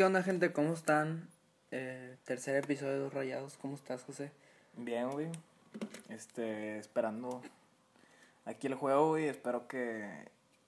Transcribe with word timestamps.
¿Qué 0.00 0.04
onda, 0.04 0.22
gente? 0.22 0.50
¿Cómo 0.50 0.72
están? 0.72 1.28
Eh, 1.70 2.16
tercer 2.24 2.56
episodio 2.56 2.92
de 2.92 2.98
Dos 3.00 3.12
Rayados. 3.12 3.58
¿Cómo 3.60 3.74
estás, 3.74 4.02
José? 4.02 4.32
Bien, 4.74 5.10
güey. 5.10 5.28
Este, 6.08 6.78
esperando 6.78 7.42
aquí 8.46 8.66
el 8.66 8.76
juego, 8.76 9.08
güey. 9.08 9.28
Espero 9.28 9.68
que 9.68 10.08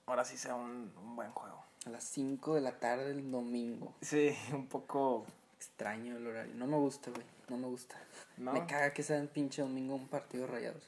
ahora 0.05 0.23
sí 0.23 0.37
sea 0.37 0.53
un, 0.53 0.93
un 1.01 1.15
buen 1.15 1.31
juego. 1.31 1.65
A 1.87 1.89
las 1.89 2.03
5 2.03 2.53
de 2.53 2.61
la 2.61 2.77
tarde 2.77 3.05
del 3.05 3.31
domingo. 3.31 3.95
Sí, 4.01 4.37
un 4.53 4.67
poco. 4.67 5.25
Extraño 5.57 6.15
el 6.17 6.27
horario. 6.27 6.53
No 6.53 6.67
me 6.67 6.77
gusta, 6.77 7.09
güey. 7.09 7.25
No 7.49 7.57
me 7.57 7.65
gusta. 7.65 7.95
¿No? 8.37 8.53
Me 8.53 8.67
caga 8.67 8.93
que 8.93 9.01
sea 9.01 9.17
el 9.17 9.29
pinche 9.29 9.63
domingo 9.63 9.95
un 9.95 10.09
partido 10.09 10.45
de 10.45 10.51
Rayados. 10.51 10.83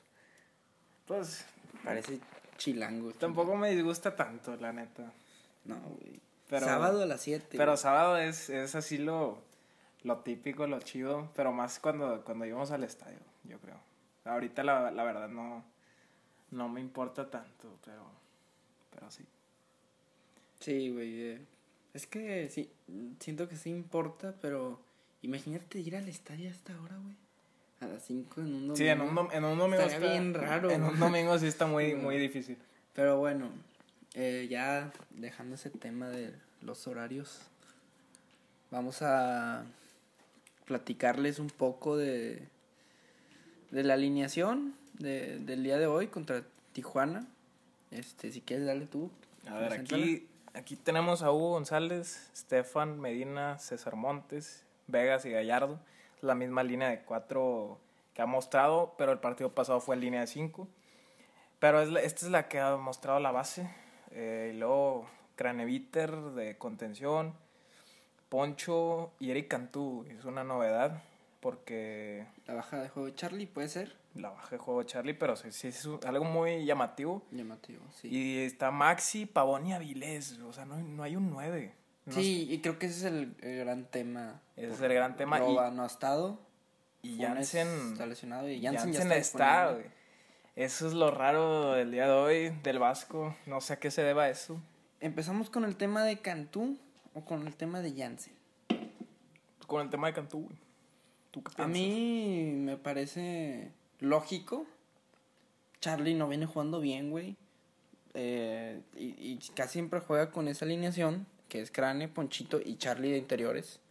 Pues 1.08 1.44
Parece 1.84 2.20
chilango. 2.60 3.12
tampoco 3.14 3.56
me 3.56 3.72
disgusta 3.72 4.16
tanto, 4.16 4.56
la 4.58 4.72
neta. 4.72 5.12
No, 5.64 5.80
güey. 5.80 6.25
Pero- 6.50 6.66
Sábado 6.66 7.02
a 7.04 7.06
las 7.06 7.22
7. 7.22 7.58
Pero 7.58 7.76
sábado 7.78 8.18
es, 8.18 8.50
es 8.50 8.76
así 8.76 8.98
lo, 8.98 9.40
lo 10.04 10.20
típico, 10.20 10.68
lo 10.68 10.80
chido. 10.80 11.30
Pero 11.36 11.52
más 11.52 11.80
cuando, 11.80 12.24
cuando 12.24 12.46
íbamos 12.46 12.72
al 12.72 12.84
estadio, 12.84 13.18
yo 13.44 13.58
creo. 13.60 13.78
Ahorita 14.26 14.64
la, 14.64 14.92
la 14.92 15.04
verdad 15.04 15.28
no, 15.30 15.64
no 16.52 16.70
me 16.70 16.82
importa 16.82 17.30
tanto, 17.30 17.78
pero, 17.84 18.04
pero 18.94 19.10
sí. 19.12 19.24
Sí, 20.60 20.90
güey. 20.92 21.22
eh, 21.22 21.46
Es 21.94 22.08
que 22.08 22.50
sí, 22.50 22.72
siento 23.20 23.48
que 23.48 23.56
sí 23.56 23.70
importa, 23.70 24.34
pero 24.42 24.80
imagínate 25.22 25.80
ir 25.80 25.96
al 25.96 26.08
estadio 26.10 26.50
hasta 26.50 26.74
ahora, 26.76 26.98
güey. 26.98 27.16
A 27.82 27.88
las 27.88 28.04
5 28.04 28.42
en 28.42 28.48
un 28.48 28.54
domingo. 28.54 28.76
Sí, 28.78 28.88
en 28.88 29.02
un, 29.02 29.16
dom- 29.16 29.30
en 29.34 29.44
un 29.44 29.58
domingo 29.58 29.84
Estaría 29.84 30.12
bien 30.12 30.34
raro, 30.34 30.70
En 30.72 30.84
un 30.84 30.98
domingo 31.00 31.38
sí 31.38 31.48
está 31.48 31.66
muy, 31.68 31.94
muy 31.94 32.18
difícil. 32.18 32.58
Pero 32.94 33.18
bueno, 33.20 33.50
eh, 34.16 34.48
ya 34.50 34.92
dejando 35.12 35.56
ese 35.56 35.70
tema 35.70 36.10
de 36.10 36.34
los 36.62 36.88
horarios, 36.88 37.42
vamos 38.72 39.02
a 39.02 39.64
platicarles 40.66 41.40
un 41.40 41.50
poco 41.50 41.96
de, 41.98 42.48
de 43.72 43.84
la 43.84 43.94
alineación 43.94 44.74
de, 44.94 45.38
del 45.40 45.64
día 45.64 45.78
de 45.78 45.88
hoy 45.88 46.08
contra 46.08 46.44
Tijuana. 46.74 47.26
Este, 47.92 48.32
si 48.32 48.42
quieres 48.42 48.66
darle 48.66 48.88
tú. 48.88 49.12
A 49.48 49.56
ver, 49.60 49.74
aquí, 49.74 50.28
aquí 50.54 50.76
tenemos 50.76 51.22
a 51.22 51.32
Hugo 51.32 51.52
González, 51.52 52.30
Stefan, 52.36 53.00
Medina, 53.00 53.60
César 53.60 53.96
Montes, 53.96 54.64
Vegas 54.88 55.26
y 55.26 55.32
Gallardo. 55.32 55.80
La 56.22 56.34
misma 56.34 56.64
línea 56.64 56.90
de 56.90 57.02
cuatro 57.02 57.80
que 58.16 58.22
ha 58.22 58.26
mostrado, 58.26 58.96
pero 58.98 59.12
el 59.12 59.20
partido 59.20 59.52
pasado 59.54 59.80
fue 59.82 59.96
en 59.96 60.02
línea 60.02 60.22
de 60.22 60.28
cinco. 60.28 60.68
Pero 61.60 61.82
es 61.82 61.90
la- 61.90 62.02
esta 62.02 62.26
es 62.26 62.32
la 62.32 62.48
que 62.48 62.60
ha 62.60 62.76
mostrado 62.78 63.20
la 63.20 63.32
base. 63.32 63.70
Eh, 64.16 64.54
y 64.54 64.58
luego 64.58 65.08
Craneviter 65.36 66.12
de 66.32 66.58
contención, 66.58 67.36
Poncho 68.30 69.12
y 69.20 69.30
Eric 69.30 69.50
Cantú. 69.50 70.06
Es 70.10 70.26
una 70.26 70.44
novedad 70.44 71.04
porque 71.42 72.26
La 72.48 72.56
baja 72.56 72.82
de 72.82 72.90
juego 72.90 73.08
de 73.08 73.16
Charlie, 73.16 73.46
¿puede 73.46 73.70
ser? 73.70 73.96
la 74.16 74.30
baja 74.30 74.52
de 74.52 74.58
juego 74.58 74.80
de 74.80 74.86
Charlie, 74.86 75.14
pero 75.14 75.36
sí, 75.36 75.52
sí 75.52 75.68
es 75.68 75.88
algo 76.06 76.24
muy 76.24 76.66
llamativo. 76.66 77.22
Llamativo, 77.32 77.84
sí. 77.92 78.08
Y 78.08 78.38
está 78.40 78.72
Maxi, 78.72 79.26
Pavón 79.26 79.66
y 79.68 79.74
Avilés. 79.74 80.40
O 80.40 80.54
sea, 80.54 80.66
no, 80.66 80.78
no 80.78 81.04
hay 81.04 81.16
un 81.16 81.30
9. 81.30 81.74
No 82.06 82.14
sí, 82.14 82.48
y 82.50 82.60
creo 82.62 82.80
que 82.80 82.86
ese 82.86 83.00
es 83.00 83.04
el, 83.04 83.36
el 83.42 83.60
gran 83.60 83.86
tema. 83.86 84.42
Ese 84.56 84.74
es 84.74 84.82
el 84.82 84.94
gran 84.94 85.18
tema. 85.18 85.40
Roba 85.40 85.70
no 85.72 85.84
ha 85.84 85.88
estado. 85.88 86.40
Y, 87.02 87.16
y 87.16 87.22
Jansen. 87.22 87.92
está 87.92 88.06
lesionado 88.06 88.50
y 88.50 88.62
Jansen, 88.62 88.94
Jansen 88.94 89.10
ya 89.10 89.16
está, 89.18 89.20
está, 89.20 89.72
güey. 89.74 89.86
Eso 90.56 90.88
es 90.88 90.94
lo 90.94 91.12
raro 91.12 91.74
del 91.74 91.92
día 91.92 92.06
de 92.08 92.14
hoy, 92.14 92.50
del 92.64 92.80
Vasco. 92.80 93.36
No 93.46 93.60
sé 93.60 93.74
a 93.74 93.80
qué 93.80 93.92
se 93.92 94.04
deba 94.04 94.30
eso. 94.30 94.62
¿Empezamos 95.02 95.50
con 95.50 95.66
el 95.66 95.76
tema 95.76 96.04
de 96.04 96.20
Cantú 96.20 96.78
o 97.14 97.26
con 97.26 97.46
el 97.46 97.56
tema 97.56 97.82
de 97.82 97.94
Jansen? 97.94 98.34
Con 99.68 99.82
el 99.82 99.90
tema 99.90 100.08
de 100.08 100.14
Cantú, 100.14 100.44
güey. 100.44 100.58
¿Tú 101.32 101.44
qué 101.44 101.52
A 101.52 101.56
piensas? 101.56 101.74
mí 101.74 102.52
me 102.56 102.78
parece 102.78 103.72
lógico. 104.00 104.66
Charlie 105.82 106.14
no 106.16 106.30
viene 106.30 106.46
jugando 106.46 106.80
bien, 106.80 107.12
güey. 107.12 107.36
Eh, 108.14 108.82
y, 108.96 109.08
y 109.20 109.40
casi 109.56 109.74
siempre 109.74 110.00
juega 110.00 110.32
con 110.32 110.48
esa 110.48 110.64
alineación, 110.64 111.28
que 111.50 111.60
es 111.60 111.70
Crane, 111.70 112.08
Ponchito 112.08 112.62
y 112.64 112.78
Charlie 112.78 113.12
de 113.12 113.18
interiores. 113.18 113.82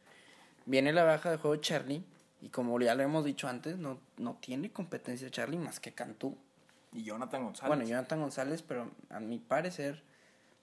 Viene 0.65 0.95
la 0.95 1.05
baja 1.05 1.31
de 1.31 1.37
juego 1.37 1.57
Charlie, 1.57 2.03
y 2.41 2.49
como 2.49 2.81
ya 2.81 2.95
lo 2.95 3.03
hemos 3.03 3.27
dicho 3.27 3.49
antes, 3.49 3.77
no, 3.77 3.99
no 4.17 4.39
tiene 4.41 4.71
competencia 4.71 5.31
Charlie 5.31 5.59
más 5.59 5.79
que 5.79 5.93
Cantú. 5.93 6.39
Y 6.95 7.03
Jonathan 7.05 7.45
González. 7.45 7.69
Bueno, 7.69 7.85
Jonathan 7.85 8.21
González, 8.21 8.63
pero 8.63 8.91
a 9.11 9.21
mi 9.21 9.39
parecer 9.39 10.03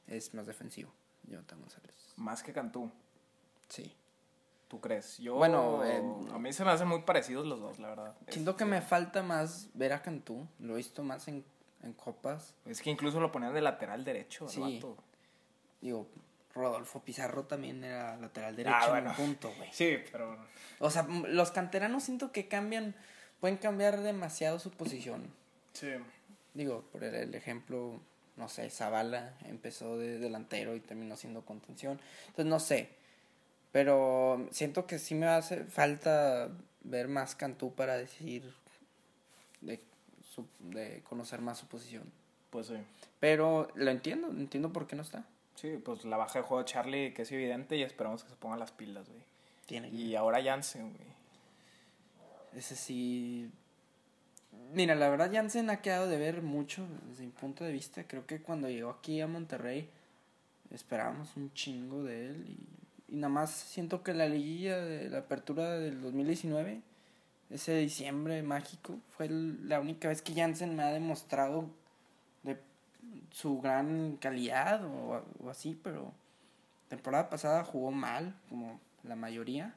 es 0.08 0.34
más 0.34 0.48
defensivo. 0.48 0.92
Jonathan 1.28 1.60
González. 1.60 1.94
Más 2.16 2.42
que 2.42 2.54
Cantú, 2.54 2.90
Sí. 3.70 3.96
¿tú 4.68 4.80
crees? 4.82 5.18
Yo. 5.18 5.36
Bueno, 5.36 5.84
eh, 5.86 6.02
a 6.34 6.40
mí 6.40 6.52
se 6.54 6.64
me 6.66 6.72
hacen 6.72 6.88
muy 6.88 7.02
parecidos 7.02 7.46
los 7.46 7.60
dos, 7.60 7.80
la 7.80 7.90
verdad. 7.90 8.16
Siento 8.30 8.56
que 8.56 8.64
Este, 8.64 8.76
me 8.76 8.82
falta 8.82 9.22
más 9.22 9.70
ver 9.74 9.94
a 9.94 10.02
Cantú. 10.02 10.48
Lo 10.60 10.74
he 10.74 10.78
visto 10.78 11.04
más 11.04 11.28
en, 11.28 11.44
en 11.84 11.94
copas. 11.94 12.56
Es 12.66 12.82
que 12.82 12.90
incluso 12.90 13.20
lo 13.20 13.32
ponían 13.32 13.54
de 13.54 13.62
lateral 13.62 14.04
derecho, 14.06 14.48
Sí. 14.48 14.60
vato. 14.62 14.98
Digo, 15.82 16.08
Rodolfo 16.54 17.02
Pizarro 17.02 17.44
también 17.46 17.84
era 17.84 18.16
lateral 18.18 18.56
derecho 18.56 18.76
Ah, 18.78 18.86
en 18.86 18.92
bueno. 18.92 19.10
un 19.12 19.16
punto, 19.16 19.54
güey. 19.58 19.70
Sí, 19.74 19.98
pero. 20.12 20.38
O 20.80 20.90
sea, 20.90 21.04
los 21.04 21.52
canteranos 21.52 22.04
siento 22.04 22.32
que 22.32 22.48
cambian, 22.48 22.96
pueden 23.40 23.58
cambiar 23.58 24.00
demasiado 24.02 24.60
su 24.60 24.72
posición. 24.72 25.28
Sí. 25.74 25.92
Digo, 26.54 26.84
por 26.92 27.04
el, 27.04 27.34
ejemplo, 27.36 28.00
no 28.38 28.50
sé, 28.50 28.70
Zavala 28.70 29.38
empezó 29.46 29.98
de 29.98 30.20
delantero 30.20 30.76
y 30.76 30.80
terminó 30.82 31.16
siendo 31.16 31.44
contención. 31.46 32.00
Entonces, 32.28 32.46
no 32.46 32.60
sé. 32.60 32.90
Pero 33.72 34.48
siento 34.52 34.86
que 34.86 35.00
sí 35.00 35.16
me 35.16 35.28
hace 35.28 35.64
falta 35.64 36.50
ver 36.84 37.08
más 37.08 37.36
Cantú 37.36 37.74
para 37.74 37.96
decir, 37.96 38.54
de, 39.62 39.80
su- 40.36 40.48
de 40.60 41.02
conocer 41.08 41.40
más 41.40 41.58
su 41.60 41.68
posición. 41.68 42.04
Pues 42.50 42.68
sí. 42.68 42.76
Pero 43.22 43.70
lo 43.76 43.92
entiendo, 43.92 44.28
entiendo 44.28 44.74
por 44.74 44.88
qué 44.88 44.98
no 44.98 45.04
está. 45.04 45.24
Sí, 45.56 45.78
pues 45.84 46.04
la 46.06 46.18
baja 46.18 46.40
de 46.40 46.44
juego 46.44 46.64
de 46.64 46.70
Charlie, 46.70 47.14
que 47.14 47.22
es 47.22 47.32
evidente, 47.32 47.78
y 47.78 47.84
esperamos 47.84 48.24
que 48.24 48.30
se 48.30 48.36
pongan 48.36 48.60
las 48.60 48.72
pilas, 48.72 49.08
güey. 49.08 49.22
Tiene 49.68 49.88
Y 49.90 50.16
ahora 50.16 50.44
Jansen, 50.44 50.92
güey. 50.94 51.12
Ese 52.54 52.76
sí. 52.76 53.50
Mira, 54.74 54.96
la 54.96 55.10
verdad, 55.10 55.30
Jansen 55.34 55.70
ha 55.70 55.82
quedado 55.82 56.08
de 56.08 56.18
ver 56.18 56.42
mucho 56.42 56.88
desde 57.10 57.26
mi 57.26 57.32
punto 57.32 57.66
de 57.66 57.74
vista. 57.74 58.06
Creo 58.08 58.26
que 58.26 58.42
cuando 58.42 58.70
llegó 58.70 58.90
aquí 58.90 59.20
a 59.20 59.28
Monterrey 59.28 59.90
esperábamos 60.70 61.36
un 61.36 61.54
chingo 61.54 62.04
de 62.04 62.28
él. 62.28 62.46
Y, 62.48 63.14
y 63.14 63.18
nada 63.18 63.34
más 63.34 63.52
siento 63.52 64.02
que 64.02 64.14
la 64.14 64.30
liguilla 64.30 64.78
de 64.78 65.10
la 65.10 65.20
apertura 65.20 65.72
del 65.78 66.00
2019, 66.02 66.82
ese 67.50 67.76
diciembre 67.80 68.44
mágico, 68.44 68.98
fue 69.10 69.28
la 69.30 69.82
única 69.82 70.08
vez 70.08 70.22
que 70.22 70.34
Jansen 70.34 70.74
me 70.74 70.84
ha 70.84 70.92
demostrado 70.94 71.70
de 72.44 72.58
su 73.32 73.60
gran 73.60 74.16
calidad 74.22 74.86
o, 74.86 75.22
o 75.44 75.50
así, 75.50 75.78
pero 75.84 76.14
temporada 76.88 77.30
pasada 77.30 77.66
jugó 77.66 77.92
mal, 77.92 78.40
como 78.48 78.80
la 79.04 79.18
mayoría. 79.18 79.76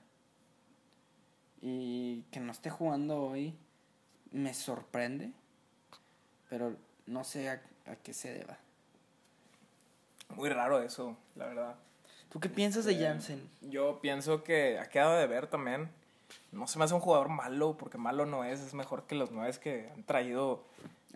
Y 1.60 2.22
que 2.30 2.38
no 2.38 2.52
esté 2.52 2.70
jugando 2.70 3.20
hoy 3.20 3.56
me 4.34 4.52
sorprende, 4.52 5.30
pero 6.50 6.76
no 7.06 7.24
sé 7.24 7.48
a, 7.48 7.62
a 7.86 7.96
qué 7.96 8.12
se 8.12 8.32
deba. 8.34 8.58
Muy 10.30 10.48
raro 10.50 10.82
eso, 10.82 11.16
la 11.36 11.46
verdad. 11.46 11.74
¿Tú 12.30 12.40
qué 12.40 12.48
piensas 12.48 12.84
de 12.84 12.92
Eh, 12.94 13.06
Jansen? 13.06 13.48
Yo 13.60 14.00
pienso 14.00 14.42
que 14.42 14.78
ha 14.78 14.88
quedado 14.88 15.16
de 15.16 15.26
ver 15.28 15.46
también. 15.46 15.88
No 16.50 16.66
se 16.66 16.78
me 16.78 16.84
hace 16.84 16.94
un 16.94 17.00
jugador 17.00 17.28
malo, 17.28 17.76
porque 17.78 17.96
malo 17.96 18.26
no 18.26 18.42
es, 18.44 18.58
es 18.60 18.74
mejor 18.74 19.04
que 19.06 19.14
los 19.14 19.30
nueve 19.30 19.56
que 19.62 19.88
han 19.94 20.02
traído 20.02 20.64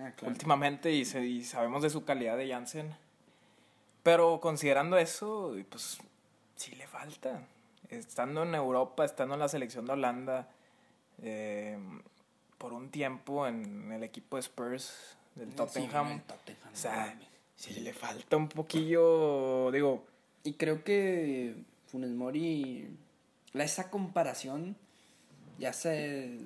Ah, 0.01 0.12
últimamente 0.23 0.93
y, 0.93 1.05
se- 1.05 1.27
y 1.27 1.43
sabemos 1.43 1.83
de 1.83 1.91
su 1.91 2.05
calidad 2.05 2.37
de 2.37 2.49
Jansen. 2.49 2.95
Pero 4.05 4.39
considerando 4.41 4.97
eso, 4.97 5.57
pues 5.69 5.99
sí 6.55 6.77
le 6.77 6.87
falta. 6.87 7.43
Estando 7.91 8.45
en 8.45 8.54
Europa, 8.54 9.04
estando 9.04 9.34
en 9.34 9.41
la 9.41 9.48
selección 9.48 9.87
de 9.87 9.92
Holanda, 9.95 10.48
eh, 11.21 11.77
por 12.59 12.72
un 12.72 12.91
tiempo 12.91 13.47
en 13.47 13.93
el 13.93 14.03
equipo 14.03 14.37
de 14.37 14.41
Spurs 14.41 15.16
del 15.37 15.55
Tottenham. 15.55 16.21
O 16.72 16.77
sea, 16.77 17.16
sí 17.57 17.81
le 17.81 17.93
falta 17.93 18.37
un 18.37 18.49
poquillo, 18.49 19.71
digo, 19.71 20.05
Y 20.45 20.55
creo 20.55 20.84
que 20.84 21.55
Funes 21.87 22.10
Mori, 22.10 22.89
esa 23.55 23.91
comparación 23.91 24.77
ya 25.59 25.72
se... 25.72 26.39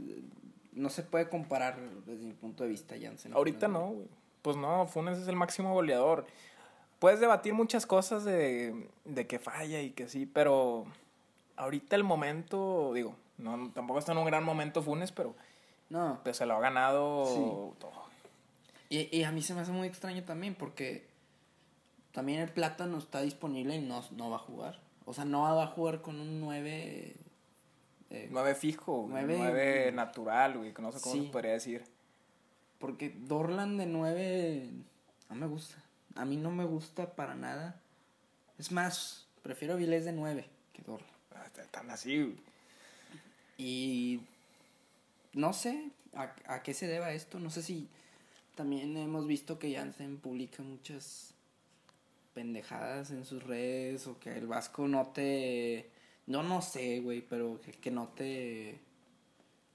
No 0.73 0.89
se 0.89 1.03
puede 1.03 1.29
comparar 1.29 1.79
desde 2.07 2.25
mi 2.25 2.33
punto 2.33 2.65
de 2.65 2.71
vista, 2.71 2.95
Jansen. 3.01 3.35
ahorita 3.35 3.69
no, 3.69 3.89
güey. 3.89 4.09
Pues 4.41 4.57
no, 4.57 4.87
Funes 4.87 5.19
es 5.19 5.29
el 5.29 5.37
máximo 5.37 5.75
goleador. 5.75 6.27
Puedes 6.99 7.21
debatir 7.21 7.53
muchas 7.53 7.85
cosas 7.85 8.25
de, 8.25 8.89
de 9.05 9.27
que 9.27 9.39
falla 9.39 9.83
y 9.83 9.91
que 9.91 10.09
sí, 10.09 10.25
pero 10.25 10.87
ahorita 11.57 11.95
el 11.97 12.05
momento, 12.05 12.93
digo, 12.95 13.15
no, 13.39 13.71
tampoco 13.73 13.99
está 13.99 14.13
en 14.13 14.19
un 14.19 14.25
gran 14.25 14.45
momento 14.45 14.83
Funes, 14.83 15.13
pero 15.13 15.35
No, 15.93 16.21
pues, 16.25 16.37
se 16.39 16.47
lo 16.47 16.57
ha 16.57 16.61
ganado 16.61 17.27
Sí. 17.27 17.79
todo. 17.79 17.93
Y, 18.89 19.15
y 19.17 19.25
a 19.25 19.31
mí 19.33 19.43
se 19.43 19.55
me 19.55 19.61
hace 19.61 19.73
muy 19.73 19.87
extraño 19.89 20.23
también 20.25 20.55
porque 20.55 21.07
también 22.13 22.41
el 22.41 22.49
plátano 22.51 22.99
está 22.99 23.21
disponible 23.23 23.77
y 23.77 23.81
no, 23.81 24.03
no 24.13 24.31
va 24.31 24.37
a 24.37 24.41
jugar. 24.41 24.81
O 25.05 25.13
sea, 25.15 25.25
no 25.25 25.43
va 25.43 25.63
a 25.63 25.67
jugar 25.67 26.01
con 26.03 26.21
un 26.21 26.41
9. 26.41 27.15
eh, 28.11 28.29
9 28.31 28.55
fijo, 28.55 29.07
Nueve- 29.09 29.37
9 29.39 29.93
natural, 29.93 30.59
güey, 30.59 30.75
que 30.75 30.83
no 30.83 30.93
sé 30.93 31.01
cómo 31.01 31.15
Sí. 31.15 31.27
se 31.27 31.33
podría 31.33 31.53
decir. 31.53 31.85
porque 32.79 33.11
Dorlan 33.17 33.77
de 33.79 33.87
9 33.87 34.69
no 35.31 35.37
me 35.37 35.47
gusta. 35.47 35.77
A 36.17 36.25
mí 36.25 36.37
no 36.37 36.51
me 36.51 36.65
gusta 36.65 37.15
para 37.15 37.35
nada. 37.37 37.81
Es 38.59 38.73
más, 38.73 39.27
prefiero 39.43 39.77
Vilés 39.77 40.05
de 40.05 40.13
9 40.13 40.47
que 40.73 40.83
Dorlan. 40.83 41.09
Ah, 41.35 41.47
Tan 41.71 41.91
así, 41.91 42.17
güey. 42.21 42.37
Y 43.57 44.21
no 45.33 45.53
sé 45.53 45.91
a, 46.15 46.35
a 46.47 46.63
qué 46.63 46.75
se 46.75 46.87
deba 46.87 47.13
esto. 47.13 47.39
No 47.39 47.51
sé 47.51 47.63
si 47.63 47.89
también 48.55 48.97
hemos 48.97 49.27
visto 49.27 49.59
que 49.59 49.75
Jansen 49.75 50.19
publica 50.19 50.63
muchas 50.63 51.35
pendejadas 52.35 53.11
en 53.11 53.25
sus 53.25 53.43
redes 53.43 54.07
o 54.07 54.19
que 54.19 54.37
el 54.37 54.47
Vasco 54.47 54.89
no 54.89 55.09
te... 55.09 55.91
No, 56.27 56.43
no 56.43 56.63
sé, 56.63 57.01
güey, 57.01 57.21
pero 57.23 57.61
que, 57.61 57.73
que 57.73 57.91
no 57.91 58.09
te... 58.09 58.81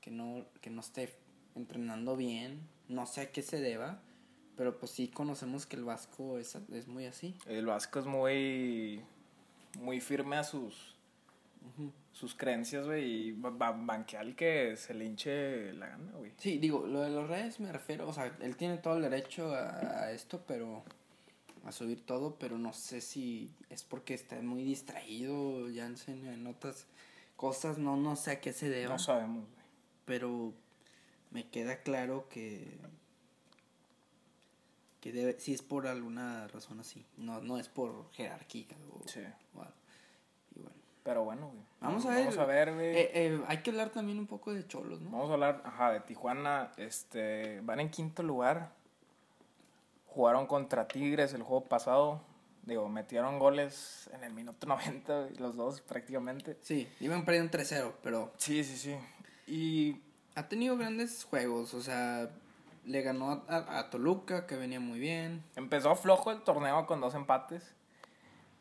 Que 0.01 0.11
no, 0.11 0.45
que 0.61 0.69
no 0.69 0.81
esté 0.81 1.13
entrenando 1.55 2.15
bien. 2.15 2.61
No 2.87 3.05
sé 3.05 3.21
a 3.21 3.31
qué 3.31 3.41
se 3.41 3.59
deba. 3.59 4.01
Pero 4.55 4.79
pues 4.79 4.91
sí 4.91 5.07
conocemos 5.07 5.65
que 5.65 5.75
el 5.75 5.83
Vasco 5.83 6.39
es, 6.39 6.57
es 6.73 6.87
muy 6.87 7.05
así. 7.05 7.35
El 7.45 7.67
Vasco 7.67 7.99
es 7.99 8.05
muy, 8.05 9.03
muy 9.79 10.01
firme 10.01 10.35
a 10.37 10.43
sus, 10.43 10.96
sus 12.11 12.33
creencias, 12.35 12.85
güey, 12.85 13.05
y 13.27 13.31
ba- 13.33 13.49
ba- 13.51 13.71
banquea 13.71 14.21
al 14.21 14.35
que 14.35 14.75
se 14.77 14.93
le 14.93 15.05
hinche 15.05 15.73
la 15.73 15.87
gana, 15.87 16.11
güey. 16.13 16.31
Sí, 16.37 16.57
digo, 16.57 16.85
lo 16.87 17.01
de 17.01 17.09
los 17.09 17.27
redes 17.27 17.59
me 17.59 17.71
refiero, 17.71 18.07
o 18.07 18.13
sea, 18.13 18.35
él 18.41 18.55
tiene 18.57 18.77
todo 18.77 18.97
el 18.97 19.03
derecho 19.03 19.53
a, 19.53 19.77
a 20.03 20.11
esto, 20.11 20.43
pero 20.47 20.83
a 21.65 21.71
subir 21.71 22.05
todo, 22.05 22.35
pero 22.39 22.57
no 22.57 22.73
sé 22.73 23.01
si 23.01 23.51
es 23.69 23.83
porque 23.83 24.13
está 24.13 24.41
muy 24.41 24.63
distraído 24.63 25.67
Jansen 25.75 26.25
en 26.27 26.47
otras 26.47 26.87
cosas, 27.35 27.77
no, 27.77 27.97
no 27.97 28.15
sé 28.15 28.31
a 28.31 28.41
qué 28.41 28.53
se 28.53 28.69
deba, 28.69 28.93
No 28.93 28.99
sabemos, 28.99 29.43
güey. 29.45 29.65
pero 30.05 30.53
me 31.31 31.47
queda 31.49 31.81
claro 31.83 32.27
que 32.29 32.77
que 35.01 35.11
debe, 35.11 35.39
sí 35.39 35.53
es 35.53 35.61
por 35.61 35.87
alguna 35.87 36.47
razón 36.47 36.79
así, 36.79 37.05
no, 37.17 37.39
no 37.41 37.57
es 37.59 37.67
por 37.69 38.09
jerarquía 38.13 38.65
o, 38.91 39.07
Sí. 39.07 39.19
o 39.53 39.61
algo. 39.61 39.73
Pero 41.07 41.23
bueno, 41.23 41.47
güey. 41.47 41.63
vamos 41.79 42.05
a 42.05 42.09
ver, 42.09 42.19
Vamos 42.25 42.37
a 42.37 42.45
ver, 42.45 42.73
güey. 42.73 42.87
eh, 42.97 43.11
eh, 43.13 43.41
hay 43.47 43.59
que 43.59 43.69
hablar 43.69 43.91
también 43.91 44.19
un 44.19 44.27
poco 44.27 44.51
de 44.53 44.67
Cholos, 44.67 44.99
¿no? 44.99 45.09
Vamos 45.09 45.29
a 45.29 45.33
hablar, 45.35 45.61
ajá, 45.63 45.93
de 45.93 46.01
Tijuana. 46.01 46.73
Este, 46.75 47.61
van 47.61 47.79
en 47.79 47.89
quinto 47.89 48.23
lugar. 48.23 48.71
Jugaron 50.07 50.47
contra 50.47 50.85
Tigres 50.87 51.33
el 51.33 51.43
juego 51.43 51.63
pasado. 51.63 52.21
Digo, 52.63 52.89
metieron 52.89 53.39
goles 53.39 54.09
en 54.13 54.25
el 54.25 54.33
minuto 54.33 54.67
90, 54.67 55.17
güey, 55.21 55.35
los 55.37 55.55
dos 55.55 55.79
prácticamente. 55.79 56.57
Sí, 56.61 56.89
iban 56.99 57.23
perdiendo 57.23 57.57
3-0, 57.57 57.93
pero 58.03 58.33
Sí, 58.37 58.65
sí, 58.65 58.75
sí. 58.77 58.97
Y 59.49 60.01
ha 60.35 60.49
tenido 60.49 60.75
grandes 60.75 61.23
juegos, 61.23 61.73
o 61.73 61.81
sea, 61.81 62.29
le 62.83 63.01
ganó 63.01 63.31
a, 63.31 63.43
a- 63.47 63.79
a 63.79 63.89
Toluca, 63.89 64.45
que 64.45 64.57
venía 64.57 64.81
muy 64.81 64.99
bien. 64.99 65.41
empezó 65.55 65.95
flojo 65.95 66.31
el 66.31 66.41
torneo 66.41 66.85
con 66.85 66.99
dos 66.99 67.15
empates. 67.15 67.73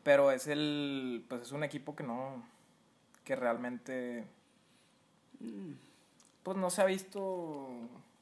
Pero 0.07 0.31
es 0.31 0.47
el. 0.47 1.25
Pues 1.27 1.41
es 1.41 1.51
un 1.51 1.65
equipo 1.65 1.93
que 1.93 2.03
no. 2.03 2.41
Que 3.25 3.35
realmente. 3.35 4.23
Pues 6.43 6.55
no 6.55 6.69
se 6.69 6.81
ha 6.81 6.85
visto 6.85 7.67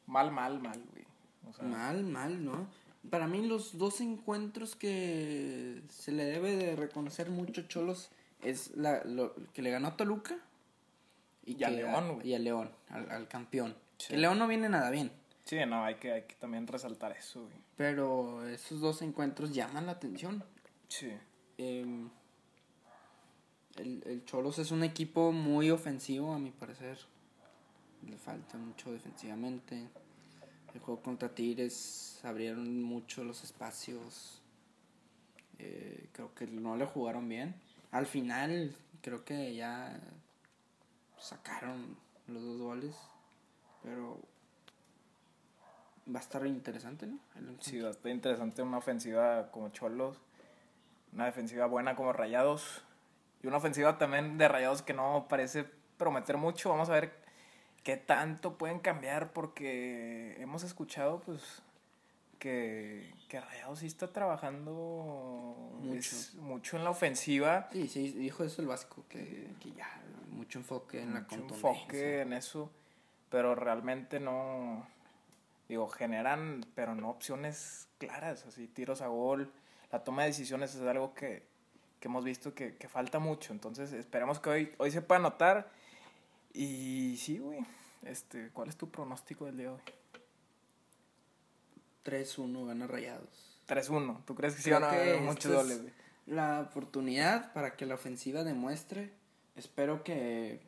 mal, 0.07 0.31
mal, 0.31 0.59
mal, 0.59 0.81
güey. 0.91 1.05
O 1.47 1.53
sea, 1.53 1.63
Mal, 1.65 2.03
mal, 2.03 2.43
¿no? 2.43 2.65
Para 3.11 3.27
mí 3.27 3.45
los 3.45 3.77
dos 3.77 4.01
encuentros 4.01 4.75
que 4.75 5.83
se 5.89 6.11
le 6.11 6.25
debe 6.25 6.55
de 6.55 6.75
reconocer 6.75 7.29
mucho 7.29 7.61
a 7.61 7.67
Cholos 7.67 8.09
es 8.41 8.75
la, 8.75 9.03
lo, 9.03 9.35
que 9.53 9.61
le 9.61 9.69
ganó 9.69 9.89
a 9.89 9.95
Toluca 9.95 10.37
Y 11.45 11.63
a 11.63 11.67
que- 11.67 11.75
León, 11.75 12.15
güey. 12.15 12.29
Y 12.29 12.33
a 12.33 12.39
León, 12.39 12.71
al, 12.89 13.11
al 13.11 13.27
campeón. 13.27 13.75
Sí. 13.99 14.07
Que 14.09 14.17
León 14.17 14.39
no 14.39 14.47
viene 14.47 14.69
nada 14.69 14.89
bien, 14.89 15.11
Sí, 15.43 15.55
no, 15.67 15.83
hay 15.85 15.95
que, 15.95 16.11
hay 16.13 16.23
que 16.23 16.33
también 16.33 16.65
resaltar 16.65 17.11
eso, 17.11 17.43
güey. 17.43 17.53
pero 17.77 18.43
esos 18.47 18.81
dos 18.81 19.03
encuentros 19.03 19.53
llaman 19.53 19.85
la 19.85 19.91
atención. 19.91 20.43
Sí. 20.87 21.11
Eh, 21.57 22.07
el, 23.77 24.03
el 24.05 24.25
Cholos 24.25 24.59
es 24.59 24.71
un 24.71 24.83
equipo 24.83 25.31
muy 25.31 25.71
ofensivo, 25.71 26.33
a 26.33 26.39
mi 26.39 26.51
parecer. 26.51 26.97
Le 28.07 28.17
falta 28.17 28.57
mucho 28.57 28.91
defensivamente. 28.91 29.89
El 30.73 30.81
juego 30.81 31.01
contra 31.01 31.33
Tigres 31.33 32.19
abrieron 32.23 32.83
mucho 32.83 33.23
los 33.23 33.43
espacios. 33.43 34.41
Eh, 35.57 36.09
creo 36.11 36.33
que 36.35 36.47
no 36.47 36.75
le 36.75 36.85
jugaron 36.85 37.27
bien. 37.29 37.55
Al 37.91 38.05
final, 38.05 38.75
creo 39.01 39.23
que 39.23 39.55
ya 39.55 39.99
sacaron 41.17 41.97
los 42.27 42.43
dos 42.43 42.61
goles. 42.61 42.95
Pero 43.83 44.19
va 46.13 46.19
a 46.19 46.23
estar 46.23 46.45
interesante, 46.45 47.07
¿no? 47.07 47.19
El 47.35 47.43
encuentro. 47.43 47.69
Sí, 47.69 47.79
bastante 47.79 48.11
interesante 48.11 48.61
una 48.61 48.77
ofensiva 48.77 49.49
como 49.51 49.69
Cholos, 49.69 50.17
una 51.15 51.25
defensiva 51.25 51.65
buena 51.65 51.95
como 51.95 52.13
Rayados 52.13 52.83
y 53.41 53.47
una 53.47 53.57
ofensiva 53.57 53.97
también 53.97 54.37
de 54.37 54.47
Rayados 54.47 54.81
que 54.81 54.93
no 54.93 55.25
parece 55.29 55.65
prometer 55.97 56.37
mucho. 56.37 56.69
Vamos 56.69 56.89
a 56.89 56.93
ver 56.93 57.13
qué 57.83 57.97
tanto 57.97 58.57
pueden 58.57 58.79
cambiar 58.79 59.31
porque 59.33 60.35
hemos 60.39 60.63
escuchado 60.63 61.21
pues 61.21 61.61
que, 62.39 63.13
que 63.29 63.39
Rayados 63.39 63.79
sí 63.79 63.87
está 63.87 64.11
trabajando 64.11 65.77
Mucho. 65.79 65.97
es- 65.97 66.35
mucho 66.35 66.77
en 66.77 66.83
la 66.83 66.89
ofensiva. 66.89 67.69
Sí, 67.71 67.87
sí, 67.87 68.11
dijo 68.11 68.43
eso 68.43 68.61
el 68.61 68.67
básico, 68.67 69.05
que, 69.09 69.47
que 69.61 69.71
ya, 69.71 69.87
mucho 70.31 70.59
enfoque 70.59 71.01
en 71.01 71.13
la 71.13 71.21
mucho 71.21 71.29
contundencia. 71.37 71.69
enfoque 71.71 72.21
en 72.21 72.33
eso, 72.33 72.69
pero 73.29 73.55
realmente 73.55 74.19
no, 74.19 74.85
digo, 75.69 75.87
generan, 75.87 76.65
pero 76.75 76.93
no 76.93 77.09
opciones 77.09 77.87
claras, 77.99 78.45
así, 78.45 78.67
tiros 78.67 79.01
a 79.01 79.07
gol, 79.07 79.49
la 79.95 80.03
toma 80.03 80.23
de 80.23 80.27
decisiones 80.27 80.75
es 80.75 80.81
algo 80.81 81.13
que, 81.13 81.43
que 82.01 82.09
hemos 82.09 82.25
visto 82.25 82.53
que, 82.53 82.75
que 82.75 82.89
falta 82.89 83.17
mucho, 83.17 83.53
entonces 83.53 83.93
esperemos 83.93 84.41
que 84.41 84.49
hoy, 84.49 84.75
hoy 84.77 84.91
se 84.91 85.01
pueda 85.01 85.21
notar, 85.21 85.71
y 86.53 87.15
sí, 87.15 87.39
güey, 87.39 87.65
este, 88.03 88.49
¿cuál 88.51 88.67
es 88.67 88.75
tu 88.75 88.89
pronóstico 88.89 89.45
del 89.45 89.55
día 89.55 89.67
de 89.67 89.71
hoy? 89.71 89.81
3-1 92.03 92.67
gana 92.67 92.87
Rayados. 92.87 93.57
3-1, 93.69 94.25
¿tú 94.25 94.35
crees 94.35 94.55
que 94.55 94.63
sí 94.63 94.69
van 94.69 94.83
a 94.83 94.89
haber 94.89 95.21
muchos 95.21 95.45
es 95.45 95.57
goles? 95.57 95.81
La 96.25 96.59
oportunidad 96.59 97.53
para 97.53 97.77
que 97.77 97.85
la 97.85 97.95
ofensiva 97.95 98.43
demuestre. 98.43 99.13
Espero 99.55 100.03
que 100.03 100.59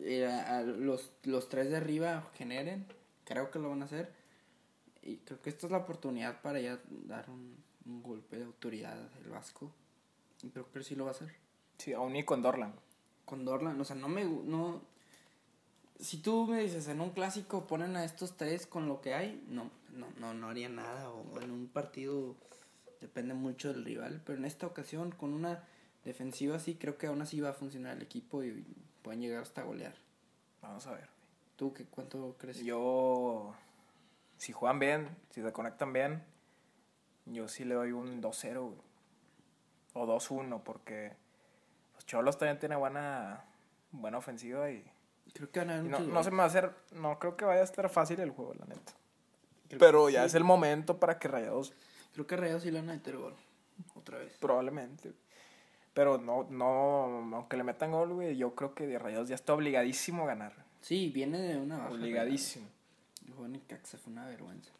eh, 0.00 0.26
a 0.26 0.60
los, 0.60 1.10
los 1.22 1.48
tres 1.48 1.70
de 1.70 1.78
arriba 1.78 2.28
generen. 2.34 2.86
Creo 3.24 3.50
que 3.50 3.58
lo 3.58 3.70
van 3.70 3.80
a 3.80 3.86
hacer. 3.86 4.12
Y 5.02 5.16
creo 5.18 5.40
que 5.40 5.48
esta 5.48 5.66
es 5.66 5.72
la 5.72 5.78
oportunidad 5.78 6.42
para 6.42 6.60
ya 6.60 6.78
dar 7.06 7.30
un, 7.30 7.56
un 7.88 8.02
golpe 8.02 8.36
de 8.38 8.44
autoridad 8.44 9.10
al 9.16 9.30
Vasco. 9.30 9.72
Y 10.42 10.50
creo 10.50 10.70
que 10.70 10.84
sí 10.84 10.94
lo 10.94 11.04
va 11.04 11.10
a 11.10 11.14
hacer. 11.14 11.34
Sí, 11.78 11.92
aún 11.92 12.14
y 12.16 12.24
con 12.24 12.42
Dorlan. 12.42 12.74
con 13.24 13.44
Dorlan, 13.44 13.80
o 13.80 13.84
sea, 13.84 13.96
no 13.96 14.08
me 14.08 14.24
no 14.24 14.82
si 15.98 16.18
tú 16.18 16.46
me 16.46 16.60
dices 16.60 16.86
en 16.88 17.00
un 17.00 17.10
clásico 17.10 17.66
ponen 17.66 17.96
a 17.96 18.04
estos 18.04 18.36
tres 18.36 18.66
con 18.66 18.86
lo 18.86 19.00
que 19.00 19.14
hay, 19.14 19.44
no 19.48 19.70
no 19.90 20.06
no 20.18 20.32
no 20.34 20.48
haría 20.48 20.68
nada 20.68 21.10
o 21.10 21.40
en 21.40 21.50
un 21.50 21.66
partido 21.68 22.36
depende 23.00 23.34
mucho 23.34 23.72
del 23.72 23.84
rival, 23.84 24.22
pero 24.24 24.38
en 24.38 24.44
esta 24.44 24.66
ocasión 24.66 25.10
con 25.10 25.34
una 25.34 25.64
defensiva 26.04 26.56
así 26.56 26.74
creo 26.76 26.98
que 26.98 27.08
aún 27.08 27.20
así 27.22 27.40
va 27.40 27.50
a 27.50 27.52
funcionar 27.52 27.96
el 27.96 28.02
equipo 28.02 28.44
y 28.44 28.64
pueden 29.02 29.20
llegar 29.20 29.42
hasta 29.42 29.62
golear. 29.62 29.94
Vamos 30.62 30.86
a 30.86 30.92
ver. 30.92 31.08
¿Tú 31.56 31.72
qué 31.74 31.84
cuánto 31.84 32.36
crees? 32.38 32.60
Yo, 32.60 33.54
si 34.36 34.52
juegan 34.52 34.78
bien, 34.78 35.08
si 35.30 35.42
se 35.42 35.52
conectan 35.52 35.92
bien, 35.92 36.22
yo 37.32 37.48
sí 37.48 37.64
le 37.64 37.74
doy 37.74 37.92
un 37.92 38.20
2-0, 38.22 38.60
güey. 38.62 38.78
O 39.94 40.06
2-1, 40.06 40.62
porque 40.62 41.12
pues 41.92 42.06
Cholos 42.06 42.38
también 42.38 42.58
tiene 42.58 42.76
buena, 42.76 43.44
buena 43.90 44.18
ofensiva 44.18 44.70
y, 44.70 44.84
creo 45.32 45.50
que 45.50 45.60
van 45.60 45.70
a 45.70 45.74
haber 45.78 45.86
y 45.86 45.88
no, 45.88 45.98
no 46.00 46.22
se 46.22 46.30
me 46.30 46.38
va 46.38 46.44
a 46.44 46.46
hacer, 46.46 46.72
no 46.92 47.18
creo 47.18 47.36
que 47.36 47.44
vaya 47.44 47.60
a 47.60 47.64
estar 47.64 47.88
fácil 47.88 48.20
el 48.20 48.30
juego, 48.30 48.54
la 48.54 48.66
neta. 48.66 48.92
Creo- 49.68 49.78
Pero 49.80 50.08
ya 50.08 50.20
sí, 50.22 50.26
es 50.26 50.34
el 50.34 50.44
momento 50.44 50.98
para 50.98 51.18
que 51.18 51.28
Rayados, 51.28 51.72
Creo 52.12 52.26
que 52.26 52.36
Rayados 52.36 52.62
sí 52.62 52.70
le 52.70 52.80
van 52.80 52.90
a 52.90 52.94
meter 52.94 53.16
gol 53.16 53.34
otra 53.94 54.18
vez. 54.18 54.36
probablemente. 54.38 55.12
Pero 55.94 56.18
no, 56.18 56.46
no, 56.50 57.36
aunque 57.36 57.56
le 57.56 57.64
metan 57.64 57.90
gol, 57.90 58.12
güey, 58.12 58.36
yo 58.36 58.54
creo 58.54 58.74
que 58.74 58.86
de 58.86 58.98
Rayados 58.98 59.28
ya 59.28 59.34
está 59.34 59.54
obligadísimo 59.54 60.24
a 60.24 60.26
ganar. 60.28 60.52
Sí, 60.80 61.10
viene 61.12 61.38
de 61.40 61.56
una 61.56 61.78
baja. 61.78 61.90
Obligadísimo. 61.90 62.68
El 63.26 63.32
juego 63.32 63.48
Necaxa 63.48 63.98
fue 63.98 64.12
una 64.12 64.26
vergüenza. 64.26 64.70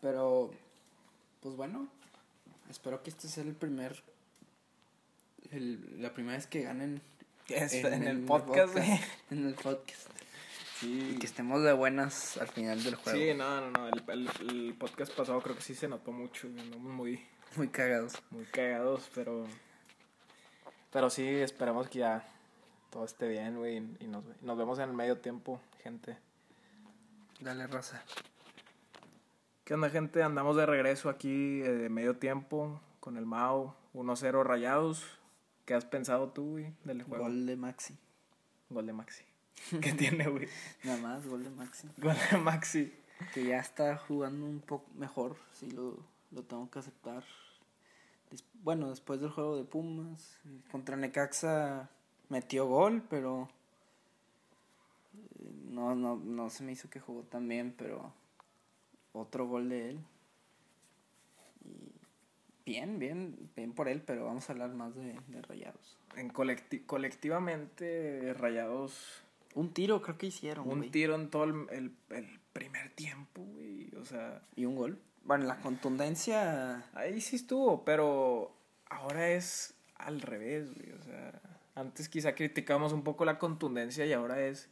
Pero, 0.00 0.50
pues 1.44 1.56
bueno, 1.56 1.86
espero 2.70 3.02
que 3.02 3.10
este 3.10 3.28
sea 3.28 3.44
el 3.44 3.54
primer. 3.54 4.02
El, 5.50 6.00
la 6.02 6.14
primera 6.14 6.38
vez 6.38 6.46
que 6.46 6.62
ganen 6.62 7.02
Es- 7.48 7.74
en, 7.74 8.02
el 8.04 8.24
podcast, 8.24 8.72
güey. 8.72 8.98
En 9.30 9.46
el 9.46 9.54
podcast. 9.54 10.08
Sí. 10.80 11.12
Y 11.14 11.18
que 11.18 11.26
estemos 11.26 11.62
de 11.62 11.74
buenas 11.74 12.38
al 12.38 12.48
final 12.48 12.82
del 12.82 12.94
juego. 12.94 13.18
Sí, 13.18 13.34
no, 13.34 13.60
no, 13.60 13.70
no. 13.70 13.88
El, 13.88 14.02
el- 14.08 14.30
el 14.48 14.74
podcast 14.74 15.12
pasado 15.12 15.40
creo 15.42 15.54
que 15.54 15.60
sí 15.62 15.74
se 15.74 15.86
notó 15.86 16.12
mucho. 16.12 16.46
Andamos 16.48 16.90
muy, 16.92 17.22
Muy 17.56 17.68
cagados. 17.68 18.14
muy 18.30 18.44
cagados, 18.46 19.10
pero. 19.14 19.46
Pero 20.90 21.10
sí, 21.10 21.28
esperemos 21.28 21.88
que 21.90 21.98
ya 21.98 22.26
todo 22.90 23.04
esté 23.04 23.28
bien, 23.28 23.56
güey. 23.58 23.76
Y 24.00 24.06
nos, 24.06 24.24
nos 24.40 24.56
vemos 24.56 24.78
en 24.78 24.88
el 24.88 24.94
medio 24.96 25.18
tiempo, 25.18 25.60
gente. 25.82 26.16
Dale, 27.40 27.66
raza. 27.66 28.02
¿Qué 29.64 29.74
onda, 29.74 29.88
gente? 29.90 30.22
Andamos 30.22 30.56
de 30.56 30.66
regreso 30.66 31.08
aquí 31.08 31.62
eh, 31.62 31.72
de 31.72 31.88
medio 31.88 32.16
tiempo 32.16 32.80
con 33.00 33.16
el 33.16 33.24
Mao 33.26 33.74
1-0 33.94 34.42
rayados. 34.44 35.04
¿Qué 35.64 35.72
has 35.74 35.86
pensado 35.86 36.28
tú, 36.30 36.52
güey, 36.52 36.74
del 36.84 37.02
juego? 37.02 37.24
Gol 37.24 37.46
de 37.46 37.56
Maxi. 37.56 37.96
Gol 38.68 38.86
de 38.86 38.92
Maxi. 38.92 39.24
¿Qué 39.80 39.92
tiene, 39.98 40.28
güey? 40.28 40.48
Nada 40.82 40.98
más, 41.00 41.26
gol 41.26 41.44
de 41.44 41.50
Maxi. 41.50 41.88
Gol 41.96 42.16
de 42.30 42.38
Maxi. 42.38 42.92
Que 43.32 43.44
ya 43.46 43.58
está 43.58 43.96
jugando 43.96 44.44
un 44.44 44.60
poco 44.60 44.90
mejor, 44.96 45.36
sí 45.52 45.70
lo, 45.70 45.96
lo 46.32 46.42
tengo 46.42 46.68
que 46.70 46.80
aceptar. 46.80 47.24
Des- 48.30 48.44
bueno, 48.62 48.90
después 48.90 49.20
del 49.20 49.30
juego 49.30 49.56
de 49.56 49.64
Pumas, 49.64 50.36
contra 50.70 50.96
Necaxa 50.96 51.88
metió 52.28 52.66
gol, 52.66 53.02
pero 53.08 53.48
eh, 55.14 55.52
no, 55.70 55.94
no, 55.94 56.16
no 56.16 56.50
se 56.50 56.64
me 56.64 56.72
hizo 56.72 56.90
que 56.90 57.00
jugó 57.00 57.22
tan 57.22 57.48
bien, 57.48 57.72
pero 57.78 58.12
otro 59.14 59.46
gol 59.46 59.68
de 59.70 59.90
él. 59.90 59.98
Y 61.64 61.92
bien, 62.66 62.98
bien, 62.98 63.50
bien 63.56 63.72
por 63.72 63.88
él, 63.88 64.02
pero 64.02 64.26
vamos 64.26 64.48
a 64.48 64.52
hablar 64.52 64.74
más 64.74 64.94
de, 64.94 65.18
de 65.28 65.42
Rayados. 65.42 65.96
En 66.16 66.30
colecti- 66.32 66.84
colectivamente, 66.86 68.34
rayados. 68.34 69.22
Un 69.54 69.72
tiro 69.72 70.02
creo 70.02 70.18
que 70.18 70.26
hicieron, 70.26 70.68
Un 70.68 70.90
tiro 70.90 71.14
en 71.14 71.30
todo 71.30 71.44
el, 71.44 71.54
el, 71.70 71.92
el 72.10 72.40
primer 72.52 72.90
tiempo, 72.90 73.42
güey. 73.42 73.94
O 73.96 74.04
sea, 74.04 74.40
Y 74.56 74.64
un 74.64 74.76
gol. 74.76 74.98
Bueno, 75.24 75.44
la 75.46 75.56
contundencia... 75.60 76.84
ahí 76.94 77.20
sí 77.20 77.36
estuvo, 77.36 77.84
pero 77.84 78.52
ahora 78.90 79.30
es 79.30 79.74
al 79.96 80.20
revés, 80.20 80.72
güey. 80.74 80.92
O 80.92 81.02
sea, 81.02 81.40
antes 81.74 82.08
quizá 82.08 82.34
criticamos 82.34 82.92
un 82.92 83.02
poco 83.02 83.24
la 83.24 83.38
contundencia 83.38 84.04
y 84.06 84.12
ahora 84.12 84.40
es. 84.44 84.68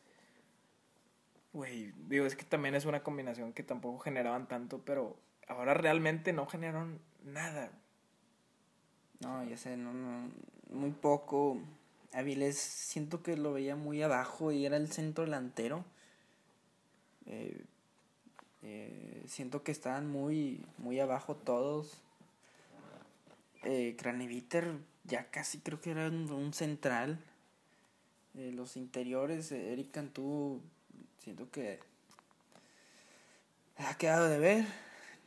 Güey, 1.53 1.93
digo, 2.09 2.25
es 2.27 2.37
que 2.37 2.45
también 2.45 2.75
es 2.75 2.87
una 2.87 3.03
combinación 3.03 3.53
que 3.53 3.63
tampoco 3.63 3.99
generaban 3.99 4.49
tanto, 4.49 4.81
pero 4.85 5.17
ahora 5.49 5.75
realmente 5.75 6.33
no 6.33 6.47
generaron 6.47 6.99
nada. 7.25 7.71
No, 9.21 9.45
ya 9.45 9.57
sé, 9.57 9.77
no, 9.77 9.93
no, 9.93 10.31
muy 10.71 10.91
poco. 10.91 11.59
Avilés 12.13 12.59
siento 12.59 13.23
que 13.23 13.37
lo 13.37 13.53
veía 13.53 13.77
muy 13.77 14.03
abajo 14.03 14.53
y 14.53 14.67
era 14.67 14.77
el 14.77 14.91
centro 14.91 15.25
delantero. 15.25 15.85
Eh, 17.27 17.65
eh, 18.63 19.23
siento 19.27 19.63
que 19.63 19.73
estaban 19.73 20.09
muy, 20.09 20.65
muy 20.79 21.01
abajo 21.01 21.35
todos. 21.37 22.01
Eh, 23.65 23.97
Craneviter 23.99 24.79
ya 25.05 25.31
casi 25.31 25.59
creo 25.59 25.81
que 25.81 25.91
era 25.91 26.09
un, 26.09 26.53
central. 26.53 27.19
Eh, 28.35 28.53
los 28.55 28.77
interiores, 28.77 29.53
Eric 29.53 29.91
Cantú, 29.91 30.63
siento 31.23 31.51
que 31.51 31.79
ha 33.77 33.95
quedado 33.97 34.29
de 34.29 34.39
ver. 34.39 34.67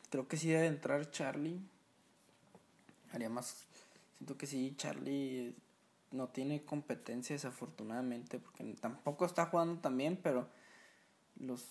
Creo 0.09 0.27
que 0.27 0.37
sí 0.37 0.49
debe 0.49 0.67
entrar 0.67 1.09
Charlie. 1.11 1.59
Haría 3.13 3.29
más. 3.29 3.65
Siento 4.17 4.37
que 4.37 4.45
sí, 4.45 4.73
Charlie 4.77 5.55
no 6.11 6.27
tiene 6.29 6.63
competencia 6.63 7.35
desafortunadamente, 7.35 8.39
porque 8.39 8.63
tampoco 8.79 9.25
está 9.25 9.45
jugando 9.47 9.79
tan 9.81 9.97
bien, 9.97 10.19
pero 10.21 10.47
los, 11.37 11.65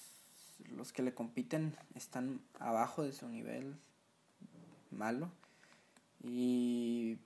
los 0.70 0.92
que 0.92 1.02
le 1.02 1.14
compiten 1.14 1.76
están 1.94 2.40
abajo 2.58 3.02
de 3.02 3.12
su 3.12 3.28
nivel 3.28 3.76
malo. 4.90 5.30
Y 6.22 7.18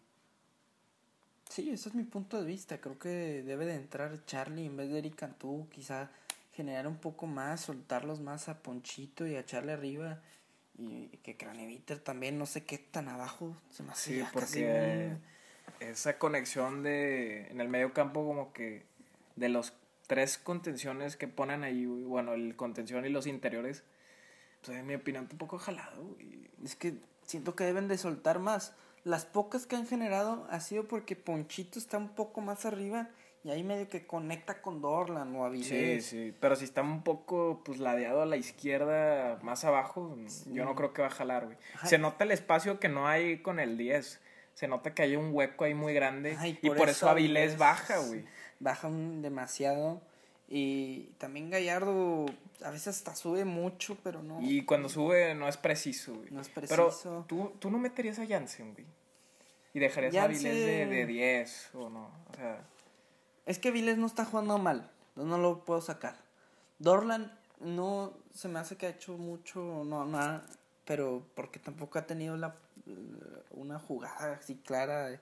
sí, 1.48 1.70
ese 1.70 1.88
es 1.88 1.94
mi 1.94 2.04
punto 2.04 2.40
de 2.40 2.46
vista. 2.46 2.80
Creo 2.80 2.98
que 2.98 3.42
debe 3.42 3.66
de 3.66 3.74
entrar 3.74 4.24
Charlie 4.26 4.66
en 4.66 4.76
vez 4.76 4.90
de 4.90 4.98
Eric 4.98 5.16
Cantú, 5.16 5.68
quizá 5.70 6.10
generar 6.58 6.88
un 6.88 6.96
poco 6.96 7.28
más, 7.28 7.60
soltarlos 7.60 8.20
más 8.20 8.48
a 8.48 8.64
Ponchito 8.64 9.28
y 9.28 9.36
a 9.36 9.40
echarle 9.40 9.72
arriba. 9.72 10.20
Y 10.76 11.06
que 11.22 11.36
Craneviter 11.36 12.00
también, 12.00 12.36
no 12.36 12.46
sé 12.46 12.64
qué 12.64 12.78
tan 12.78 13.08
abajo 13.08 13.56
se 13.70 13.84
me 13.84 13.92
hace 13.92 14.14
Sí, 14.14 14.20
casi 14.20 14.32
porque 14.32 15.16
esa 15.78 16.18
conexión 16.18 16.82
de 16.82 17.46
en 17.46 17.60
el 17.60 17.68
medio 17.68 17.92
campo 17.92 18.26
como 18.26 18.52
que 18.52 18.86
de 19.36 19.48
los 19.48 19.72
tres 20.08 20.36
contenciones 20.36 21.16
que 21.16 21.28
ponen 21.28 21.62
ahí, 21.62 21.86
bueno, 21.86 22.34
el 22.34 22.56
contención 22.56 23.06
y 23.06 23.08
los 23.08 23.28
interiores, 23.28 23.84
pues 24.64 24.78
en 24.78 24.86
mi 24.86 24.96
opinión 24.96 25.28
un 25.30 25.38
poco 25.38 25.58
jalado, 25.58 26.02
güey. 26.02 26.50
Es 26.64 26.74
que 26.74 26.94
siento 27.22 27.54
que 27.54 27.64
deben 27.64 27.86
de 27.86 27.98
soltar 27.98 28.40
más. 28.40 28.74
Las 29.04 29.26
pocas 29.26 29.64
que 29.66 29.76
han 29.76 29.86
generado 29.86 30.48
ha 30.50 30.58
sido 30.58 30.88
porque 30.88 31.14
Ponchito 31.14 31.78
está 31.78 31.98
un 31.98 32.16
poco 32.16 32.40
más 32.40 32.66
arriba 32.66 33.10
y 33.48 33.50
ahí 33.50 33.64
medio 33.64 33.88
que 33.88 34.06
conecta 34.06 34.60
con 34.60 34.82
Dorlan 34.82 35.34
o 35.34 35.38
Sí, 35.40 35.74
Avilés. 35.74 36.06
sí, 36.06 36.34
pero 36.38 36.54
si 36.54 36.64
está 36.64 36.82
un 36.82 37.02
poco 37.02 37.62
pues 37.64 37.78
ladeado 37.78 38.20
a 38.22 38.26
la 38.26 38.36
izquierda, 38.36 39.38
más 39.42 39.64
abajo, 39.64 40.16
yo 40.52 40.64
no 40.66 40.74
creo 40.74 40.92
que 40.92 41.00
va 41.02 41.08
a 41.08 41.10
jalar, 41.10 41.46
güey. 41.46 41.56
Ajá. 41.74 41.86
Se 41.86 41.96
nota 41.98 42.24
el 42.24 42.30
espacio 42.32 42.78
que 42.78 42.88
no 42.88 43.08
hay 43.08 43.38
con 43.38 43.58
el 43.58 43.78
10. 43.78 44.20
Se 44.54 44.68
nota 44.68 44.92
que 44.92 45.02
hay 45.02 45.16
un 45.16 45.30
hueco 45.32 45.64
ahí 45.64 45.72
muy 45.74 45.94
grande 45.94 46.32
Ajá, 46.32 46.48
y, 46.48 46.54
por, 46.54 46.88
eso 46.88 47.08
Avilés 47.08 47.56
baja, 47.58 47.98
güey. 47.98 48.24
Baja 48.60 48.90
demasiado. 48.90 50.02
Y 50.48 51.10
también 51.18 51.50
Gallardo 51.50 52.26
a 52.64 52.70
veces 52.70 52.88
hasta 52.96 53.14
sube 53.14 53.44
mucho, 53.44 53.96
pero 54.02 54.22
no. 54.22 54.40
Y 54.40 54.64
cuando 54.64 54.88
sube 54.88 55.34
no 55.34 55.46
es 55.48 55.56
preciso, 55.56 56.14
güey. 56.14 56.30
No 56.30 56.40
es 56.40 56.48
Pero 56.48 56.66
preciso. 56.86 57.24
tú, 57.28 57.52
tú 57.58 57.70
no 57.70 57.78
meterías 57.78 58.18
a 58.18 58.26
Jansen, 58.26 58.74
güey. 58.74 58.86
Y 59.74 59.78
dejarías 59.78 60.14
a 60.14 60.18
Jansen- 60.18 60.24
Avilés 60.24 60.66
de, 60.66 60.86
de 60.86 61.06
10 61.06 61.70
o 61.74 61.88
no. 61.90 62.10
O 62.30 62.34
sea, 62.34 62.64
Es 63.48 63.58
que 63.58 63.70
Viles 63.70 63.96
no 63.96 64.04
está 64.04 64.26
jugando 64.26 64.58
mal, 64.58 64.90
no 65.16 65.38
lo 65.38 65.64
puedo 65.64 65.80
sacar. 65.80 66.14
Dorlan 66.78 67.32
no 67.60 68.12
se 68.34 68.46
me 68.46 68.58
hace 68.58 68.76
que 68.76 68.84
ha 68.84 68.90
hecho 68.90 69.16
mucho, 69.16 69.84
no, 69.86 70.04
nada, 70.04 70.44
pero 70.84 71.24
porque 71.34 71.58
tampoco 71.58 71.98
ha 71.98 72.06
tenido 72.06 72.36
la, 72.36 72.54
una 73.52 73.78
jugada 73.78 74.34
así 74.34 74.56
clara 74.56 75.18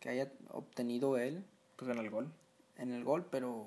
que 0.00 0.08
haya 0.08 0.32
obtenido 0.50 1.18
él 1.18 1.44
pues 1.76 1.88
en 1.88 1.98
el 1.98 2.10
gol. 2.10 2.28
en 2.78 2.92
el 2.92 3.04
gol, 3.04 3.24
pero 3.30 3.64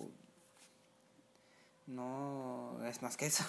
no 1.88 2.84
es 2.84 3.02
más 3.02 3.16
que 3.16 3.28
eso. 3.28 3.46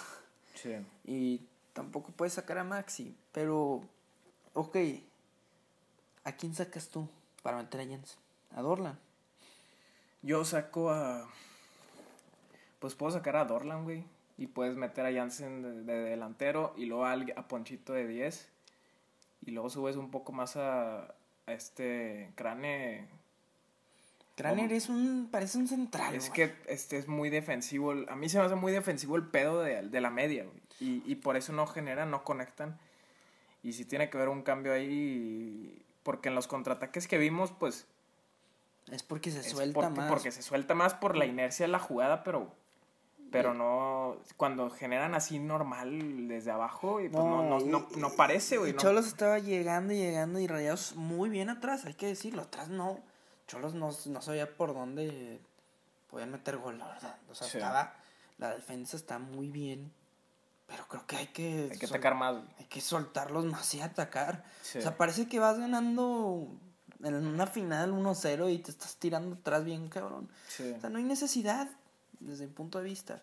Sí. 0.55 0.77
Y 1.03 1.45
tampoco 1.73 2.13
puedes 2.13 2.35
sacar 2.35 2.57
a 2.57 2.63
Maxi, 2.63 3.17
pero, 3.33 3.81
ok, 4.53 4.77
¿a 6.23 6.31
quién 6.31 6.55
sacas 6.55 6.87
tú 6.87 7.09
para 7.43 7.57
meter 7.57 7.81
a 7.81 7.85
Jens? 7.85 8.17
A 8.55 8.61
Dorlan. 8.61 9.10
Yo 10.21 10.45
saco 10.45 10.91
a. 10.91 11.27
Pues 12.79 12.95
puedo 12.95 13.11
sacar 13.11 13.35
a 13.35 13.45
Dorlan, 13.45 13.83
güey. 13.83 14.03
Y 14.37 14.47
puedes 14.47 14.75
meter 14.75 15.05
a 15.05 15.13
Jansen 15.13 15.61
de, 15.61 15.83
de 15.83 16.01
delantero 16.01 16.73
y 16.75 16.85
luego 16.85 17.05
a 17.05 17.47
Ponchito 17.47 17.93
de 17.93 18.07
10. 18.07 18.47
Y 19.45 19.51
luego 19.51 19.69
subes 19.69 19.97
un 19.97 20.09
poco 20.09 20.31
más 20.31 20.55
a, 20.55 21.01
a 21.03 21.53
este 21.53 22.31
Crane. 22.35 23.07
Craner 24.35 24.73
es 24.73 24.89
un, 24.89 25.29
parece 25.31 25.57
un 25.57 25.67
central. 25.67 26.15
Es 26.15 26.29
güey. 26.29 26.49
que 26.49 26.55
este 26.67 26.97
es 26.97 27.07
muy 27.07 27.29
defensivo. 27.29 27.93
A 28.07 28.15
mí 28.15 28.29
se 28.29 28.39
me 28.39 28.45
hace 28.45 28.55
muy 28.55 28.71
defensivo 28.71 29.15
el 29.15 29.27
pedo 29.27 29.61
de, 29.61 29.83
de 29.83 30.01
la 30.01 30.09
media, 30.09 30.45
güey. 30.45 30.61
Y, 30.79 31.03
y 31.05 31.15
por 31.15 31.37
eso 31.37 31.53
no 31.53 31.67
generan, 31.67 32.09
no 32.09 32.23
conectan. 32.23 32.79
Y 33.61 33.73
si 33.73 33.85
tiene 33.85 34.09
que 34.09 34.17
haber 34.17 34.29
un 34.29 34.41
cambio 34.41 34.73
ahí. 34.73 35.85
Porque 36.03 36.29
en 36.29 36.35
los 36.35 36.47
contraataques 36.47 37.07
que 37.07 37.17
vimos, 37.17 37.51
pues. 37.51 37.85
Es 38.89 39.03
porque 39.03 39.31
se 39.31 39.39
es 39.39 39.49
suelta 39.49 39.73
porque, 39.73 39.89
más. 39.99 40.09
porque 40.09 40.31
se 40.31 40.41
suelta 40.41 40.73
más 40.73 40.93
por 40.93 41.15
la 41.15 41.25
inercia 41.25 41.65
de 41.65 41.71
la 41.71 41.79
jugada, 41.79 42.23
pero. 42.23 42.51
Pero 43.31 43.53
no. 43.53 44.17
Cuando 44.35 44.69
generan 44.69 45.15
así 45.15 45.39
normal 45.39 46.27
desde 46.27 46.51
abajo, 46.51 46.99
y 46.99 47.07
pues 47.07 47.23
no, 47.23 47.43
no, 47.43 47.59
no, 47.59 47.87
no 47.95 48.09
parece, 48.11 48.57
güey. 48.57 48.75
Cholos 48.75 49.07
estaba 49.07 49.39
llegando 49.39 49.93
y 49.93 49.97
llegando 49.97 50.39
y 50.39 50.47
rayados 50.47 50.95
muy 50.97 51.29
bien 51.29 51.49
atrás, 51.49 51.85
hay 51.85 51.93
que 51.93 52.07
decirlo. 52.07 52.41
Atrás 52.41 52.67
no. 52.67 52.99
Cholos 53.47 53.73
no, 53.73 53.91
no 54.07 54.21
sabía 54.21 54.53
por 54.57 54.73
dónde 54.73 55.39
podían 56.09 56.31
meter 56.31 56.57
gol, 56.57 56.77
la 56.79 56.87
verdad. 56.87 57.15
O 57.29 57.35
sea, 57.35 57.47
Sí. 57.47 57.57
estaba. 57.57 57.93
La 58.37 58.49
defensa 58.53 58.97
está 58.97 59.19
muy 59.19 59.49
bien. 59.49 59.93
Pero 60.67 60.85
creo 60.87 61.05
que 61.05 61.15
hay 61.15 61.27
que. 61.27 61.69
Hay 61.71 61.77
que 61.77 61.85
atacar 61.85 62.15
más. 62.15 62.35
Hay 62.59 62.65
que 62.65 62.81
soltarlos 62.81 63.45
más 63.45 63.73
y 63.75 63.81
atacar. 63.81 64.43
Sí. 64.61 64.79
O 64.79 64.81
sea, 64.81 64.97
parece 64.97 65.27
que 65.27 65.39
vas 65.39 65.57
ganando 65.57 66.47
en 67.03 67.27
una 67.27 67.47
final 67.47 67.91
1-0 67.93 68.53
y 68.53 68.59
te 68.59 68.71
estás 68.71 68.95
tirando 68.97 69.35
atrás 69.35 69.63
bien, 69.63 69.87
cabrón. 69.89 70.29
Sí. 70.47 70.71
O 70.77 70.81
sea, 70.81 70.89
no 70.89 70.97
hay 70.97 71.03
necesidad, 71.03 71.69
desde 72.19 72.47
mi 72.47 72.53
punto 72.53 72.79
de 72.79 72.85
vista. 72.85 73.21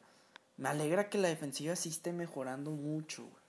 Me 0.57 0.69
alegra 0.69 1.09
que 1.09 1.19
la 1.19 1.29
defensiva 1.29 1.77
sí 1.77 1.89
esté 1.89 2.13
mejorando 2.13 2.71
mucho, 2.71 3.23
güey. 3.23 3.43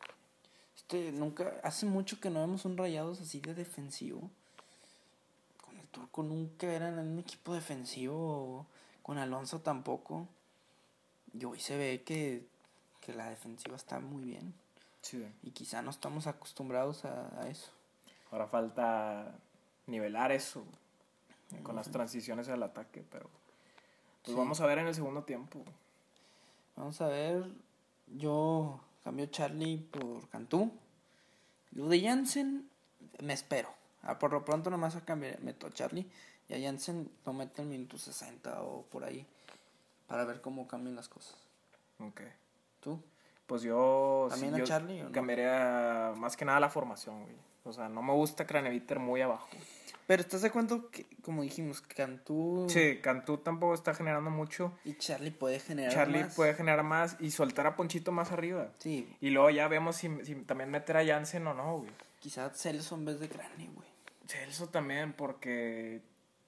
Este, 0.75 1.12
nunca, 1.12 1.53
hace 1.63 1.86
mucho 1.86 2.19
que 2.19 2.29
no 2.29 2.41
vemos 2.41 2.65
un 2.65 2.77
rayados 2.77 3.21
así 3.21 3.39
de 3.39 3.53
defensivo. 3.53 4.29
Con 5.63 5.77
el 5.77 5.88
turco 5.88 6.24
nunca 6.24 6.67
era 6.67 6.89
en 6.89 7.00
un 7.00 7.19
equipo 7.19 7.53
defensivo, 7.53 8.65
con 9.01 9.17
Alonso 9.17 9.59
tampoco. 9.59 10.27
Y 11.33 11.45
hoy 11.45 11.59
se 11.59 11.77
ve 11.77 12.03
que, 12.03 12.45
que 13.01 13.13
la 13.13 13.29
defensiva 13.29 13.75
está 13.75 14.00
muy 14.00 14.24
bien. 14.24 14.53
Sí. 15.01 15.25
Y 15.43 15.51
quizá 15.51 15.81
no 15.81 15.91
estamos 15.91 16.27
acostumbrados 16.27 17.05
a, 17.05 17.39
a 17.41 17.50
eso. 17.50 17.71
Ahora 18.31 18.48
falta 18.48 19.36
nivelar 19.89 20.31
eso. 20.31 20.63
con 21.63 21.75
las 21.75 21.89
transiciones 21.89 22.48
al 22.48 22.62
ataque, 22.62 23.03
pero 23.10 23.27
pues 24.22 24.34
Sí. 24.34 24.34
vamos 24.36 24.62
a 24.62 24.67
ver 24.67 24.77
en 24.77 24.86
el 24.88 24.93
segundo 24.93 25.24
tiempo. 25.24 25.63
Vamos 26.75 27.01
a 27.01 27.08
ver. 27.08 27.43
Yo 28.08 28.79
cambio 29.03 29.25
Charlie 29.27 29.77
por 29.77 30.29
Cantú. 30.29 30.72
Lo 31.72 31.88
de 31.88 32.01
Jansen, 32.01 32.69
me 33.24 33.34
espero. 33.34 33.69
Ah, 34.03 34.19
por 34.19 34.31
lo 34.31 34.46
pronto 34.46 34.69
nomás 34.69 34.96
a 34.96 35.03
cambiar, 35.03 35.39
meto 35.41 35.65
a 35.65 35.72
Charlie 35.72 36.05
y 36.48 36.53
a 36.53 36.60
Jansen 36.67 37.10
lo 37.25 37.34
meto 37.34 37.63
en 37.63 37.69
minuto 37.69 37.98
60 37.98 38.62
o 38.62 38.84
por 38.84 39.03
ahí. 39.03 39.25
Para 40.08 40.25
ver 40.25 40.41
cómo 40.41 40.67
cambian 40.67 40.96
las 40.96 41.10
cosas. 41.10 41.36
Ok. 42.00 42.22
¿Tú? 42.79 43.01
Pues 43.48 43.63
yo, 43.63 44.27
¿También 44.29 44.53
a 44.53 44.60
yo 44.60 44.65
Charlie 44.65 45.01
o 45.01 45.05
no? 45.05 45.12
cambiaría 45.12 46.13
más 46.15 46.38
que 46.38 46.46
nada 46.46 46.60
la 46.60 46.69
formación, 46.69 47.24
güey. 47.24 47.36
O 47.63 47.74
sea, 47.74 47.89
no 47.89 48.01
me 48.01 48.13
gusta 48.13 48.46
Craneviter 48.48 49.00
muy 49.00 49.22
abajo. 49.22 49.48
Pero 50.08 50.24
¿estás 50.24 50.42
de 50.42 50.48
acuerdo 50.48 50.89
que, 50.89 51.06
como 51.22 51.44
dijimos, 51.44 51.82
Cantú 51.82 52.66
Sí, 52.68 52.98
Cantú 53.01 53.38
tampoco 53.38 53.75
está 53.75 53.94
generando 53.94 54.32
mucho. 54.32 54.74
y 54.84 54.96
Charlie 54.96 55.30
puede 55.32 55.60
generar 55.60 55.94
Charlie 55.94 56.24
más? 56.24 56.36
puede 56.36 56.56
generar 56.56 56.84
más 56.84 57.16
y 57.20 57.30
soltar 57.30 57.68
a 57.68 57.75
Ponchito 57.75 58.12
más 58.12 58.32
arriba. 58.32 58.70
Sí, 58.80 59.16
Y 59.22 59.30
luego 59.30 59.51
ya 59.51 59.68
vemos 59.68 59.98
si, 59.98 60.10
si 60.25 60.34
también 60.36 60.72
meter 60.72 60.98
a 60.98 61.06
Jansen 61.06 61.46
o 61.46 61.54
no, 61.54 61.78
güey. 61.80 61.92
quizás 62.20 62.58
Celso 62.58 62.96
en 62.96 63.06
vez 63.06 63.20
de 63.20 63.30
Crane, 63.30 63.70
güey. 63.75 63.88
Celso 64.25 64.68
también, 64.70 65.13
porque 65.13 66.01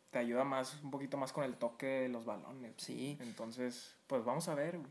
te 0.09 0.17
ayuda 0.19 0.43
más, 0.43 0.79
un 0.83 0.89
poquito 0.89 1.17
más 1.17 1.31
con 1.31 1.43
el 1.43 1.55
toque 1.55 1.85
de 1.85 2.09
los 2.09 2.25
balones. 2.25 2.73
Sí, 2.77 3.17
Entonces, 3.21 3.95
pues 4.07 4.25
vamos 4.25 4.47
a 4.47 4.55
ver, 4.55 4.77
güey. 4.79 4.89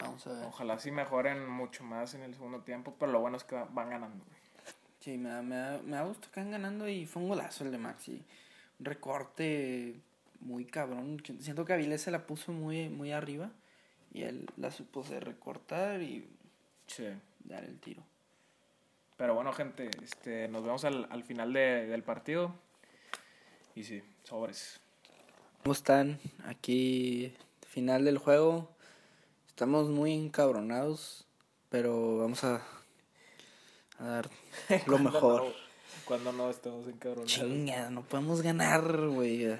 vamos 0.00 0.26
a 0.26 0.32
ver. 0.32 0.44
Ojalá 0.44 0.78
sí 0.78 0.90
mejoren 0.90 1.48
mucho 1.48 1.82
más 1.82 2.12
en 2.12 2.22
el 2.22 2.34
segundo 2.34 2.60
tiempo, 2.60 2.94
pero 2.98 3.10
lo 3.10 3.20
bueno 3.20 3.38
es 3.38 3.44
que 3.44 3.54
van 3.70 3.88
ganando, 3.88 4.22
güey. 4.24 4.41
Sí, 5.02 5.18
me 5.18 5.30
da, 5.30 5.42
me, 5.42 5.56
da, 5.56 5.80
me 5.84 5.96
da 5.96 6.04
gusto 6.04 6.28
que 6.32 6.38
han 6.40 6.50
ganando 6.52 6.88
y 6.88 7.06
fue 7.06 7.22
un 7.22 7.28
golazo 7.28 7.64
el 7.64 7.72
de 7.72 7.78
Maxi. 7.78 8.22
Un 8.78 8.84
recorte 8.86 10.00
muy 10.40 10.64
cabrón. 10.64 11.20
Siento 11.40 11.64
que 11.64 11.72
Avilés 11.72 12.02
se 12.02 12.10
la 12.12 12.26
puso 12.26 12.52
muy, 12.52 12.88
muy 12.88 13.10
arriba 13.12 13.50
y 14.12 14.22
él 14.22 14.46
la 14.56 14.70
supo 14.70 15.02
recortar 15.20 16.02
y 16.02 16.28
Sí. 16.86 17.06
dar 17.44 17.64
el 17.64 17.78
tiro. 17.80 18.02
Pero 19.16 19.34
bueno, 19.34 19.52
gente, 19.52 19.90
este, 20.02 20.48
nos 20.48 20.62
vemos 20.64 20.84
al, 20.84 21.06
al 21.10 21.24
final 21.24 21.52
de- 21.52 21.86
del 21.86 22.02
partido. 22.02 22.54
Y 23.74 23.84
sí, 23.84 24.02
sobres. 24.24 24.80
¿Cómo 25.62 25.72
están? 25.72 26.18
Aquí, 26.44 27.34
final 27.66 28.04
del 28.04 28.18
juego. 28.18 28.68
Estamos 29.48 29.88
muy 29.88 30.12
encabronados, 30.12 31.26
pero 31.68 32.18
vamos 32.18 32.42
a, 32.44 32.62
a 33.98 34.04
dar 34.04 34.30
lo 34.86 34.98
mejor. 34.98 35.54
Cuando 36.04 36.32
no 36.32 36.50
estamos 36.50 36.86
encabronados. 36.88 37.30
Chinga, 37.32 37.90
no 37.90 38.02
podemos 38.02 38.42
ganar, 38.42 38.82
güey. 39.08 39.56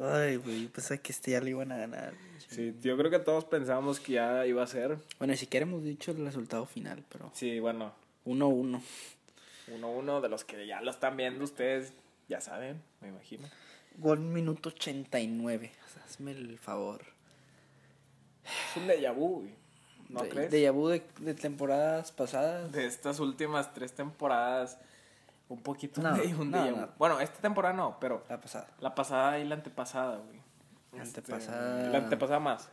Ay, 0.00 0.36
güey, 0.36 0.66
pensé 0.68 1.00
que 1.00 1.12
este 1.12 1.32
ya 1.32 1.40
lo 1.40 1.48
iban 1.48 1.72
a 1.72 1.76
ganar. 1.76 2.14
Sí, 2.48 2.74
yo 2.80 2.96
creo 2.96 3.10
que 3.10 3.18
todos 3.18 3.44
pensábamos 3.44 4.00
que 4.00 4.12
ya 4.12 4.46
iba 4.46 4.62
a 4.62 4.66
ser. 4.66 4.96
Bueno, 5.18 5.32
ni 5.32 5.36
siquiera 5.36 5.64
hemos 5.66 5.82
dicho 5.82 6.12
el 6.12 6.24
resultado 6.24 6.64
final, 6.66 7.04
pero 7.08 7.30
Sí, 7.34 7.58
bueno, 7.60 7.92
1-1. 8.24 8.80
uno 9.74 9.90
uno 9.90 10.20
de 10.20 10.28
los 10.28 10.44
que 10.44 10.66
ya 10.66 10.80
lo 10.80 10.90
están 10.90 11.16
viendo 11.16 11.44
ustedes, 11.44 11.92
ya 12.28 12.40
saben, 12.40 12.80
me 13.00 13.08
imagino. 13.08 13.48
Gol 13.96 14.20
minuto 14.20 14.68
89. 14.70 15.72
O 15.84 15.92
sea, 15.92 16.04
hazme 16.04 16.30
el 16.30 16.58
favor. 16.58 17.02
Es 18.44 18.76
un 18.80 18.86
déjà 18.88 19.12
vu, 19.12 19.40
güey. 19.40 19.57
¿No 20.08 20.22
de, 20.22 20.28
crees? 20.28 20.50
déjà 20.50 20.72
vu 20.72 20.88
de, 20.88 21.02
de 21.20 21.34
temporadas 21.34 22.12
pasadas. 22.12 22.72
de 22.72 22.86
estas 22.86 23.20
últimas 23.20 23.72
tres 23.74 23.92
temporadas, 23.94 24.78
un 25.48 25.60
poquito 25.62 26.00
No, 26.00 26.16
de 26.16 26.34
un 26.34 26.50
no, 26.50 26.58
déjà 26.58 26.70
vu. 26.72 26.80
no. 26.80 26.88
Bueno, 26.98 27.20
esta 27.20 27.40
temporada 27.40 27.74
no, 27.74 27.98
pero 28.00 28.24
La 28.28 28.40
pasada. 28.40 28.68
la 28.80 28.94
pasada 28.94 29.38
y 29.38 29.44
la 29.46 29.54
antepasada, 29.56 30.16
güey. 30.18 30.40
La 30.92 31.02
Este, 31.02 31.20
antepasada. 31.20 31.88
la 31.90 31.98
antepasada 31.98 32.40
más. 32.40 32.68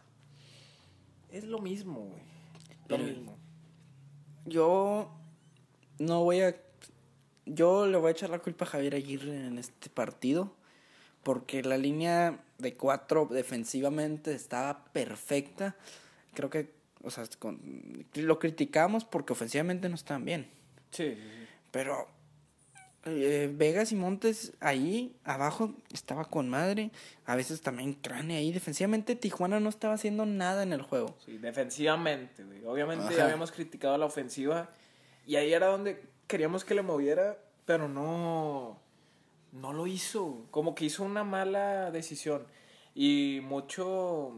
Es 1.30 1.44
lo 1.44 1.60
mismo, 1.60 2.00
güey. 2.02 2.22
Lo 2.24 2.88
Pero- 2.88 3.04
mismo. 3.04 3.38
Yo 4.46 5.12
no 6.00 6.24
voy 6.24 6.42
a. 6.42 6.56
Yo 7.46 7.86
le 7.88 7.98
voy 7.98 8.10
a 8.10 8.12
echar 8.12 8.30
la 8.30 8.40
culpa 8.40 8.66
a 8.66 8.68
Javier 8.70 8.96
Aguirre 8.96 9.48
en 9.48 9.58
este 9.58 9.90
partido. 9.90 10.54
Porque 11.24 11.64
la 11.64 11.78
línea 11.78 12.40
de 12.60 12.78
cuatro 12.78 13.28
defensivamente 13.30 14.34
estaba 14.36 14.86
perfecta. 14.94 15.76
Creo 16.36 16.50
que, 16.52 16.72
o 17.06 17.10
sea, 17.12 17.24
con- 17.40 18.06
lo 18.16 18.40
criticamos 18.40 19.06
porque 19.06 19.34
ofensivamente 19.34 19.88
no 19.90 19.96
estaban 19.96 20.26
bien. 20.26 20.50
Sí, 20.92 21.16
sí, 21.16 21.22
sí. 21.22 21.48
Pero 21.72 22.08
eh, 23.06 23.52
Vegas 23.54 23.92
y 23.92 23.96
Montes 23.96 24.54
ahí 24.60 25.16
abajo 25.24 25.74
estaba 25.94 26.26
con 26.26 26.50
madre. 26.50 26.92
A 27.26 27.36
veces 27.36 27.62
también 27.62 27.94
Crane 27.94 28.38
ahí. 28.38 28.52
Defensivamente 28.52 29.16
Tijuana 29.16 29.60
no 29.60 29.70
estaba 29.70 29.94
haciendo 29.94 30.26
nada 30.26 30.64
en 30.64 30.74
el 30.74 30.82
juego. 30.82 31.16
Sí, 31.24 31.38
defensivamente, 31.38 32.44
güey. 32.44 32.66
Obviamente 32.66 33.06
Ajá. 33.06 33.16
ya 33.16 33.24
habíamos 33.26 33.52
criticado 33.52 33.98
la 33.98 34.06
ofensiva 34.06 34.70
y 35.28 35.36
ahí 35.36 35.54
era 35.54 35.68
donde 35.68 36.02
queríamos 36.28 36.66
que 36.66 36.74
le 36.76 36.82
moviera, 36.82 37.38
pero 37.66 37.88
no 37.88 38.80
no 39.52 39.72
lo 39.72 39.88
hizo, 39.88 40.46
como 40.52 40.76
que 40.76 40.84
hizo 40.86 41.04
una 41.04 41.24
mala 41.24 41.90
decisión 41.92 42.46
y 42.94 43.40
mucho 43.44 44.34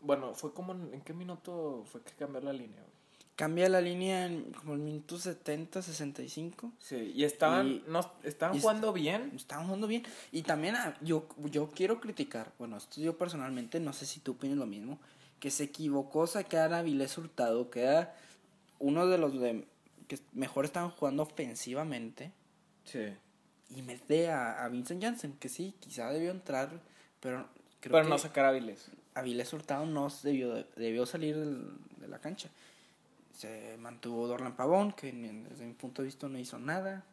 bueno, 0.00 0.34
fue 0.34 0.52
como 0.52 0.72
en, 0.72 0.94
¿en 0.94 1.00
qué 1.02 1.12
minuto 1.12 1.84
fue 1.90 2.02
que 2.02 2.12
cambió 2.12 2.40
la 2.40 2.52
línea? 2.52 2.80
güey? 2.80 3.00
Cambia 3.36 3.70
la 3.70 3.80
línea 3.80 4.26
en 4.26 4.52
como 4.52 4.74
el 4.74 4.80
minuto 4.80 5.18
70, 5.18 5.80
65. 5.80 6.72
Sí, 6.78 7.12
y 7.14 7.24
estaban 7.24 7.66
Y- 7.68 7.84
no 7.88 8.00
estaban 8.22 8.54
y- 8.56 8.60
jugando 8.60 8.92
bien. 8.92 9.32
Estaban 9.34 9.64
jugando 9.64 9.86
bien. 9.86 10.02
Y 10.30 10.42
también 10.42 10.76
ah, 10.76 10.94
yo, 11.00 11.26
yo 11.50 11.70
quiero 11.70 12.00
criticar, 12.00 12.52
bueno, 12.58 12.76
esto 12.76 13.00
yo 13.00 13.16
personalmente, 13.16 13.80
no 13.80 13.94
sé 13.94 14.04
si 14.04 14.20
tú 14.20 14.32
opinas 14.32 14.58
lo 14.58 14.66
mismo, 14.66 14.98
que 15.38 15.50
se 15.50 15.64
equivocó 15.64 16.26
sacar 16.26 16.74
a 16.74 16.80
Avilés 16.80 17.16
Hurtado, 17.16 17.70
que 17.70 17.80
era 17.84 18.14
uno 18.78 19.06
de 19.06 19.16
los 19.16 19.32
de, 19.40 19.66
que 20.06 20.18
mejor 20.34 20.66
estaban 20.66 20.90
jugando 20.90 21.22
ofensivamente. 21.22 22.32
Sí. 22.84 23.06
Y 23.70 23.80
mete 23.80 24.30
a, 24.30 24.62
a 24.64 24.68
Vincent 24.68 25.02
Janssen, 25.02 25.32
que 25.38 25.48
sí, 25.48 25.74
quizá 25.80 26.10
debió 26.10 26.30
entrar, 26.30 26.68
pero 27.20 27.46
creo 27.80 27.92
Pero 27.92 28.02
que 28.02 28.10
no 28.10 28.18
sacar 28.18 28.44
a 28.44 28.48
Avilés. 28.50 28.90
Avilés 29.14 29.52
Hurtado 29.52 29.86
no 29.86 30.08
debió, 30.22 30.64
debió 30.76 31.06
salir 31.06 31.36
del- 31.36 31.68
de 31.98 32.08
la 32.08 32.18
cancha. 32.20 32.48
Se 33.36 33.76
mantuvo 33.78 34.26
Dorlan 34.26 34.54
Pavón, 34.56 34.92
que 34.92 35.10
desde 35.12 35.64
mi 35.66 35.72
punto 35.72 36.02
de 36.02 36.06
vista 36.06 36.28
no 36.28 36.38
hizo 36.38 36.58
nada. 36.58 37.04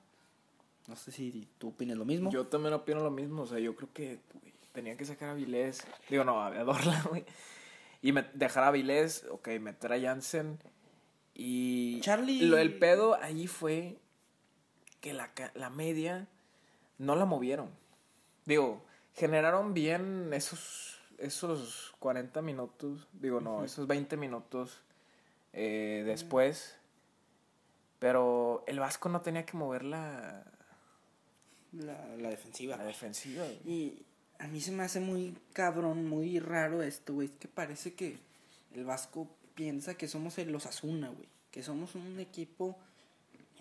No 0.88 0.95
sé 0.95 1.12
si 1.12 1.47
tú 1.57 1.69
opinas 1.69 1.97
lo 1.97 2.05
mismo. 2.05 2.31
Yo 2.31 2.45
también 2.47 2.73
opino 2.73 3.01
lo 3.01 3.12
mismo, 3.12 3.43
o 3.43 3.47
sea, 3.47 3.60
yo 3.60 3.75
creo 3.75 3.89
que 3.93 4.19
güey, 4.33 4.53
tenían 4.71 4.95
que 4.97 5.05
sacar 5.05 5.29
a 5.29 5.33
Vilés, 5.33 5.86
digo, 6.10 6.23
no, 6.23 6.41
a 6.41 6.51
Dorla, 6.63 7.01
güey, 7.10 7.25
y 8.01 8.12
me- 8.13 8.25
dejar 8.33 8.63
a 8.63 8.71
Vilés, 8.71 9.25
ok, 9.31 9.47
meter 9.60 9.91
a 9.93 9.99
Jansen, 9.99 10.60
y 11.33 11.99
Charlie- 12.01 12.41
lo 12.47 12.57
el 12.57 12.77
pedo 12.77 13.15
ahí 13.21 13.47
fue 13.47 13.97
que 15.01 15.13
la, 15.13 15.31
la 15.55 15.69
media 15.69 16.27
no 16.97 17.15
la 17.15 17.25
movieron. 17.25 17.69
Digo, 18.45 18.81
generaron 19.13 19.73
bien 19.73 20.31
esos, 20.33 20.96
esos 21.17 21.93
40 21.99 22.41
minutos, 22.41 23.08
digo, 23.13 23.41
no, 23.41 23.63
esos 23.63 23.88
20 23.88 24.17
minutos 24.17 24.82
eh, 25.53 26.03
después, 26.06 26.75
pero 27.99 28.63
el 28.67 28.80
Vasco 28.80 29.10
no 29.10 29.21
tenía 29.21 29.45
que 29.45 29.58
mover 29.58 29.84
la, 29.84 30.43
La, 31.71 32.15
la 32.17 32.30
defensiva. 32.30 32.77
la 32.77 32.84
defensiva. 32.86 33.45
Y 33.65 34.03
a 34.39 34.47
mí 34.47 34.62
se 34.62 34.71
me 34.71 34.84
hace 34.84 34.99
muy 34.99 35.36
cabrón, 35.53 36.08
muy 36.08 36.39
raro 36.39 36.84
esto, 36.84 37.13
güey. 37.13 37.27
Es 37.27 37.34
que 37.39 37.47
parece 37.47 37.93
que 37.93 38.17
el 38.75 38.86
Vasco 38.86 39.27
piensa 39.56 39.95
que 39.95 40.08
somos 40.08 40.38
el 40.38 40.53
Osasuna, 40.56 41.10
güey. 41.10 41.27
Que 41.51 41.63
somos 41.63 41.95
un 41.95 42.19
equipo 42.19 42.77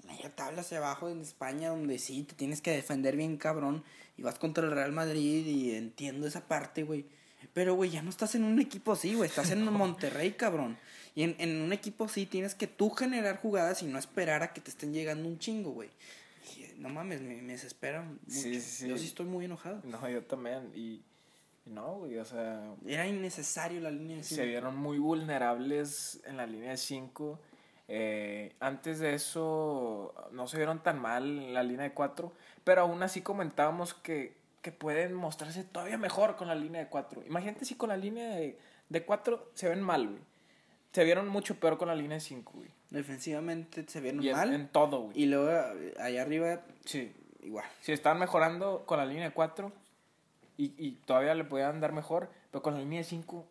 en 0.03 0.09
media 0.09 0.35
tabla 0.35 0.61
hacia 0.61 0.79
abajo 0.79 1.09
en 1.09 1.23
España 1.23 1.71
donde 1.71 1.99
sí 1.99 2.25
te 2.25 2.35
tienes 2.35 2.61
que 2.61 2.73
defender 2.73 3.17
bien 3.17 3.39
cabrón 3.39 3.83
y 4.19 4.23
vas 4.23 4.39
contra 4.39 4.65
el 4.65 4.73
Real 4.73 4.93
Madrid 4.93 5.47
y 5.47 5.75
entiendo 5.75 6.27
esa 6.27 6.47
parte, 6.47 6.83
güey. 6.83 7.07
Pero, 7.53 7.75
güey, 7.75 7.91
ya 7.91 8.03
no 8.03 8.11
estás 8.11 8.35
en 8.35 8.45
un 8.45 8.61
equipo 8.61 8.93
así, 8.93 9.15
güey. 9.15 9.29
Estás 9.29 9.51
en 9.51 9.65
Monterrey, 9.73 10.33
cabrón. 10.33 10.77
Y 11.15 11.23
en, 11.23 11.35
en 11.39 11.63
un 11.63 11.73
equipo 11.73 12.05
así 12.05 12.27
tienes 12.27 12.55
que 12.55 12.67
tú 12.67 12.91
generar 12.91 13.39
jugadas 13.41 13.83
y 13.83 13.87
no 13.87 13.99
esperar 13.99 14.43
a 14.43 14.53
que 14.53 14.61
te 14.61 14.71
estén 14.71 14.93
llegando 14.93 15.29
un 15.29 15.39
chingo, 15.39 15.71
güey. 15.71 15.89
Eh, 16.59 16.75
No 16.79 16.89
mames, 16.91 17.21
me, 17.23 17.41
me 17.43 17.53
desespera 17.55 18.03
mucho. 18.03 18.21
Sí, 18.29 18.61
sí, 18.61 18.89
Yo 18.89 18.99
sí. 18.99 19.07
estoy 19.07 19.27
muy 19.27 19.45
enojado. 19.47 19.81
No, 19.85 20.09
yo 20.11 20.23
también. 20.25 20.71
Y, 20.75 21.01
no, 21.65 21.99
güey, 22.01 22.19
o 22.19 22.25
sea, 22.25 22.75
Era 22.87 23.07
innecesario 23.07 23.81
la 23.81 23.91
línea 23.91 24.19
de 24.19 24.23
se 24.25 24.35
cinco. 24.37 24.47
vieron 24.47 24.77
muy 24.77 24.99
vulnerables 24.99 26.21
en 26.27 26.37
la 26.37 26.47
línea 26.47 26.71
de 26.73 26.77
5. 26.77 27.41
antes 28.61 28.99
de 28.99 29.15
eso 29.15 30.15
no 30.33 30.47
se 30.47 30.57
vieron 30.59 30.83
tan 30.83 31.01
mal 31.01 31.25
en 31.25 31.55
la 31.55 31.63
línea 31.63 31.85
de 31.85 31.93
4, 31.95 32.33
pero 32.65 32.83
aún 32.83 33.03
así 33.03 33.21
comentábamos 33.23 33.95
que, 33.95 34.37
que 34.63 34.73
pueden 34.73 35.15
mostrarse 35.15 35.65
todavía 35.65 35.99
mejor 35.99 36.37
con 36.37 36.49
la 36.49 36.55
línea 36.55 36.83
de 36.83 36.89
4. 36.89 37.23
Imagínate 37.27 37.65
si 37.65 37.75
con 37.77 37.89
la 37.91 37.97
línea 37.97 38.29
de, 38.37 38.59
de 38.89 39.05
4 39.05 39.51
se 39.55 39.69
ven 39.69 39.81
mal, 39.83 40.07
güey. 40.09 40.21
Se 40.93 41.05
vieron 41.05 41.29
mucho 41.29 41.61
peor 41.61 41.77
con 41.79 41.89
la 41.89 41.95
línea 41.95 42.15
de 42.17 42.21
5, 42.21 42.53
güey. 42.55 42.71
Defensivamente 42.91 43.85
se 43.89 44.01
vieron 44.01 44.23
Y 44.25 44.31
mal. 44.33 44.53
en 44.55 44.69
todo, 44.69 45.03
güey. 45.03 45.21
Y 45.23 45.27
luego 45.27 45.51
eh, 45.51 45.95
allá 46.01 46.23
arriba, 46.23 46.63
Sí. 46.85 47.13
igual. 47.43 47.65
Si 47.81 47.93
estaban 47.93 48.19
mejorando 48.19 48.85
con 48.87 48.99
la 48.99 49.07
línea 49.07 49.25
de 49.29 49.33
4, 49.35 49.73
y, 50.57 50.73
y 50.79 50.93
todavía 51.05 51.35
le 51.35 51.45
podían 51.45 51.81
dar 51.81 51.93
mejor, 51.93 52.31
pero 52.51 52.63
con 52.63 52.75
la 52.75 52.81
línea 52.81 52.99
de 53.01 53.05
5, 53.05 53.47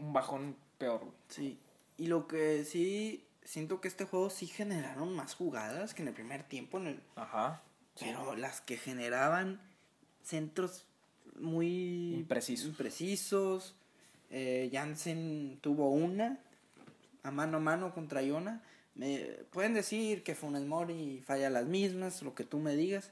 un 0.00 0.12
bajón 0.12 0.56
peor, 0.76 1.00
güey. 1.00 1.12
Sí. 1.28 1.58
Y 1.96 2.06
lo 2.08 2.26
que 2.26 2.64
sí, 2.64 3.24
siento 3.44 3.80
que 3.80 3.88
este 3.88 4.04
juego 4.04 4.28
sí 4.30 4.46
generaron 4.46 5.14
más 5.14 5.34
jugadas 5.34 5.94
que 5.94 6.02
en 6.02 6.08
el 6.08 6.14
primer 6.14 6.42
tiempo. 6.42 6.78
En 6.78 6.86
el, 6.88 7.00
Ajá. 7.16 7.62
pero 8.00 8.34
las 8.36 8.60
que 8.60 8.76
generaban 8.76 9.60
centros 10.28 10.86
muy 11.40 12.14
Imprecisos. 12.14 12.66
imprecisos. 12.66 13.74
Eh, 14.30 14.68
Jansen 14.72 15.58
tuvo 15.62 15.90
una 15.90 16.38
a 17.22 17.30
mano 17.30 17.56
a 17.56 17.60
mano 17.60 17.94
contra 17.94 18.22
Iona. 18.22 18.62
Me, 18.94 19.18
pueden 19.50 19.74
decir 19.74 20.22
que 20.22 20.34
Funes 20.34 20.64
Mori 20.64 21.22
falla 21.24 21.50
las 21.50 21.66
mismas, 21.66 22.22
lo 22.22 22.34
que 22.34 22.44
tú 22.44 22.58
me 22.58 22.76
digas, 22.76 23.10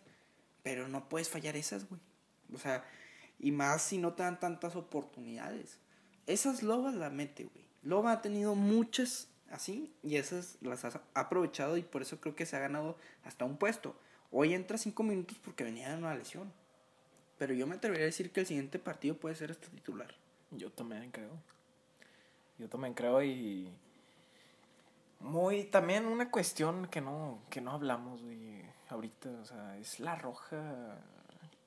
pero 0.62 0.88
no 0.88 1.08
puedes 1.08 1.28
fallar 1.28 1.56
esas, 1.56 1.88
güey. 1.88 2.00
O 2.52 2.58
sea, 2.58 2.84
y 3.38 3.52
más 3.52 3.82
si 3.82 3.98
no 3.98 4.14
te 4.14 4.22
dan 4.22 4.40
tantas 4.40 4.76
oportunidades. 4.76 5.78
Esas 6.26 6.62
Loba 6.62 6.90
las 6.90 7.12
mete, 7.12 7.44
güey. 7.44 7.64
Loba 7.82 8.12
ha 8.12 8.22
tenido 8.22 8.54
muchas 8.54 9.28
así 9.50 9.94
y 10.02 10.16
esas 10.16 10.58
las 10.60 10.84
ha 10.84 11.02
aprovechado 11.14 11.76
y 11.76 11.82
por 11.82 12.02
eso 12.02 12.20
creo 12.20 12.34
que 12.34 12.46
se 12.46 12.56
ha 12.56 12.60
ganado 12.60 12.98
hasta 13.24 13.44
un 13.44 13.56
puesto. 13.56 13.96
Hoy 14.32 14.54
entra 14.54 14.76
cinco 14.76 15.04
minutos 15.04 15.38
porque 15.42 15.64
venía 15.64 15.90
de 15.90 15.98
una 15.98 16.14
lesión. 16.14 16.52
Pero 17.38 17.52
yo 17.54 17.66
me 17.66 17.76
atrevería 17.76 18.04
a 18.04 18.06
decir 18.06 18.32
que 18.32 18.40
el 18.40 18.46
siguiente 18.46 18.78
partido 18.78 19.16
puede 19.16 19.34
ser 19.34 19.50
hasta 19.50 19.68
titular. 19.68 20.14
Yo 20.50 20.70
también 20.70 21.10
creo. 21.10 21.30
Yo 22.58 22.68
también 22.68 22.94
creo 22.94 23.22
y 23.22 23.70
muy 25.20 25.64
también 25.64 26.06
una 26.06 26.30
cuestión 26.30 26.86
que 26.88 27.00
no 27.00 27.40
que 27.50 27.60
no 27.60 27.72
hablamos 27.72 28.22
güey, 28.22 28.62
ahorita, 28.88 29.28
o 29.30 29.44
sea, 29.44 29.76
es 29.78 29.98
la 30.00 30.14
roja 30.14 30.98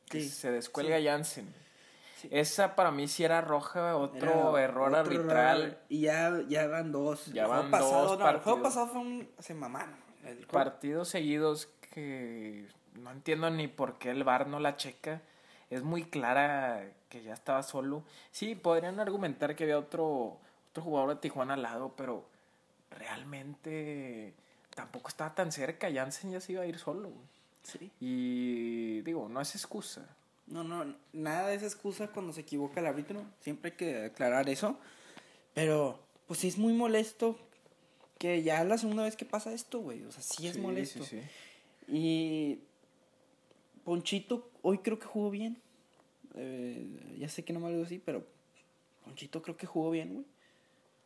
que 0.07 0.21
Sí, 0.21 0.29
se 0.29 0.51
descuelga 0.51 0.97
sí. 0.97 1.05
Jansen. 1.05 1.53
Sí. 2.17 2.27
Esa 2.31 2.75
para 2.75 2.91
mí 2.91 3.07
sí 3.07 3.23
era 3.23 3.41
roja, 3.41 3.95
otro 3.95 4.57
Era 4.57 4.63
error 4.65 4.89
otro 4.89 4.99
arbitral. 5.01 5.61
error, 5.63 5.77
y 5.89 6.01
ya, 6.01 6.41
ya 6.47 6.67
van 6.67 6.91
dos. 6.91 7.27
Ya 7.27 7.43
El 7.43 7.47
juego 7.47 7.61
van 7.63 7.71
pasado, 7.71 8.03
dos 8.07 8.19
no, 8.19 8.29
El 8.29 8.37
juego 8.39 8.61
partidos. 8.61 8.61
pasado 8.61 8.87
fue 8.87 9.01
un. 9.01 9.29
Se 9.39 9.53
mamaron. 9.53 9.95
Partidos 10.51 11.09
seguidos 11.09 11.69
que 11.93 12.67
no 12.95 13.11
entiendo 13.11 13.49
ni 13.51 13.67
por 13.67 13.97
qué 13.99 14.09
el 14.09 14.23
VAR 14.23 14.47
no 14.47 14.59
la 14.59 14.75
checa. 14.75 15.21
Es 15.69 15.83
muy 15.83 16.03
clara 16.03 16.91
que 17.09 17.21
ya 17.23 17.33
estaba 17.33 17.61
solo. 17.63 18.03
Sí, 18.31 18.55
podrían 18.55 18.99
argumentar 18.99 19.55
que 19.55 19.63
había 19.65 19.77
otro, 19.79 20.37
otro 20.71 20.83
jugador 20.83 21.09
de 21.11 21.15
Tijuana 21.21 21.53
al 21.55 21.61
lado, 21.61 21.93
pero 21.95 22.25
realmente 22.91 24.33
tampoco 24.75 25.09
estaba 25.09 25.33
tan 25.35 25.51
cerca. 25.51 25.91
Jansen 25.91 26.31
ya 26.31 26.41
se 26.41 26.53
iba 26.53 26.63
a 26.63 26.65
ir 26.65 26.77
solo. 26.79 27.09
güey. 27.09 27.27
Sí. 27.63 27.91
Y 27.99 29.01
digo, 29.01 29.29
no 29.29 29.41
es 29.41 29.53
excusa. 29.55 30.07
No, 30.47 30.63
no, 30.63 30.95
nada 31.13 31.53
esa 31.53 31.65
excusa 31.65 32.07
cuando 32.07 32.33
se 32.33 32.41
equivoca 32.41 32.79
el 32.79 32.87
árbitro. 32.87 33.23
Siempre 33.41 33.71
hay 33.71 33.77
que 33.77 34.05
aclarar 34.05 34.49
eso. 34.49 34.79
Pero, 35.53 35.99
pues 36.27 36.39
sí 36.39 36.47
es 36.47 36.57
muy 36.57 36.73
molesto 36.73 37.37
que 38.17 38.41
ya 38.41 38.61
es 38.61 38.67
la 38.67 38.77
segunda 38.77 39.03
vez 39.03 39.15
que 39.15 39.25
pasa 39.25 39.53
esto, 39.53 39.79
güey. 39.79 40.03
O 40.05 40.11
sea, 40.11 40.23
sí 40.23 40.47
es 40.47 40.55
Sí, 40.55 40.61
molesto. 40.61 41.03
sí, 41.03 41.21
sí. 41.21 41.27
Y 41.95 42.59
Ponchito 43.83 44.48
hoy 44.61 44.79
creo 44.79 44.99
que 44.99 45.05
jugó 45.05 45.29
bien. 45.29 45.61
Eh, 46.35 47.15
ya 47.17 47.27
sé 47.29 47.43
que 47.43 47.53
no 47.53 47.59
me 47.59 47.71
lo 47.71 47.83
así, 47.83 47.99
pero 47.99 48.23
Ponchito 49.03 49.41
creo 49.41 49.57
que 49.57 49.67
jugó 49.67 49.91
bien, 49.91 50.13
güey. 50.13 50.25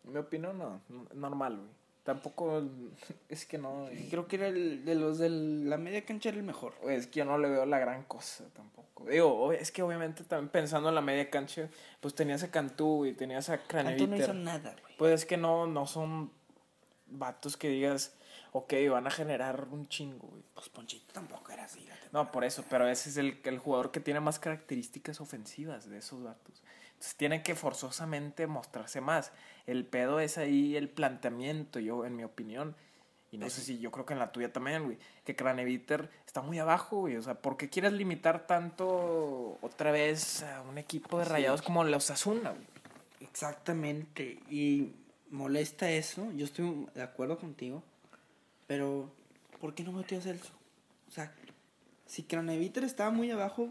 Mi 0.03 0.19
opinión, 0.19 0.57
no. 0.57 0.81
no, 0.89 1.07
Normal, 1.13 1.57
güey. 1.57 1.69
Tampoco 2.03 2.61
es 3.29 3.45
que 3.45 3.57
no. 3.57 3.83
güey. 3.83 4.09
Creo 4.09 4.27
que 4.27 4.35
era 4.35 4.47
el 4.47 4.83
de 4.83 4.95
los 4.95 5.17
de 5.19 5.29
la 5.29 5.77
media 5.77 6.05
cancha 6.05 6.29
era 6.29 6.37
el 6.37 6.43
mejor. 6.43 6.73
Es 6.89 7.07
que 7.07 7.19
yo 7.19 7.25
no 7.25 7.37
le 7.37 7.49
veo 7.49 7.65
la 7.65 7.79
gran 7.79 8.03
cosa 8.03 8.45
tampoco. 8.53 9.05
Digo, 9.05 9.51
es 9.53 9.71
que 9.71 9.81
obviamente 9.81 10.23
también 10.23 10.49
pensando 10.49 10.89
en 10.89 10.95
la 10.95 11.01
media 11.01 11.29
cancha, 11.29 11.69
pues 11.99 12.13
tenías 12.13 12.43
a 12.43 12.51
Cantú 12.51 13.05
y 13.05 13.13
tenías 13.13 13.49
a 13.49 13.57
Cantú 13.57 13.73
no 13.73 13.83
Craneviter. 14.07 14.19
hizo 14.19 14.33
nada, 14.33 14.75
güey. 14.81 14.97
Pues 14.97 15.13
es 15.13 15.25
que 15.25 15.37
no, 15.37 15.67
no 15.67 15.87
son 15.87 16.31
vatos 17.07 17.57
que 17.57 17.69
digas, 17.69 18.13
ok, 18.53 18.73
van 18.89 19.07
a 19.07 19.11
generar 19.11 19.67
un 19.71 19.87
chingo, 19.87 20.27
güey. 20.27 20.43
Pues 20.53 20.69
Ponchito 20.69 21.11
tampoco 21.13 21.51
era 21.51 21.65
así. 21.65 21.81
la 21.81 21.95
No, 22.11 22.31
por 22.31 22.45
eso, 22.45 22.63
pero 22.69 22.87
ese 22.87 23.09
es 23.09 23.17
el, 23.17 23.39
el 23.43 23.59
jugador 23.59 23.91
que 23.91 23.99
tiene 23.99 24.19
más 24.19 24.39
características 24.39 25.19
ofensivas 25.19 25.89
de 25.89 25.97
esos 25.97 26.23
vatos. 26.23 26.63
Entonces 26.93 27.15
tiene 27.17 27.43
que 27.43 27.55
forzosamente 27.55 28.47
mostrarse 28.47 29.01
más. 29.01 29.31
El 29.65 29.85
pedo 29.85 30.19
es 30.19 30.37
ahí 30.37 30.75
el 30.77 30.87
planteamiento, 30.89 31.79
yo, 31.79 32.05
en 32.05 32.15
mi 32.15 32.23
opinión. 32.23 32.75
Y 33.31 33.39
no 33.39 33.49
sé 33.49 33.61
si 33.61 33.79
yo 33.79 33.89
creo 33.89 34.05
que 34.05 34.13
en 34.13 34.19
la 34.19 34.31
tuya 34.31 34.53
también, 34.53 34.83
güey. 34.85 34.99
Que 35.25 35.35
Craneviter 35.35 36.11
está 36.27 36.41
muy 36.43 36.59
abajo, 36.59 36.97
güey. 36.99 37.17
O 37.17 37.21
sea, 37.23 37.33
¿por 37.33 37.57
qué 37.57 37.67
quieres 37.67 37.93
limitar 37.93 38.45
tanto 38.45 39.57
otra 39.63 39.91
vez 39.91 40.43
a 40.43 40.61
un 40.61 40.77
equipo 40.77 41.17
de 41.17 41.25
Sí. 41.25 41.31
rayados 41.31 41.63
como 41.63 41.83
los 41.83 42.11
Asuna, 42.11 42.51
güey? 42.51 42.67
Exactamente. 43.21 44.39
Y 44.49 44.93
molesta 45.31 45.89
eso. 45.89 46.31
Yo 46.33 46.45
estoy 46.45 46.87
de 46.93 47.01
acuerdo 47.01 47.39
contigo. 47.39 47.83
Pero, 48.67 49.11
¿por 49.59 49.75
qué 49.75 49.83
no 49.83 49.91
metió 49.91 50.17
a 50.17 50.21
Celso? 50.21 50.53
O 51.07 51.11
sea, 51.11 51.33
si 52.05 52.23
Craneviter 52.23 52.83
estaba 52.83 53.11
muy 53.11 53.31
abajo, 53.31 53.69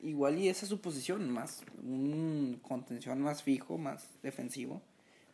igual 0.00 0.38
y 0.38 0.48
esa 0.48 0.64
es 0.64 0.68
su 0.68 0.80
posición, 0.80 1.30
más 1.30 1.62
un 1.82 2.60
contención 2.62 3.20
más 3.20 3.42
fijo, 3.42 3.78
más 3.78 4.08
defensivo. 4.22 4.82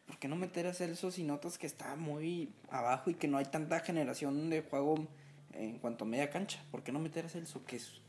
¿Por 0.07 0.19
qué 0.19 0.29
no 0.29 0.37
meter 0.37 0.67
a 0.67 0.73
Celso 0.73 1.11
si 1.11 1.23
notas 1.23 1.59
que 1.59 1.67
está 1.67 1.95
muy 1.97 2.51
abajo 2.71 3.11
y 3.11 3.15
que 3.15 3.29
no 3.29 3.37
hay 3.37 3.45
tanta 3.45 3.81
generación 3.81 4.49
de 4.49 4.63
juego 4.63 5.07
en 5.53 5.79
cuanto 5.79 6.05
a 6.05 6.09
media 6.09 6.31
cancha? 6.31 6.63
¿Por 6.71 6.83
qué 6.83 6.93
no 6.93 6.99
meter 6.99 7.27
a 7.27 7.29
Celso? 7.29 7.65
Que 7.65 7.77
es, 7.77 8.01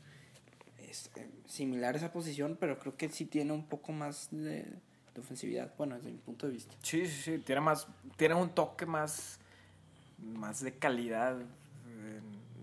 eh, 1.16 1.30
similar 1.46 1.94
a 1.94 1.98
esa 1.98 2.10
posición, 2.10 2.56
pero 2.58 2.78
creo 2.78 2.96
que 2.96 3.10
sí 3.10 3.26
tiene 3.26 3.52
un 3.52 3.66
poco 3.66 3.92
más 3.92 4.28
de, 4.30 4.64
de 5.14 5.20
ofensividad. 5.20 5.74
Bueno, 5.76 5.96
desde 5.96 6.10
mi 6.10 6.18
punto 6.18 6.46
de 6.46 6.54
vista. 6.54 6.74
Sí, 6.82 7.06
sí, 7.06 7.22
sí. 7.22 7.38
Tiene 7.38 7.60
más. 7.60 7.86
Tiene 8.16 8.34
un 8.34 8.50
toque 8.50 8.86
más. 8.86 9.38
Más 10.22 10.60
de 10.62 10.74
calidad. 10.78 11.40
Eh, 11.40 12.20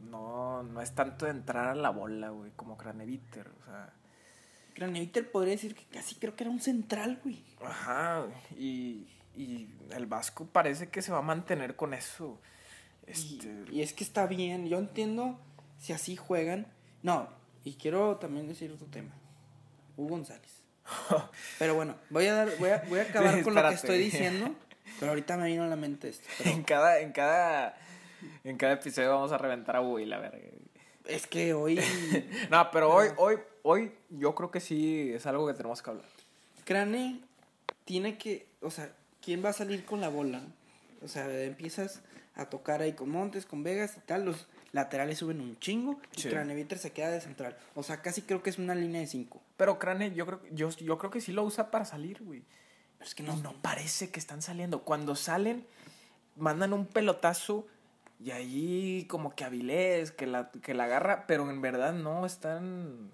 No, 0.09 0.63
no 0.63 0.81
es 0.81 0.93
tanto 0.95 1.25
de 1.25 1.31
entrar 1.31 1.67
a 1.67 1.75
la 1.75 1.89
bola, 1.89 2.29
güey, 2.29 2.51
como 2.55 2.77
Craneviter. 2.77 3.47
O 3.61 3.65
sea. 3.65 3.93
Craneviter 4.73 5.29
podría 5.31 5.53
decir 5.53 5.75
que 5.75 5.85
casi 5.85 6.15
creo 6.15 6.35
que 6.35 6.43
era 6.43 6.51
un 6.51 6.59
central, 6.61 7.19
güey. 7.23 7.43
Ajá. 7.63 8.25
Y, 8.57 9.07
y 9.35 9.69
el 9.91 10.05
Vasco 10.05 10.45
parece 10.45 10.89
que 10.89 11.01
se 11.01 11.11
va 11.11 11.19
a 11.19 11.23
mantener 11.23 11.75
con 11.75 11.93
eso. 11.93 12.39
Y, 13.07 13.11
Este. 13.11 13.65
y 13.71 13.81
es 13.81 13.93
que 13.93 14.03
está 14.03 14.27
bien. 14.27 14.67
Yo 14.67 14.77
entiendo 14.77 15.39
si 15.79 15.93
así 15.93 16.15
juegan. 16.15 16.67
No, 17.03 17.29
y 17.63 17.73
quiero 17.75 18.17
también 18.17 18.47
decir 18.47 18.71
otro 18.71 18.87
tema. 18.87 19.11
Hugo 19.95 20.09
González. 20.09 20.63
Pero 21.59 21.75
bueno, 21.75 21.95
voy 22.09 22.27
a 22.27 22.33
dar, 22.33 22.49
voy 22.59 22.69
a, 22.69 22.83
voy 22.87 22.99
a 22.99 23.03
acabar 23.03 23.41
con 23.43 23.55
lo 23.55 23.61
que 23.67 23.75
estoy 23.75 23.97
diciendo. 23.97 24.55
Pero 24.99 25.11
ahorita 25.11 25.37
me 25.37 25.47
vino 25.47 25.63
a 25.63 25.67
la 25.67 25.75
mente 25.75 26.09
esto. 26.09 26.27
Pero 26.37 26.49
En 26.51 26.63
cada, 26.63 26.99
en 26.99 27.11
cada. 27.11 27.77
En 28.43 28.57
cada 28.57 28.73
episodio 28.73 29.11
vamos 29.11 29.31
a 29.31 29.37
reventar 29.37 29.75
a 29.75 29.81
Will, 29.81 30.09
la 30.09 30.17
verga. 30.19 30.39
es 31.05 31.27
que 31.27 31.53
hoy 31.53 31.79
No, 32.49 32.69
pero 32.71 32.91
hoy, 32.93 33.09
hoy, 33.17 33.37
hoy, 33.61 33.91
yo 34.09 34.33
creo 34.33 34.49
que 34.49 34.59
sí 34.59 35.11
es 35.13 35.25
algo 35.27 35.45
que 35.47 35.53
tenemos 35.53 35.81
que 35.81 35.89
hablar. 35.91 36.05
Crane 36.65 37.21
tiene 37.85 38.17
que, 38.17 38.47
o 38.61 38.71
sea, 38.71 38.91
¿quién 39.21 39.43
va 39.45 39.49
a 39.49 39.53
salir 39.53 39.85
con 39.85 40.01
la 40.01 40.09
bola? 40.09 40.41
O 41.03 41.07
sea, 41.07 41.29
empiezas 41.43 42.01
a 42.35 42.45
tocar 42.49 42.81
ahí 42.81 42.93
con 42.93 43.09
Montes, 43.09 43.45
con 43.45 43.63
Vegas 43.63 43.95
y 43.97 43.99
tal, 44.01 44.25
los 44.25 44.47
laterales 44.71 45.19
suben 45.19 45.39
un 45.39 45.57
chingo 45.59 45.99
y 46.15 46.21
Sí. 46.21 46.29
Craneviter 46.29 46.77
se 46.77 46.91
queda 46.91 47.09
de 47.11 47.21
central. 47.21 47.55
O 47.75 47.83
sea, 47.83 48.01
casi 48.01 48.23
creo 48.23 48.41
que 48.43 48.49
es 48.49 48.57
una 48.57 48.75
línea 48.75 48.99
de 49.01 49.07
cinco. 49.07 49.41
Pero 49.57 49.77
Crane, 49.79 50.13
yo 50.13 50.25
creo, 50.25 50.41
yo, 50.51 50.69
yo 50.71 50.97
creo 50.97 51.11
que 51.11 51.21
sí 51.21 51.31
lo 51.31 51.43
usa 51.43 51.69
para 51.71 51.85
salir, 51.85 52.23
güey. 52.23 52.43
Pero 52.97 53.07
es 53.07 53.15
que 53.15 53.23
No, 53.23 53.35
no, 53.37 53.53
parece 53.61 54.09
que 54.09 54.19
están 54.19 54.41
saliendo. 54.41 54.83
Cuando 54.83 55.15
salen, 55.15 55.65
mandan 56.35 56.73
un 56.73 56.85
pelotazo 56.85 57.67
y 58.19 58.31
ahí 58.31 59.05
como 59.09 59.35
que 59.35 59.43
Avilés, 59.43 60.11
que 60.11 60.25
la, 60.25 60.51
que 60.51 60.73
la 60.73 60.85
agarra, 60.85 61.25
pero 61.27 61.49
en 61.49 61.61
verdad 61.61 61.93
no 61.93 62.25
están 62.25 63.11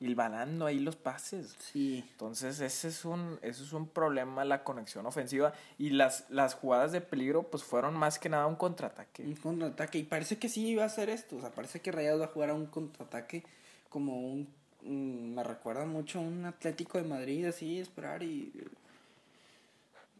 hilvanando 0.00 0.66
ahí 0.66 0.78
los 0.78 0.96
pases. 0.96 1.56
Sí. 1.58 2.04
Entonces, 2.12 2.60
ese 2.60 2.88
es 2.88 3.04
un, 3.04 3.38
ese 3.42 3.64
es 3.64 3.72
un 3.72 3.88
problema, 3.88 4.44
la 4.44 4.62
conexión 4.62 5.06
ofensiva. 5.06 5.52
Y 5.76 5.90
las, 5.90 6.26
las 6.30 6.54
jugadas 6.54 6.92
de 6.92 7.00
peligro, 7.00 7.44
pues 7.50 7.64
fueron 7.64 7.94
más 7.94 8.18
que 8.18 8.28
nada 8.28 8.46
un 8.46 8.56
contraataque. 8.56 9.24
Un 9.24 9.34
contraataque. 9.34 9.98
Y 9.98 10.04
parece 10.04 10.38
que 10.38 10.48
sí 10.48 10.66
iba 10.68 10.84
a 10.84 10.86
hacer 10.86 11.10
esto. 11.10 11.36
O 11.36 11.40
sea, 11.40 11.50
parece 11.50 11.80
que 11.80 11.92
Rayados 11.92 12.20
va 12.20 12.26
a 12.26 12.28
jugar 12.28 12.50
a 12.50 12.54
un 12.54 12.66
contraataque 12.66 13.44
como 13.88 14.20
un. 14.20 14.48
Mm, 14.82 15.34
me 15.34 15.42
recuerda 15.42 15.84
mucho 15.86 16.18
a 16.18 16.22
un 16.22 16.44
Atlético 16.44 16.98
de 16.98 17.04
Madrid, 17.04 17.46
así, 17.46 17.80
esperar 17.80 18.22
y. 18.22 18.52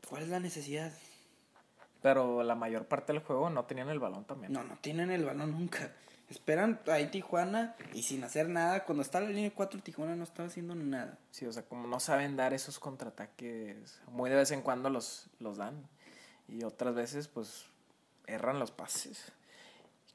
¿Cuál 0.09 0.23
es 0.23 0.29
la 0.29 0.41
necesidad? 0.41 0.93
Pero 2.03 2.43
la 2.43 2.55
mayor 2.55 2.87
parte 2.87 3.13
del 3.13 3.23
juego 3.23 3.51
no 3.51 3.65
tenían 3.65 3.89
el 3.89 3.99
balón 3.99 4.25
también. 4.25 4.53
No, 4.53 4.63
no 4.63 4.77
tienen 4.81 5.11
el 5.11 5.25
balón 5.25 5.53
nunca. 5.53 5.93
Esperan 6.31 6.81
ahí 6.89 7.07
Tijuana 7.07 7.75
y 7.95 8.03
sin 8.03 8.23
hacer 8.23 8.49
nada. 8.49 8.85
Cuando 8.85 9.03
está 9.03 9.21
la 9.21 9.29
línea 9.29 9.45
de 9.45 9.53
4, 9.53 9.81
Tijuana 9.81 10.15
no 10.15 10.25
estaba 10.25 10.49
haciendo 10.49 10.75
nada. 10.75 11.19
Sí, 11.31 11.47
o 11.47 11.53
sea, 11.53 11.63
como 11.63 11.89
no 11.89 12.01
saben 12.01 12.37
dar 12.37 12.53
esos 12.53 12.79
contraataques, 12.79 14.01
muy 14.09 14.29
de 14.29 14.37
vez 14.37 14.51
en 14.51 14.61
cuando 14.61 14.91
los, 14.91 15.29
los 15.41 15.57
dan. 15.57 15.89
Y 16.47 16.65
otras 16.65 16.95
veces, 16.95 17.29
pues, 17.29 17.67
erran 18.27 18.59
los 18.59 18.71
pases. 18.71 19.33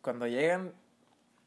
Cuando 0.01 0.27
llegan, 0.27 0.73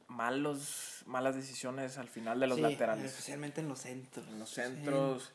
malos, 0.09 1.03
malas 1.07 1.35
decisiones 1.35 1.99
al 1.99 2.09
final 2.09 2.41
de 2.41 2.47
los 2.47 2.57
Sí, 2.57 2.63
laterales. 2.63 3.05
Especialmente 3.07 3.61
en 3.61 3.69
los 3.69 3.81
centros. 3.81 4.27
En 4.29 4.39
los 4.39 4.51
centros. 4.51 5.33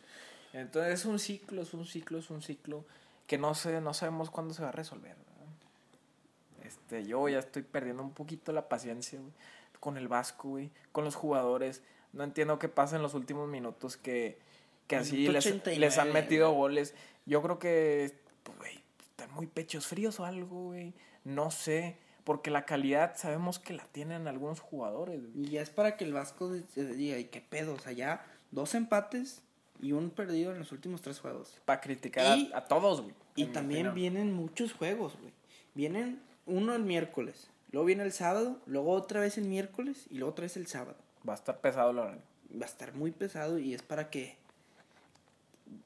Entonces 0.53 0.93
es 0.99 1.05
un 1.05 1.19
ciclo, 1.19 1.61
es 1.61 1.73
un 1.73 1.85
ciclo, 1.85 2.19
es 2.19 2.29
un 2.29 2.41
ciclo 2.41 2.85
que 3.27 3.37
no 3.37 3.53
sé, 3.55 3.79
no 3.81 3.93
sabemos 3.93 4.29
cuándo 4.29 4.53
se 4.53 4.61
va 4.61 4.69
a 4.69 4.73
resolver. 4.73 5.15
¿verdad? 5.15 6.67
Este, 6.67 7.05
yo 7.05 7.27
ya 7.29 7.39
estoy 7.39 7.63
perdiendo 7.63 8.03
un 8.03 8.11
poquito 8.13 8.51
la 8.51 8.67
paciencia, 8.67 9.19
güey, 9.19 9.31
con 9.79 9.97
el 9.97 10.07
Vasco, 10.07 10.49
güey, 10.49 10.69
con 10.91 11.05
los 11.05 11.15
jugadores. 11.15 11.81
No 12.13 12.23
entiendo 12.23 12.59
qué 12.59 12.67
pasa 12.67 12.97
en 12.97 13.01
los 13.01 13.13
últimos 13.13 13.47
minutos 13.47 13.95
que, 13.95 14.37
que 14.87 14.97
así 14.97 15.27
les, 15.29 15.45
89, 15.45 15.79
les 15.79 15.97
han 15.97 16.11
metido 16.11 16.49
güey. 16.49 16.59
goles. 16.59 16.93
Yo 17.25 17.41
creo 17.41 17.57
que, 17.59 18.13
pues, 18.43 18.57
güey, 18.57 18.83
están 18.99 19.31
muy 19.33 19.47
pechos 19.47 19.87
fríos 19.87 20.19
o 20.19 20.25
algo, 20.25 20.65
güey. 20.65 20.93
No 21.23 21.51
sé, 21.51 21.95
porque 22.23 22.51
la 22.51 22.65
calidad 22.65 23.15
sabemos 23.17 23.59
que 23.59 23.73
la 23.73 23.83
tienen 23.85 24.27
algunos 24.27 24.59
jugadores. 24.59 25.21
güey. 25.21 25.45
Y 25.47 25.49
ya 25.51 25.61
es 25.61 25.69
para 25.69 25.97
que 25.97 26.03
el 26.05 26.13
Vasco 26.13 26.51
se 26.73 26.85
diga, 26.95 27.17
¿y 27.17 27.25
qué 27.25 27.41
pedo? 27.41 27.73
O 27.73 27.79
sea, 27.79 27.91
ya 27.91 28.25
dos 28.51 28.75
empates 28.75 29.41
y 29.81 29.93
un 29.93 30.09
perdido 30.11 30.51
en 30.51 30.59
los 30.59 30.71
últimos 30.71 31.01
tres 31.01 31.19
juegos. 31.19 31.57
Para 31.65 31.81
criticar 31.81 32.37
Y- 32.37 32.51
a, 32.53 32.59
a 32.59 32.67
todos, 32.67 33.01
güey. 33.01 33.15
Y 33.35 33.45
también 33.45 33.87
opinión. 33.87 33.95
vienen 34.15 34.33
muchos 34.33 34.73
juegos, 34.73 35.17
güey. 35.19 35.33
Vienen 35.73 36.21
uno 36.45 36.75
el 36.75 36.83
miércoles, 36.83 37.47
luego 37.71 37.85
viene 37.85 38.03
el 38.03 38.11
sábado, 38.11 38.59
luego 38.65 38.91
otra 38.91 39.21
vez 39.21 39.37
el 39.37 39.45
miércoles 39.45 40.05
y 40.09 40.15
luego 40.17 40.31
otra 40.31 40.43
vez 40.43 40.57
el 40.57 40.67
sábado. 40.67 40.97
Va 41.27 41.33
a 41.33 41.37
estar 41.37 41.59
pesado 41.61 41.93
la. 41.93 42.03
Va 42.03 42.63
a 42.63 42.65
estar 42.65 42.93
muy 42.93 43.11
pesado 43.11 43.57
y 43.57 43.73
es 43.73 43.81
para 43.81 44.09
que 44.09 44.35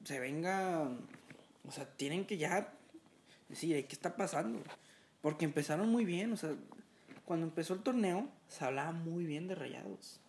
se 0.04 0.18
venga, 0.18 0.88
o 1.68 1.70
sea, 1.70 1.84
tienen 1.96 2.24
que 2.26 2.36
ya 2.38 2.72
decir, 3.48 3.76
"Ey, 3.76 3.84
¿qué 3.84 3.94
está 3.94 4.16
pasando? 4.16 4.58
Porque 5.26 5.44
empezaron 5.44 5.88
muy 5.88 6.04
bien, 6.04 6.32
o 6.32 6.36
sea, 6.36 6.54
cuando 7.24 7.46
empezó 7.46 7.74
el 7.74 7.82
torneo 7.82 8.28
se 8.46 8.64
hablaba 8.64 8.92
muy 8.92 9.26
bien 9.26 9.48
de 9.48 9.56
Rayados. 9.56 10.20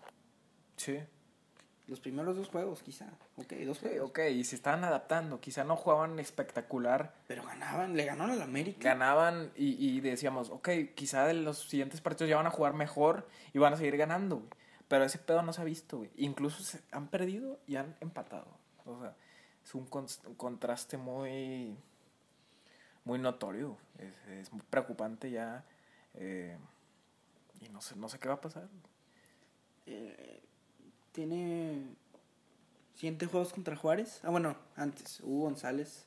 Sí. 0.75 0.97
Los 1.86 1.99
primeros 1.99 2.36
dos 2.36 2.47
juegos, 2.47 2.81
quizá. 2.81 3.05
Ok, 3.36 3.53
dos 3.63 3.77
Sí, 3.77 3.89
juegos. 3.89 4.10
ok, 4.10 4.19
y 4.33 4.43
se 4.43 4.55
estaban 4.55 4.83
adaptando. 4.83 5.39
Quizá 5.39 5.63
no 5.63 5.75
jugaban 5.75 6.17
espectacular. 6.17 7.13
Pero 7.27 7.43
ganaban, 7.45 7.95
le 7.95 8.05
ganaron 8.05 8.31
al 8.31 8.41
América. 8.41 8.89
Ganaban 8.89 9.51
y, 9.55 9.75
y 9.88 10.01
decíamos, 10.01 10.49
ok, 10.49 10.67
quizá 10.95 11.27
de 11.27 11.36
los 11.36 11.69
siguientes 11.69 12.01
partidos 12.01 12.31
ya 12.31 12.38
van 12.38 12.47
a 12.47 12.49
jugar 12.49 12.73
mejor 12.73 13.27
y 13.53 13.60
van 13.60 13.73
a 13.73 13.77
seguir 13.77 13.97
ganando, 13.97 14.38
güey. 14.38 14.49
Pero 14.88 15.03
ese 15.03 15.19
pedo 15.19 15.43
no 15.43 15.53
se 15.53 15.62
ha 15.62 15.63
visto, 15.63 15.97
güey. 15.99 16.10
Incluso 16.17 16.63
se 16.63 16.81
han 16.91 17.07
perdido 17.10 17.60
y 17.67 17.75
han 17.75 17.95
empatado. 18.01 18.47
O 18.83 18.99
sea, 18.99 19.15
es 19.63 19.75
un 19.75 19.86
contraste 19.86 20.97
muy, 20.97 21.77
muy 23.08 23.20
notorio. 23.20 23.78
Es, 23.98 24.32
es 24.32 24.54
muy 24.54 24.62
preocupante 24.70 25.32
ya. 25.32 25.63
eh, 26.13 26.58
y 27.62 27.70
no 27.70 27.82
sé, 27.82 27.96
no 27.96 28.08
sé 28.10 28.20
qué 28.20 28.28
va 28.28 28.36
a 28.36 28.41
pasar. 28.41 28.67
Eh, 29.88 30.41
tiene 31.13 31.88
siguiente 32.93 33.26
juegos 33.26 33.54
contra 33.54 33.76
Juárez. 33.76 34.20
Ah, 34.24 34.30
bueno, 34.30 34.56
antes, 34.76 35.22
Hugo 35.22 35.46
González. 35.46 36.06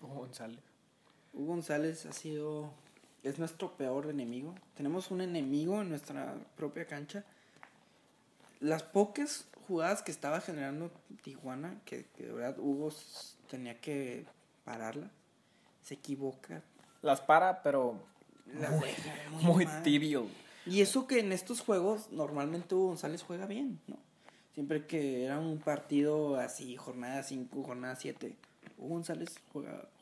Hugo 0.00 0.14
González. 0.14 0.62
Hugo 1.34 1.46
González 1.48 2.06
ha 2.06 2.12
sido. 2.12 2.72
Es 3.22 3.38
nuestro 3.38 3.76
peor 3.76 4.06
enemigo. 4.06 4.54
Tenemos 4.76 5.10
un 5.10 5.20
enemigo 5.20 5.82
en 5.82 5.90
nuestra 5.90 6.34
propia 6.56 6.86
cancha. 6.86 7.24
Las 8.60 8.84
pocas 8.84 9.48
jugadas 9.66 10.02
que 10.02 10.12
estaba 10.12 10.40
generando 10.40 10.90
Tijuana, 11.22 11.78
que, 11.84 12.06
que 12.16 12.26
de 12.26 12.32
verdad 12.32 12.58
Hugo 12.58 12.90
tenía 13.50 13.78
que 13.80 14.24
pararla, 14.64 15.10
se 15.86 15.94
equivoca. 15.94 16.64
Las 17.00 17.20
para, 17.20 17.62
pero 17.62 18.02
muy, 18.46 18.88
muy 19.42 19.66
tibio. 19.84 20.26
Y 20.66 20.80
eso 20.80 21.06
que 21.06 21.20
en 21.20 21.30
estos 21.30 21.60
juegos 21.60 22.10
normalmente 22.10 22.74
Hugo 22.74 22.88
González 22.88 23.22
juega 23.22 23.46
bien, 23.46 23.78
¿no? 23.86 23.96
Siempre 24.54 24.86
que 24.86 25.24
era 25.24 25.38
un 25.38 25.58
partido 25.58 26.40
así, 26.40 26.76
jornada 26.76 27.22
5, 27.22 27.62
jornada 27.62 27.94
7, 27.94 28.34
Hugo 28.78 28.88
González 28.88 29.38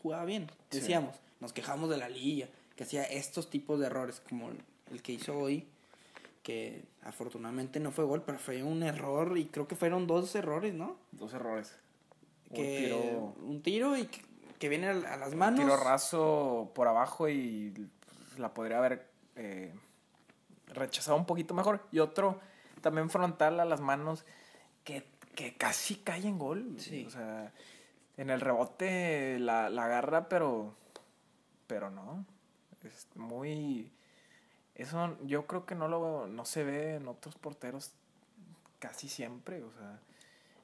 jugaba 0.01 0.25
bien. 0.25 0.47
Sí. 0.71 0.81
Decíamos, 0.81 1.17
nos 1.41 1.53
quejamos 1.53 1.91
de 1.91 1.99
la 1.99 2.09
liguilla, 2.09 2.49
que 2.77 2.85
hacía 2.85 3.05
estos 3.05 3.51
tipos 3.51 3.79
de 3.79 3.87
errores, 3.87 4.23
como 4.27 4.51
el, 4.91 5.03
que 5.03 5.13
hizo 5.13 5.37
hoy, 5.37 5.67
que 6.43 6.83
afortunadamente 7.03 7.79
no 7.79 7.93
fue 7.93 8.07
gol, 8.07 8.23
pero 8.25 8.39
fue 8.39 8.63
un 8.63 8.83
error, 8.83 9.37
y 9.37 9.47
creo 9.47 9.69
que 9.69 9.77
fueron 9.77 10.07
dos 10.07 10.35
errores, 10.35 10.73
¿no? 10.73 10.97
Dos 11.13 11.35
errores. 11.35 11.75
Un 12.49 12.57
Que, 12.57 12.79
tiro, 12.79 13.35
un 13.43 13.61
tiro 13.61 13.99
y 13.99 14.09
que, 14.65 14.69
viene 14.71 14.89
a, 14.89 15.17
las 15.19 15.33
un 15.33 15.39
manos. 15.39 15.61
tiro 15.61 15.77
raso 15.77 16.73
por 16.75 16.89
abajo 16.89 17.29
y 17.29 17.71
pues, 18.01 18.39
la 18.39 18.55
podría 18.55 18.79
haber 18.79 19.07
eh, 19.37 19.75
rechazado 20.69 21.19
un 21.19 21.27
poquito 21.27 21.53
mejor. 21.53 21.87
Y 21.93 21.99
otro 21.99 22.41
también 22.81 23.11
frontal 23.11 23.61
a 23.61 23.67
las 23.67 23.83
manos 23.83 24.25
que, 24.83 25.07
que 25.35 25.55
casi 25.55 25.97
cae 25.97 26.27
en 26.27 26.39
gol. 26.39 26.77
Sí. 26.79 27.05
O 27.07 27.11
sea, 27.11 27.53
en 28.17 28.31
el 28.31 28.41
rebote 28.41 29.39
la, 29.39 29.69
la 29.69 29.85
agarra, 29.85 30.31
pero, 30.31 30.75
pero 31.67 31.91
no. 31.91 32.25
Es 32.85 33.07
muy... 33.17 33.93
Eso 34.75 35.19
yo 35.25 35.47
creo 35.47 35.67
que 35.67 35.75
no 35.75 35.89
lo 35.89 36.27
no 36.27 36.47
se 36.47 36.65
ve 36.65 36.95
en 36.95 37.07
otros 37.07 37.37
porteros 37.37 37.93
casi 38.79 39.09
siempre, 39.09 39.63
o 39.63 39.71
sea, 39.73 40.01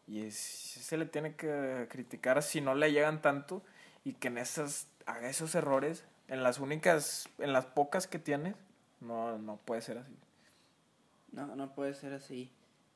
y 0.08 0.22
es, 0.22 0.34
se 0.34 0.96
le 0.96 1.06
tiene 1.06 1.36
que 1.36 1.86
criticar 1.88 2.42
si 2.42 2.60
no 2.60 2.74
le 2.74 2.90
llegan 2.92 3.22
tanto 3.22 3.62
y 4.04 4.14
que 4.14 4.28
en 4.28 4.38
esas 4.38 4.88
haga 5.06 5.28
esos 5.28 5.54
errores 5.54 6.04
en 6.28 6.42
las 6.42 6.58
únicas 6.58 7.28
en 7.38 7.52
las 7.52 7.66
pocas 7.66 8.06
que 8.06 8.18
tienes 8.18 8.54
no 9.00 9.38
no 9.38 9.56
puede 9.58 9.82
ser 9.82 9.98
así. 9.98 10.14
No, 11.32 11.54
no 11.56 11.74
puede 11.74 11.94
ser 11.94 12.12
así. 12.12 12.50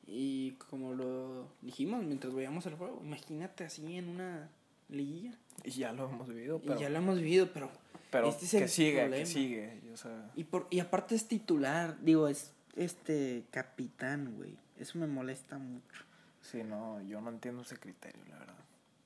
Y 0.07 0.51
como 0.69 0.93
lo 0.93 1.47
dijimos 1.61 2.03
mientras 2.03 2.33
veíamos 2.33 2.65
el 2.65 2.75
juego, 2.75 3.01
imagínate 3.03 3.63
así 3.63 3.97
en 3.97 4.09
una 4.09 4.49
liguilla. 4.89 5.33
Y 5.63 5.71
ya 5.71 5.93
lo 5.93 6.09
hemos 6.09 6.27
vivido, 6.27 6.59
pero 6.59 6.75
y 6.75 6.79
ya 6.81 6.89
lo 6.89 6.97
hemos 6.97 7.17
vivido, 7.17 7.49
pero. 7.53 7.71
pero 8.11 8.29
este 8.29 8.45
es 8.45 8.51
que 8.51 8.57
el 8.63 8.69
sigue, 8.69 8.99
problema. 8.99 9.23
que 9.23 9.25
sigue, 9.25 9.81
o 9.93 9.97
sea, 9.97 10.31
Y, 10.35 10.43
por, 10.43 10.67
y 10.69 10.79
aparte 10.79 11.15
es 11.15 11.27
titular, 11.27 11.97
digo, 12.01 12.27
es 12.27 12.51
este 12.75 13.45
capitán, 13.51 14.35
güey. 14.35 14.55
Eso 14.77 14.99
me 14.99 15.07
molesta 15.07 15.57
mucho. 15.57 16.03
sí, 16.41 16.61
no, 16.63 17.01
yo 17.01 17.21
no 17.21 17.29
entiendo 17.29 17.61
ese 17.63 17.77
criterio, 17.77 18.21
la 18.29 18.37
verdad. 18.39 18.55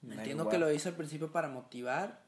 No 0.02 0.14
Entiendo 0.14 0.48
que 0.50 0.58
lo 0.58 0.72
hizo 0.72 0.90
al 0.90 0.96
principio 0.96 1.32
para 1.32 1.50
motivar, 1.50 2.22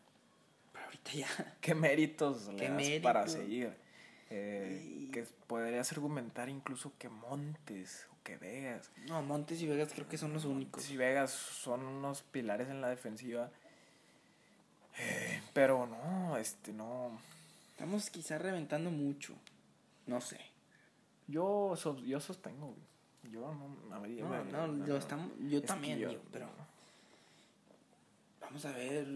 pero 0.73 0.85
ahorita 0.85 1.11
ya. 1.13 1.27
¿Qué 1.61 1.73
méritos 1.75 2.47
le 2.47 2.55
¿Qué 2.57 2.67
das 2.67 2.75
mérito? 2.77 3.03
para 3.03 3.27
seguir? 3.27 3.73
Eh, 4.29 4.83
Y- 4.99 5.11
Que 5.11 5.23
podrías 5.47 5.91
argumentar 5.91 6.47
incluso 6.49 6.93
que 6.97 7.09
Montes 7.09 8.07
o 8.11 8.23
que 8.23 8.37
Vegas. 8.37 8.89
No, 9.07 9.21
Montes 9.21 9.61
y 9.61 9.67
Vegas 9.67 9.91
creo 9.93 10.07
que 10.07 10.17
son 10.17 10.33
los 10.33 10.45
únicos. 10.45 10.83
Si 10.83 10.95
Vegas 10.97 11.31
son 11.31 11.83
unos 11.85 12.21
pilares 12.23 12.69
en 12.69 12.81
la 12.81 12.89
defensiva. 12.89 13.49
Eh, 14.97 15.41
pero 15.53 15.85
no, 15.87 16.37
este 16.37 16.73
no. 16.73 17.17
Estamos 17.71 18.09
quizá 18.09 18.37
reventando 18.37 18.91
mucho. 18.91 19.33
No 20.05 20.19
sé. 20.21 20.39
Yo, 21.27 21.75
yo 22.05 22.19
sostengo. 22.19 22.75
Yo 23.31 23.41
no. 23.53 23.67
No, 23.89 23.95
no, 23.97 24.67
me- 24.73 24.87
yo, 24.87 24.97
estamos, 24.97 25.29
yo 25.39 25.61
también, 25.63 25.99
yo- 25.99 26.09
digo, 26.09 26.21
pero. 26.31 26.49
Vamos 28.51 28.65
a 28.65 28.71
ver 28.73 29.07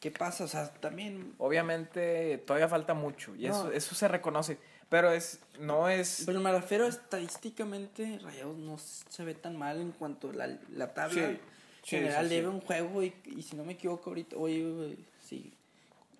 qué 0.00 0.10
pasa. 0.10 0.44
O 0.44 0.48
sea, 0.48 0.72
también 0.72 1.34
Obviamente 1.36 2.38
todavía 2.46 2.66
falta 2.66 2.94
mucho 2.94 3.36
y 3.36 3.46
eso, 3.46 3.64
No. 3.64 3.72
eso 3.72 3.94
se 3.94 4.08
reconoce. 4.08 4.56
Pero 4.88 5.12
es, 5.12 5.38
no 5.58 5.88
es. 5.88 6.22
Pero 6.24 6.40
me 6.40 6.50
refiero 6.50 6.86
estadísticamente, 6.86 8.18
Rayados 8.22 8.56
no 8.56 8.78
se 8.78 9.24
ve 9.24 9.34
tan 9.34 9.56
mal 9.56 9.80
en 9.80 9.92
cuanto 9.92 10.30
a 10.30 10.32
la, 10.32 10.58
la 10.72 10.94
tabla 10.94 11.28
Sí, 11.28 11.38
sí, 11.82 11.96
general 11.96 12.28
sí, 12.28 12.34
debe 12.34 12.48
un 12.48 12.60
juego 12.60 13.02
y, 13.02 13.14
y 13.24 13.42
si 13.42 13.54
no 13.54 13.64
me 13.64 13.74
equivoco 13.74 14.10
ahorita, 14.10 14.36
hoy 14.36 14.98
si, 15.22 15.52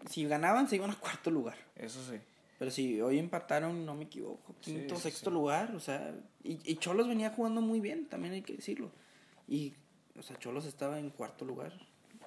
si 0.09 0.27
ganaban 0.27 0.69
se 0.69 0.77
iban 0.77 0.91
a 0.91 0.95
cuarto 0.97 1.31
lugar. 1.31 1.57
Eso 1.77 1.99
sí. 2.09 2.19
Pero 2.59 2.71
si 2.71 3.01
hoy 3.01 3.19
empataron, 3.19 3.87
no 3.87 3.95
me 3.95 4.05
equivoco, 4.05 4.55
quinto, 4.61 4.97
sí, 4.97 5.03
sexto 5.03 5.31
lugar, 5.31 5.75
o 5.75 5.81
sea, 5.81 6.15
y, 6.45 6.59
y 6.71 6.77
Cholos 6.77 7.09
venía 7.09 7.31
jugando 7.31 7.63
muy 7.63 7.81
bien, 7.81 8.07
también 8.07 8.35
hay 8.35 8.43
que 8.43 8.53
decirlo. 8.55 8.91
Y, 9.49 9.73
o 10.19 10.23
sea, 10.23 10.39
Cholos 10.39 10.67
estaba 10.67 10.99
en 10.99 11.09
cuarto 11.09 11.47
lugar. 11.47 11.73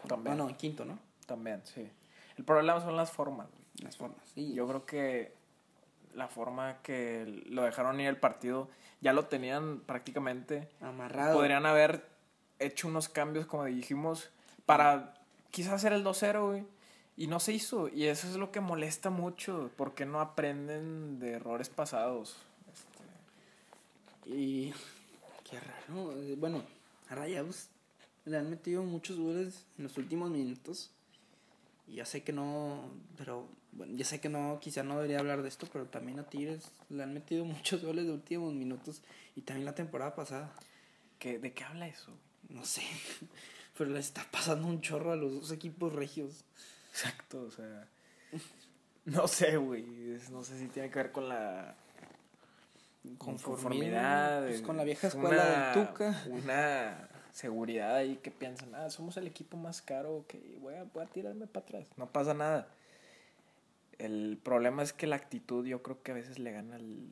También. 0.08 0.38
No, 0.38 0.44
no, 0.46 0.50
en 0.50 0.56
quinto, 0.56 0.86
¿no? 0.86 1.00
También, 1.26 1.62
sí. 1.66 1.90
El 2.38 2.44
problema 2.44 2.80
son 2.82 2.96
las 2.98 3.12
formas. 3.12 3.48
Las 3.82 3.98
formas. 3.98 4.20
Sí, 4.34 4.54
Yo 4.54 4.68
creo 4.68 4.86
que 4.86 5.36
la 6.14 6.28
forma 6.28 6.78
que 6.84 7.44
lo 7.48 7.64
dejaron 7.64 8.00
ir 8.00 8.08
el 8.08 8.18
partido 8.18 8.70
ya 9.02 9.14
lo 9.14 9.26
tenían 9.26 9.80
prácticamente. 9.82 10.70
amarrado. 10.82 11.36
Podrían 11.36 11.66
haber 11.66 12.08
hecho 12.60 12.88
unos 12.88 13.10
cambios, 13.10 13.46
como 13.46 13.66
dijimos, 13.66 14.30
para 14.66 15.14
quizás 15.52 15.74
hacer 15.74 15.94
el 15.94 16.04
2-0, 16.04 16.46
güey. 16.48 16.66
Y 17.18 17.28
no 17.28 17.40
se 17.40 17.54
hizo. 17.54 17.90
Y 17.90 18.06
eso 18.06 18.28
es 18.28 18.36
lo 18.36 18.52
que 18.52 18.60
molesta 18.60 19.10
mucho. 19.10 19.70
Porque 19.78 20.06
no 20.06 20.20
aprenden 20.20 21.20
de 21.20 21.34
errores 21.34 21.70
pasados. 21.70 22.38
Este, 22.72 24.30
Y 24.36 24.74
qué 25.44 25.60
raro. 25.60 26.14
eh, 26.22 26.36
Bueno, 26.38 26.64
a 27.10 27.16
Rayados 27.16 27.70
le 28.26 28.38
han 28.38 28.50
metido 28.50 28.84
muchos 28.84 29.18
goles 29.18 29.66
en 29.78 29.84
los 29.84 29.98
últimos 29.98 30.30
minutos. 30.30 30.92
Y 31.88 31.96
ya 31.96 32.06
sé 32.06 32.24
que 32.24 32.32
no, 32.32 32.92
pero 33.18 33.48
bueno, 33.74 33.94
ya 33.96 34.06
sé 34.06 34.22
que 34.22 34.30
no, 34.30 34.60
quizá 34.62 34.84
no 34.84 34.96
debería 34.96 35.20
hablar 35.20 35.42
de 35.42 35.50
esto, 35.50 35.68
pero 35.72 35.86
también 35.86 36.20
a 36.20 36.24
Tigres 36.24 36.72
le 36.90 37.04
han 37.04 37.14
metido 37.14 37.46
muchos 37.46 37.84
goles 37.84 38.06
de 38.06 38.12
últimos 38.12 38.54
minutos 38.54 39.02
y 39.36 39.42
también 39.42 39.66
la 39.66 39.76
temporada 39.76 40.16
pasada. 40.16 40.54
¿Qué, 41.20 41.40
¿De 41.40 41.54
qué 41.54 41.64
habla 41.64 41.88
eso? 41.88 42.12
No 42.50 42.66
sé, 42.66 42.84
pero 43.78 43.90
le 43.90 44.00
está 44.00 44.26
pasando 44.32 44.68
un 44.68 44.82
chorro 44.82 45.12
a 45.12 45.16
los 45.16 45.34
dos 45.34 45.52
equipos 45.52 45.94
regios. 45.94 46.46
Exacto, 46.92 47.44
o 47.44 47.52
sea. 47.52 47.88
No 49.06 49.28
sé, 49.28 49.58
güey. 49.58 49.84
No 50.32 50.44
sé 50.44 50.58
si 50.58 50.68
tiene 50.68 50.90
que 50.90 51.00
ver 51.00 51.12
con 51.12 51.28
la 51.28 51.76
conformidad. 53.18 54.46
Pues 54.46 54.62
con 54.62 54.78
la 54.78 54.84
vieja 54.84 55.08
escuela 55.08 55.74
del 55.76 55.88
Tuca. 55.88 56.24
Una 56.30 57.10
seguridad 57.34 57.96
ahí 57.96 58.18
que 58.18 58.32
piensan, 58.32 58.74
ah, 58.76 58.90
somos 58.90 59.18
el 59.18 59.28
equipo 59.28 59.58
más 59.58 59.82
caro, 59.82 60.24
que 60.28 60.58
voy 60.62 60.76
a, 60.76 60.84
voy 60.84 61.04
a 61.04 61.08
tirarme 61.08 61.48
para 61.48 61.66
atrás. 61.66 61.88
No 61.98 62.08
pasa 62.08 62.34
nada. 62.34 62.68
El 63.98 64.40
problema 64.42 64.84
es 64.84 64.94
que 64.94 65.08
la 65.08 65.16
actitud 65.16 65.66
yo 65.66 65.82
creo 65.82 66.02
que 66.02 66.12
a 66.12 66.16
veces 66.16 66.40
le 66.40 66.52
gana 66.52 66.76
al, 66.76 67.10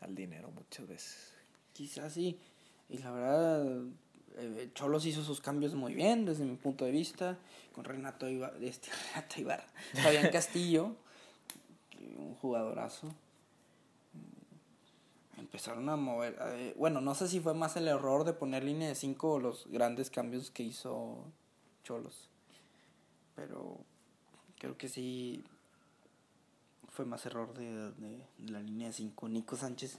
al 0.00 0.14
dinero 0.14 0.50
muchas 0.50 0.86
veces. 0.86 1.32
Quizás 1.72 2.12
sí. 2.12 2.38
Y 2.90 2.98
la 2.98 3.10
verdad, 3.12 3.82
eh, 4.36 4.70
Cholos 4.74 5.06
hizo 5.06 5.22
sus 5.22 5.40
cambios 5.40 5.74
muy 5.74 5.94
bien 5.94 6.26
desde 6.26 6.44
mi 6.44 6.56
punto 6.56 6.84
de 6.84 6.90
vista. 6.90 7.38
Con 7.72 7.84
Renato 7.84 8.28
Ibarra, 8.28 8.58
este, 8.60 8.90
Renato 9.14 9.40
Ibarra, 9.40 9.66
Fabián 9.94 10.28
Castillo, 10.32 10.94
un 12.18 12.34
jugadorazo 12.34 13.08
empezaron 15.40 15.88
a 15.88 15.96
mover. 15.96 16.36
Eh, 16.40 16.74
bueno, 16.76 17.00
no 17.00 17.14
sé 17.14 17.28
si 17.28 17.40
fue 17.40 17.54
más 17.54 17.76
el 17.76 17.88
error 17.88 18.24
de 18.24 18.32
poner 18.32 18.62
línea 18.62 18.88
de 18.88 18.94
5 18.94 19.32
o 19.32 19.38
los 19.40 19.66
grandes 19.68 20.10
cambios 20.10 20.50
que 20.50 20.62
hizo 20.62 21.24
Cholos. 21.82 22.28
Pero 23.34 23.78
creo 24.58 24.76
que 24.76 24.88
sí 24.88 25.42
fue 26.88 27.04
más 27.04 27.24
error 27.26 27.54
de, 27.54 27.92
la 28.46 28.60
línea 28.60 28.88
de 28.88 28.92
5. 28.92 29.28
Nico 29.28 29.56
Sánchez. 29.56 29.98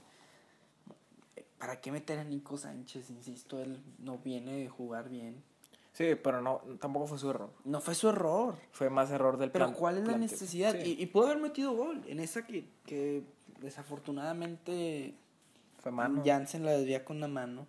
¿Para 1.58 1.80
qué 1.80 1.92
meter 1.92 2.18
a 2.18 2.24
Nico 2.24 2.56
Sánchez? 2.56 3.10
Insisto, 3.10 3.60
él 3.60 3.80
no 3.98 4.18
viene 4.18 4.56
de 4.56 4.68
jugar 4.68 5.08
bien. 5.08 5.42
Sí, 5.92 6.14
pero 6.14 6.40
no, 6.40 6.62
tampoco 6.80 7.06
fue 7.06 7.18
su 7.18 7.30
error. 7.30 7.50
No 7.64 7.80
fue 7.80 7.94
su 7.94 8.08
error. 8.08 8.56
Fue 8.72 8.88
más 8.88 9.10
error 9.10 9.36
del 9.36 9.50
Pero 9.50 9.74
¿cuál 9.74 9.98
es 9.98 10.06
la 10.06 10.16
necesidad? 10.16 10.74
Y, 10.82 11.02
y, 11.02 11.06
pudo 11.06 11.26
haber 11.26 11.38
metido 11.38 11.74
gol 11.74 12.02
en 12.06 12.18
esa 12.18 12.46
que, 12.46 12.66
que 12.86 13.22
desafortunadamente 13.60 15.14
fue 15.82 15.90
mano. 15.90 16.22
Jansen 16.24 16.64
la 16.64 16.72
desvía 16.72 17.04
con 17.04 17.20
la 17.20 17.28
mano. 17.28 17.66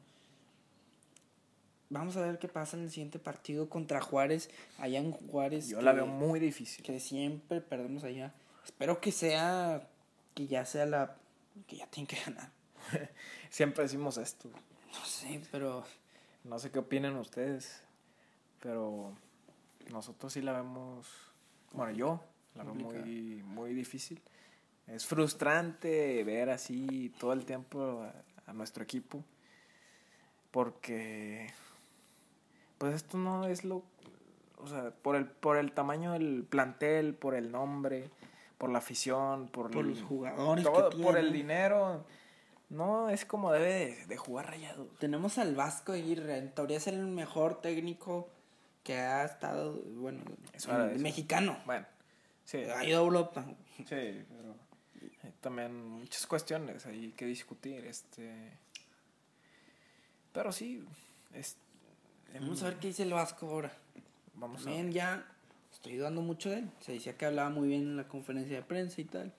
Vamos 1.90 2.16
a 2.16 2.22
ver 2.22 2.40
qué 2.40 2.48
pasa 2.48 2.78
en 2.78 2.84
el 2.84 2.92
siguiente 2.92 3.20
partido 3.20 3.70
contra 3.70 4.02
Juárez. 4.02 4.50
Allá 4.78 5.00
en 5.00 5.12
Juárez. 5.12 5.70
Yo 5.70 5.82
la 5.82 5.94
veo 5.94 6.06
muy 6.06 6.40
difícil. 6.40 6.86
Que 6.86 7.00
siempre 7.00 7.60
perdemos 7.60 8.04
allá. 8.04 8.34
Espero 8.64 9.02
que 9.02 9.12
sea. 9.12 9.88
Que 10.36 10.48
ya 10.48 10.66
sea 10.66 10.86
la. 10.86 11.16
Que 11.68 11.78
ya 11.78 11.88
tienen 11.88 12.08
que 12.08 12.18
ganar. 12.24 12.52
siempre 13.50 13.84
decimos 13.84 14.18
esto. 14.18 14.50
No 14.94 15.06
sé, 15.06 15.42
pero. 15.52 15.84
No 16.44 16.60
sé 16.60 16.72
qué 16.72 16.80
opinan 16.80 17.16
ustedes. 17.18 17.82
Pero. 18.62 19.14
Nosotros 19.92 20.34
sí 20.34 20.42
la 20.42 20.54
vemos. 20.54 21.08
Bueno, 21.72 21.92
yo 21.94 22.24
la 22.56 22.64
veo 22.64 22.76
muy, 22.76 23.44
muy 23.44 23.74
difícil 23.74 24.22
es 24.88 25.06
frustrante 25.06 26.24
ver 26.24 26.50
así 26.50 27.14
todo 27.20 27.34
el 27.34 27.46
tiempo 27.46 28.06
a, 28.46 28.54
nuestro 28.54 28.84
equipo. 28.84 29.24
Porque, 30.52 31.48
pues 32.78 32.94
esto 32.94 33.18
no 33.18 33.48
es 33.48 33.64
lo, 33.64 33.84
o 34.58 34.68
sea, 34.68 34.92
por 34.92 35.16
el, 35.16 35.26
por 35.26 35.58
el 35.58 35.72
tamaño 35.72 36.12
del 36.14 36.46
plantel, 36.48 37.16
por 37.16 37.34
el 37.34 37.52
nombre, 37.52 38.12
por 38.58 38.70
la 38.70 38.78
afición, 38.78 39.48
por, 39.48 39.74
los 39.74 40.02
jugadores, 40.04 40.66
por 41.02 41.18
el 41.18 41.34
dinero. 41.34 42.06
No 42.70 43.10
es 43.10 43.26
como 43.26 43.52
debe 43.52 44.06
de, 44.08 44.18
jugar 44.18 44.48
rayado. 44.48 44.88
Tenemos 45.00 45.38
al 45.38 45.56
Vasco 45.56 45.92
Aguirre, 45.92 46.38
en 46.38 46.52
teoría 46.54 46.78
es 46.78 46.88
el 46.88 47.06
mejor 47.08 47.62
técnico 47.62 48.30
que 48.84 49.00
ha 49.00 49.24
estado, 49.26 49.82
bueno, 49.96 50.22
mexicano. 50.98 51.58
Bueno, 51.66 51.86
sí. 52.46 52.58
Ha 52.58 52.84
ido 52.86 53.00
a 53.00 53.04
Europa. 53.04 53.46
Sí, 53.78 53.86
pero 54.30 54.56
también 55.44 55.88
muchas 55.88 56.26
cuestiones 56.26 56.88
ahí 56.88 57.14
que 57.16 57.26
discutir. 57.26 57.86
Este. 57.86 58.58
Pero 60.32 60.52
sí. 60.52 60.84
Es, 61.34 61.58
Vamos 62.34 62.64
a 62.64 62.66
ver 62.66 62.78
qué 62.78 62.88
dice 62.88 63.04
el 63.04 63.14
Vasco 63.14 63.48
ahora. 63.48 63.72
Vamos 64.34 64.64
también 64.64 64.92
ya 64.92 65.24
estoy 65.72 65.98
dudando 65.98 66.22
mucho 66.22 66.50
de 66.50 66.60
él. 66.60 66.72
Se 66.80 66.94
decía 66.94 67.16
que 67.16 67.26
hablaba 67.28 67.50
muy 67.50 67.68
bien 67.68 67.82
en 67.82 67.98
la 67.98 68.08
conferencia 68.08 68.56
de 68.56 68.64
prensa 68.64 69.02
y 69.02 69.06
tal. 69.06 69.32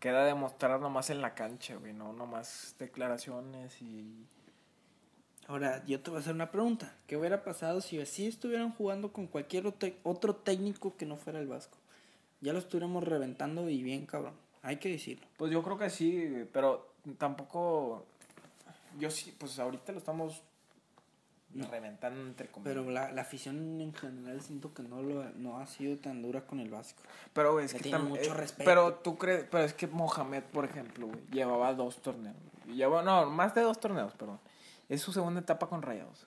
Queda 0.00 0.24
demostrar 0.24 0.80
nomás 0.80 1.10
en 1.10 1.20
la 1.20 1.34
cancha, 1.34 1.74
güey, 1.76 1.92
no 1.92 2.12
nomás 2.12 2.76
declaraciones 2.78 3.82
y. 3.82 4.26
Ahora, 5.48 5.84
yo 5.86 6.00
te 6.00 6.10
voy 6.10 6.18
a 6.18 6.20
hacer 6.20 6.34
una 6.34 6.50
pregunta. 6.50 6.94
¿Qué 7.06 7.16
hubiera 7.16 7.42
pasado 7.42 7.80
si 7.80 8.00
así 8.00 8.26
estuvieran 8.26 8.72
jugando 8.72 9.12
con 9.12 9.26
cualquier 9.26 9.66
otro 10.02 10.36
técnico 10.36 10.96
que 10.96 11.06
no 11.06 11.16
fuera 11.16 11.40
el 11.40 11.48
Vasco? 11.48 11.78
Ya 12.40 12.52
lo 12.52 12.58
estuviéramos 12.58 13.02
reventando 13.02 13.68
y 13.68 13.82
bien, 13.82 14.06
cabrón. 14.06 14.34
Hay 14.68 14.76
que 14.76 14.90
decirlo. 14.90 15.26
Pues 15.38 15.50
yo 15.50 15.62
creo 15.62 15.78
que 15.78 15.88
sí, 15.88 16.46
pero 16.52 16.92
tampoco. 17.16 18.04
Yo 18.98 19.10
sí, 19.10 19.34
pues 19.38 19.58
ahorita 19.58 19.92
lo 19.92 19.98
estamos 19.98 20.42
reventando 21.54 22.20
entre 22.20 22.48
comillas. 22.48 22.74
Pero 22.74 22.90
la, 22.90 23.10
la, 23.10 23.22
afición 23.22 23.80
en 23.80 23.94
general 23.94 24.42
siento 24.42 24.74
que 24.74 24.82
no 24.82 25.00
lo 25.00 25.24
no 25.36 25.58
ha 25.58 25.66
sido 25.66 25.96
tan 25.96 26.20
dura 26.20 26.42
con 26.42 26.60
el 26.60 26.68
Vasco. 26.68 27.02
Pero 27.32 27.60
es 27.60 27.72
que 27.72 27.80
tiene 27.80 27.98
mucho 28.00 28.30
eh, 28.30 28.34
respeto. 28.34 28.68
Pero 28.68 28.94
tú 28.96 29.16
crees, 29.16 29.46
pero 29.50 29.64
es 29.64 29.72
que 29.72 29.86
Mohamed, 29.86 30.42
por 30.52 30.66
ejemplo, 30.66 31.08
llevaba 31.32 31.72
dos 31.72 32.02
torneos. 32.02 32.36
Llevaba, 32.66 33.02
no, 33.02 33.30
más 33.30 33.54
de 33.54 33.62
dos 33.62 33.80
torneos, 33.80 34.12
perdón. 34.12 34.38
Es 34.90 35.00
su 35.00 35.14
segunda 35.14 35.40
etapa 35.40 35.66
con 35.66 35.80
Rayados. 35.80 36.26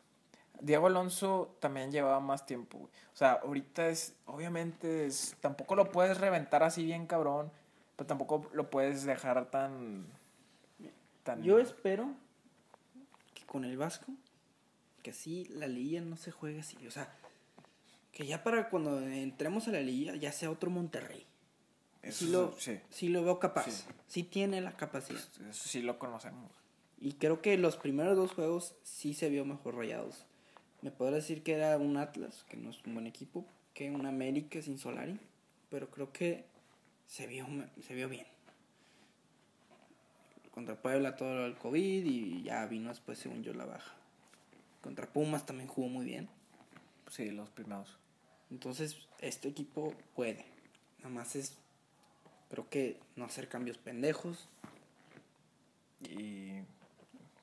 Diego 0.59 0.87
Alonso 0.87 1.55
también 1.59 1.91
llevaba 1.91 2.19
más 2.19 2.47
tiempo, 2.47 2.77
O 2.79 3.15
sea, 3.15 3.33
ahorita 3.43 3.87
es, 3.87 4.15
obviamente, 4.25 5.05
es, 5.05 5.35
tampoco 5.41 5.75
lo 5.75 5.91
puedes 5.91 6.19
reventar 6.19 6.63
así 6.63 6.83
bien 6.83 7.05
cabrón 7.05 7.51
tampoco 7.95 8.49
lo 8.53 8.69
puedes 8.69 9.03
dejar 9.03 9.49
tan, 9.51 10.05
tan... 11.23 11.43
Yo 11.43 11.59
espero 11.59 12.13
que 13.33 13.45
con 13.45 13.63
el 13.63 13.77
Vasco, 13.77 14.11
que 15.03 15.11
así 15.11 15.45
la 15.45 15.67
liga 15.67 16.01
no 16.01 16.17
se 16.17 16.31
juegue 16.31 16.59
así. 16.61 16.77
O 16.87 16.91
sea, 16.91 17.13
que 18.11 18.25
ya 18.25 18.43
para 18.43 18.69
cuando 18.69 18.99
entremos 18.99 19.67
a 19.67 19.71
la 19.71 19.81
liga 19.81 20.15
ya 20.15 20.31
sea 20.31 20.51
otro 20.51 20.69
Monterrey. 20.69 21.25
Eso 22.01 22.25
sí, 22.25 22.31
lo, 22.31 22.55
sí. 22.89 23.09
lo 23.09 23.23
veo 23.23 23.39
capaz. 23.39 23.85
Sí. 24.07 24.23
tiene 24.23 24.59
la 24.61 24.75
capacidad. 24.75 25.21
Eso 25.49 25.69
sí 25.69 25.81
lo 25.81 25.99
conocemos. 25.99 26.51
Y 26.99 27.13
creo 27.13 27.41
que 27.41 27.57
los 27.57 27.77
primeros 27.77 28.17
dos 28.17 28.33
juegos 28.33 28.75
sí 28.83 29.13
se 29.13 29.29
vio 29.29 29.45
mejor 29.45 29.75
rayados. 29.75 30.25
Me 30.81 30.91
podrá 30.91 31.17
decir 31.17 31.43
que 31.43 31.53
era 31.53 31.77
un 31.77 31.97
Atlas, 31.97 32.43
que 32.49 32.57
no 32.57 32.71
es 32.71 32.83
un 32.85 32.95
buen 32.95 33.05
equipo, 33.05 33.45
que 33.73 33.91
un 33.91 34.05
América 34.05 34.61
sin 34.61 34.79
Solari. 34.79 35.19
Pero 35.69 35.89
creo 35.89 36.11
que 36.11 36.45
se 37.11 37.27
vio, 37.27 37.45
se 37.85 37.93
vio 37.93 38.07
bien. 38.07 38.25
Contra 40.53 40.81
Puebla 40.81 41.17
todo 41.17 41.45
el 41.45 41.57
COVID 41.57 42.05
y 42.05 42.43
ya 42.43 42.65
vino 42.67 42.87
después, 42.87 43.19
según 43.19 43.43
yo, 43.43 43.53
la 43.53 43.65
baja. 43.65 43.93
Contra 44.81 45.11
Pumas 45.11 45.45
también 45.45 45.67
jugó 45.67 45.89
muy 45.89 46.05
bien. 46.05 46.29
Sí, 47.09 47.29
los 47.31 47.49
primeros. 47.49 47.97
Entonces, 48.49 48.97
este 49.19 49.49
equipo 49.49 49.93
puede. 50.15 50.45
Nada 50.99 51.09
más 51.09 51.35
es, 51.35 51.57
creo 52.49 52.69
que 52.69 52.97
no 53.17 53.25
hacer 53.25 53.49
cambios 53.49 53.77
pendejos. 53.77 54.47
Y 55.99 56.59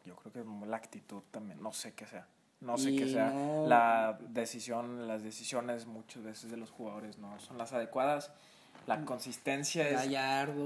yo 0.07 0.17
creo 0.17 0.33
que 0.33 0.67
la 0.67 0.79
actitud 0.79 1.23
también, 1.31 1.63
no 1.63 1.75
sé 1.75 1.93
qué 1.93 2.07
sea. 2.07 2.27
No 2.63 2.79
sé 2.79 2.97
qué 2.97 3.07
sea. 3.07 3.31
La 3.67 4.19
decisión, 4.31 5.07
las 5.07 5.23
decisiones 5.23 5.85
muchas 5.85 6.23
veces 6.23 6.51
de 6.51 6.57
los 6.57 6.71
jugadores 6.71 7.19
no 7.19 7.39
son 7.39 7.59
las 7.59 7.75
adecuadas 7.75 8.33
la 8.89 8.97
mm. 8.97 9.05
consistencia 9.05 9.89
es 9.89 10.11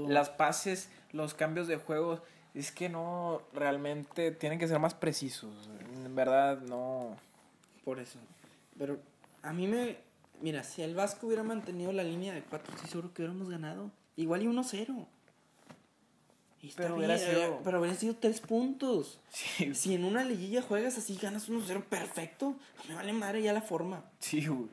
las 0.07 0.29
pases, 0.29 0.89
los 1.11 1.33
cambios 1.33 1.67
de 1.67 1.75
juego, 1.75 2.21
es 2.53 2.71
que 2.71 2.87
no 2.89 3.41
realmente 3.53 4.31
tienen 4.31 4.57
que 4.57 4.67
ser 4.67 4.79
más 4.79 4.93
precisos. 4.93 5.69
En 6.05 6.15
verdad 6.15 6.61
no 6.61 7.17
por 7.83 7.99
eso. 7.99 8.17
Pero 8.77 8.97
a 9.41 9.51
mí 9.53 9.67
me 9.67 9.97
mira, 10.41 10.63
si 10.63 10.81
el 10.81 10.95
Vasco 10.95 11.27
hubiera 11.27 11.43
mantenido 11.43 11.91
la 11.91 12.03
línea 12.03 12.33
de 12.33 12.41
4, 12.41 12.73
estoy 12.75 12.89
seguro 12.89 13.13
que 13.13 13.21
hubiéramos 13.21 13.49
ganado. 13.49 13.91
Igual 14.15 14.43
y 14.43 14.45
1-0. 14.45 15.05
Pero 16.77 16.95
hubiera, 16.95 17.17
sido... 17.17 17.59
pero 17.61 17.81
hubiera 17.81 17.95
sido 17.97 18.15
3 18.15 18.39
puntos. 18.39 19.19
Si 19.73 19.93
en 19.93 20.05
una 20.05 20.23
liguilla 20.23 20.61
juegas 20.61 20.97
así, 20.97 21.17
ganas 21.21 21.49
1-0, 21.49 21.83
perfecto. 21.83 22.55
Me 22.87 22.95
vale 22.95 23.11
madre 23.11 23.41
ya 23.41 23.51
la 23.51 23.61
forma. 23.61 24.05
Sí, 24.19 24.47
güey. 24.47 24.69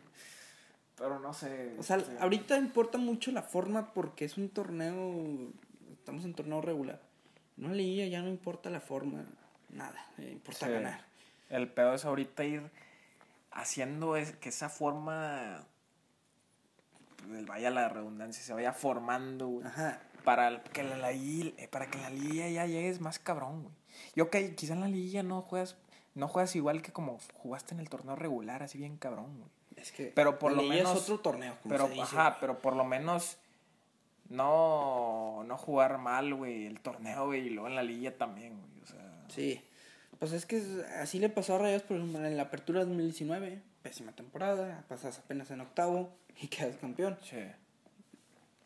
Pero 1.01 1.19
no 1.19 1.33
sé. 1.33 1.75
O 1.79 1.83
sea, 1.83 1.99
ahorita 2.21 2.59
importa 2.59 2.99
mucho 2.99 3.33
la 3.33 3.41
forma 3.43 3.93
porque 3.95 4.27
es 4.27 4.37
un 4.37 4.51
torneo. 4.51 5.51
Estamos 5.93 6.25
en 6.27 6.35
torneo 6.35 6.61
regular. 6.61 7.01
No 7.57 7.67
una 7.69 7.75
liguilla 7.77 8.07
ya 8.07 8.21
no 8.23 8.29
importa 8.29 8.69
la 8.69 8.81
forma. 8.81 9.25
Nada. 9.71 9.99
Eh, 10.19 10.29
importa 10.31 10.69
ganar. 10.69 11.05
El 11.49 11.69
peor 11.69 11.95
es 11.95 12.05
ahorita 12.05 12.45
ir 12.45 12.71
haciendo 13.51 14.15
es 14.17 14.33
que 14.37 14.51
esa 14.51 14.69
forma 14.69 15.65
pues, 17.27 17.47
vaya 17.47 17.71
la 17.71 17.89
redundancia, 17.89 18.43
se 18.45 18.53
vaya 18.53 18.73
formando, 18.75 19.49
güey. 19.49 19.67
Ajá. 19.67 20.01
Para 20.23 20.63
que 20.65 20.83
la, 20.83 20.99
la 20.99 21.13
liga- 21.13 21.55
eh, 21.57 21.67
para 21.69 21.91
que 21.91 21.99
la 21.99 22.11
liga 22.11 22.47
ya 22.49 22.67
llegues 22.67 23.01
más 23.01 23.19
cabrón, 23.19 23.63
güey. 23.63 23.75
Y 24.15 24.21
ok, 24.21 24.37
quizá 24.55 24.75
en 24.75 24.81
la 24.81 24.89
liga 24.89 25.23
no 25.23 25.41
juegas, 25.43 25.77
no 26.15 26.29
juegas 26.29 26.55
igual 26.57 26.83
que 26.83 26.93
como 26.93 27.19
jugaste 27.35 27.75
en 27.75 27.81
el 27.81 27.89
torneo 27.89 28.17
regular, 28.17 28.63
así 28.63 28.77
bien 28.79 28.97
cabrón, 28.99 29.39
güey. 29.39 29.51
Es 29.81 29.93
que 29.93 30.13
Pero 30.15 30.39
por 30.39 30.53
lo 30.53 30.63
menos- 30.63 30.97
es 30.97 31.03
otro 31.05 31.21
torneo, 31.21 31.57
como 31.63 31.73
Pero, 31.75 31.87
se 31.87 31.91
dice. 31.95 32.03
ajá, 32.03 32.37
pero 32.41 32.59
por 32.59 32.77
lo 32.77 32.85
menos 32.85 33.37
no, 34.29 35.43
no 35.47 35.57
jugar 35.57 35.99
mal, 35.99 36.35
güey, 36.35 36.67
el 36.67 36.81
torneo, 36.81 37.27
güey, 37.27 37.47
y 37.47 37.51
luego 37.51 37.69
en 37.69 37.75
la 37.77 37.83
liga 37.83 38.13
también, 38.13 38.59
güey, 38.59 38.83
o 38.83 38.87
sea... 38.87 39.25
Sí. 39.29 39.61
Pues 40.19 40.33
es 40.33 40.45
que 40.45 40.63
así 41.01 41.19
le 41.19 41.31
pasó 41.31 41.55
a 41.55 41.59
Rayos, 41.59 41.83
por 41.83 41.97
ejemplo, 41.97 42.25
en 42.25 42.37
la 42.37 42.43
apertura 42.45 42.81
2019. 42.85 43.63
Pésima 43.83 44.13
temporada, 44.13 44.85
pasas 44.89 45.19
apenas 45.19 45.51
en 45.51 45.63
octavo 45.63 46.11
y 46.41 46.47
quedas 46.49 46.77
campeón. 46.77 47.19
Sí. 47.23 47.39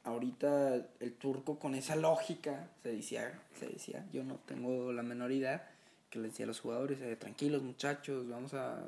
Ahorita 0.03 0.75
el 1.01 1.13
turco 1.15 1.59
con 1.59 1.75
esa 1.75 1.97
lógica, 1.97 2.69
se 2.83 2.91
decía, 2.93 3.41
se 3.59 3.67
decía, 3.69 4.05
yo 4.13 4.23
no 4.25 4.35
tengo 4.47 4.93
la 4.93 5.03
menor 5.03 5.33
idea, 5.33 5.71
que 6.11 6.19
le 6.19 6.29
decía 6.29 6.45
a 6.45 6.49
los 6.49 6.61
jugadores, 6.61 7.01
eh, 7.01 7.17
tranquilos 7.17 7.63
muchachos, 7.63 8.29
vamos 8.29 8.53
a, 8.53 8.83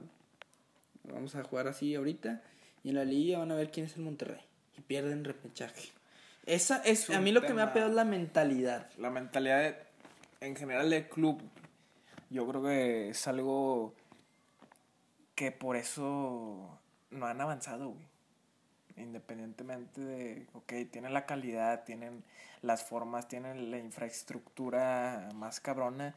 vamos 1.12 1.34
a 1.34 1.42
jugar 1.42 1.68
así 1.68 1.94
ahorita. 1.94 2.42
Y 2.82 2.90
en 2.90 2.94
la 2.96 3.04
liga 3.04 3.38
van 3.38 3.50
a 3.50 3.54
ver 3.54 3.70
quién 3.70 3.86
es 3.86 3.96
el 3.96 4.02
Monterrey. 4.02 4.40
Y 4.76 4.80
pierden 4.82 5.24
repechaje. 5.24 5.90
Esa 6.44 6.76
es, 6.84 7.09
Es 7.09 7.16
a 7.16 7.20
mí 7.20 7.32
lo 7.32 7.40
que 7.42 7.52
me 7.54 7.62
ha 7.62 7.72
pegado 7.72 7.90
es 7.90 7.96
la 7.96 8.04
mentalidad. 8.04 8.88
La 8.98 9.11
mentalidad 9.11 9.61
de- 9.62 9.76
en 10.40 10.54
general 10.54 10.90
del 10.90 11.09
club, 11.09 11.42
yo 12.30 12.46
creo 12.46 12.62
que 12.62 13.09
es 13.11 13.26
algo 13.26 13.94
que 15.34 15.50
por 15.52 15.76
eso 15.76 16.78
no 17.11 17.26
han 17.26 17.40
avanzado, 17.40 17.90
güey. 17.90 18.07
Independientemente 18.97 20.01
de, 20.01 20.47
ok, 20.55 20.72
tienen 20.90 21.12
la 21.12 21.26
calidad, 21.26 21.84
tienen 21.84 22.24
las 22.62 22.82
formas, 22.82 23.28
tienen 23.28 23.70
la 23.70 23.78
infraestructura 23.78 25.28
más 25.34 25.61
cabrona. 25.61 26.14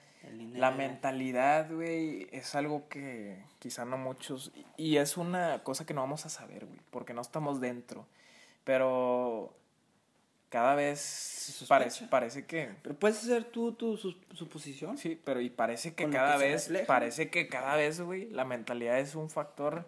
La 0.54 0.72
mentalidad, 0.72 1.72
güey, 1.72 2.28
es 2.32 2.56
algo 2.56 2.88
que 2.90 3.44
quizá 3.60 3.86
no 3.86 3.98
muchos... 3.98 4.52
Y 4.78 4.98
es 4.98 5.18
una 5.18 5.64
cosa 5.64 5.86
que 5.86 5.94
no 5.94 6.02
vamos 6.02 6.26
a 6.26 6.30
saber, 6.30 6.66
güey, 6.66 6.80
porque 6.92 7.14
no 7.14 7.22
estamos 7.22 7.60
dentro. 7.62 8.06
Pero 8.64 9.54
cada 10.50 10.76
vez 10.76 11.66
parece, 11.68 12.08
parece 12.08 12.46
que... 12.46 12.72
Pero 12.82 12.96
puedes 12.96 13.18
hacer 13.24 13.44
tú 13.46 13.74
tu 13.74 13.98
su- 13.98 14.18
suposición. 14.34 14.98
Sí, 14.98 15.20
pero 15.24 15.42
y 15.42 15.50
parece 15.50 15.94
que 15.94 16.04
Con 16.04 16.14
cada 16.14 16.38
que 16.38 16.46
vez, 16.46 16.64
refleja. 16.68 16.88
parece 16.88 17.30
que 17.30 17.48
cada 17.48 17.76
vez, 17.76 18.02
güey, 18.02 18.30
la 18.30 18.46
mentalidad 18.46 19.00
es 19.00 19.16
un 19.16 19.30
factor 19.30 19.88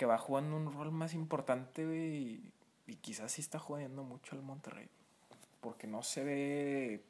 que 0.00 0.06
va 0.06 0.16
jugando 0.16 0.56
un 0.56 0.72
rol 0.72 0.92
más 0.92 1.12
importante, 1.12 1.84
güey, 1.84 2.16
y, 2.16 2.52
y 2.86 2.96
quizás 2.96 3.32
sí 3.32 3.42
está 3.42 3.58
jodiendo 3.58 4.02
mucho 4.02 4.34
al 4.34 4.40
Monterrey. 4.40 4.88
Porque 5.60 5.86
no 5.86 6.02
se 6.02 6.24
ve 6.24 7.02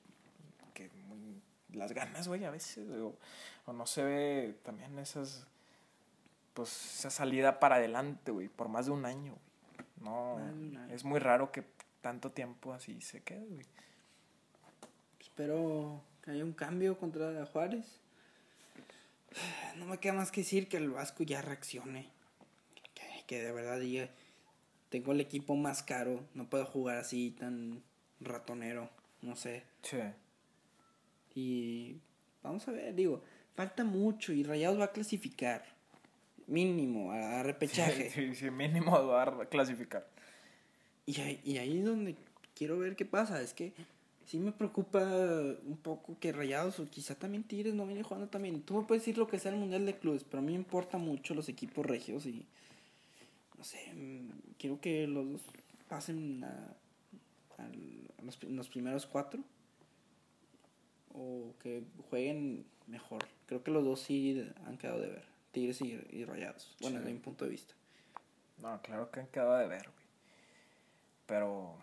que 0.74 0.90
las 1.72 1.92
ganas, 1.92 2.26
güey, 2.26 2.44
a 2.44 2.50
veces, 2.50 2.84
o, 2.90 3.14
o 3.66 3.72
no 3.72 3.86
se 3.86 4.02
ve 4.02 4.56
también 4.64 4.98
esas, 4.98 5.46
pues, 6.52 6.96
esa 6.98 7.10
salida 7.10 7.60
para 7.60 7.76
adelante, 7.76 8.32
güey, 8.32 8.48
por 8.48 8.68
más 8.68 8.86
de 8.86 8.90
un 8.90 9.04
año, 9.04 9.36
güey. 9.36 9.86
No, 10.00 10.40
es 10.90 11.04
muy 11.04 11.20
raro 11.20 11.52
que 11.52 11.62
tanto 12.00 12.32
tiempo 12.32 12.72
así 12.72 13.00
se 13.02 13.22
quede, 13.22 13.46
güey. 13.46 13.66
Espero 15.20 16.02
que 16.22 16.32
haya 16.32 16.42
un 16.42 16.54
cambio 16.54 16.98
contra 16.98 17.46
Juárez. 17.46 17.86
No 19.76 19.86
me 19.86 19.98
queda 19.98 20.14
más 20.14 20.32
que 20.32 20.40
decir 20.40 20.68
que 20.68 20.78
el 20.78 20.90
Vasco 20.90 21.22
ya 21.22 21.40
reaccione. 21.40 22.18
Que, 23.30 23.40
de 23.40 23.52
verdad 23.52 23.78
diga, 23.78 24.10
tengo 24.88 25.12
el 25.12 25.20
equipo 25.20 25.54
más 25.54 25.84
caro, 25.84 26.26
no 26.34 26.50
puedo 26.50 26.66
jugar 26.66 26.98
así 26.98 27.30
tan 27.30 27.80
ratonero, 28.18 28.90
no 29.22 29.36
sé. 29.36 29.62
Sí. 29.82 29.98
Y 31.36 32.00
vamos 32.42 32.66
a 32.66 32.72
ver, 32.72 32.92
digo, 32.92 33.22
falta 33.54 33.84
mucho 33.84 34.32
y 34.32 34.42
Rayados 34.42 34.80
va 34.80 34.86
a 34.86 34.90
clasificar. 34.90 35.64
Mínimo, 36.48 37.12
a, 37.12 37.38
a 37.38 37.42
repechaje. 37.44 38.10
Sí, 38.10 38.34
sí, 38.34 38.50
mínimo 38.50 39.06
va 39.06 39.22
a 39.22 39.46
clasificar. 39.46 40.08
Y 41.06 41.20
ahí, 41.20 41.40
y 41.44 41.58
ahí 41.58 41.78
es 41.78 41.84
donde 41.84 42.16
quiero 42.56 42.80
ver 42.80 42.96
qué 42.96 43.04
pasa. 43.04 43.40
Es 43.40 43.54
que 43.54 43.72
sí 44.26 44.40
me 44.40 44.50
preocupa 44.50 44.98
un 45.04 45.78
poco 45.80 46.18
que 46.18 46.32
Rayados 46.32 46.80
o 46.80 46.90
quizá 46.90 47.14
también 47.14 47.44
Tigres 47.44 47.74
no 47.74 47.86
viene 47.86 48.02
jugando 48.02 48.26
también. 48.26 48.60
Tú 48.62 48.74
me 48.74 48.82
puedes 48.88 49.02
decir 49.02 49.18
lo 49.18 49.28
que 49.28 49.38
sea 49.38 49.52
el 49.52 49.58
Mundial 49.58 49.86
de 49.86 49.96
Clubes, 50.00 50.24
pero 50.24 50.40
a 50.40 50.42
mí 50.42 50.50
me 50.50 50.58
importan 50.58 51.02
mucho 51.02 51.32
los 51.32 51.48
equipos 51.48 51.86
regios 51.86 52.26
y 52.26 52.44
no 53.60 53.64
sé, 53.64 53.92
mm, 53.92 54.54
quiero 54.58 54.80
que 54.80 55.06
los 55.06 55.32
dos 55.32 55.42
pasen 55.86 56.42
a, 56.44 56.74
a 57.58 57.68
los, 58.24 58.42
los 58.44 58.70
primeros 58.70 59.04
cuatro 59.04 59.44
o 61.12 61.52
que 61.62 61.82
jueguen 62.08 62.64
mejor. 62.86 63.22
Creo 63.44 63.62
que 63.62 63.70
los 63.70 63.84
dos 63.84 64.00
sí 64.00 64.50
han 64.64 64.78
quedado 64.78 64.98
de 65.00 65.08
ver, 65.08 65.24
Tigres 65.52 65.82
y, 65.82 66.00
y 66.10 66.24
Rayados. 66.24 66.74
Bueno, 66.80 66.96
Sí. 66.96 67.02
desde 67.04 67.12
mi 67.12 67.20
punto 67.20 67.44
de 67.44 67.50
vista. 67.50 67.74
No, 68.62 68.80
claro 68.80 69.10
que 69.10 69.20
han 69.20 69.26
quedado 69.26 69.58
de 69.58 69.66
ver, 69.66 69.82
güey. 69.90 70.06
Pero, 71.26 71.76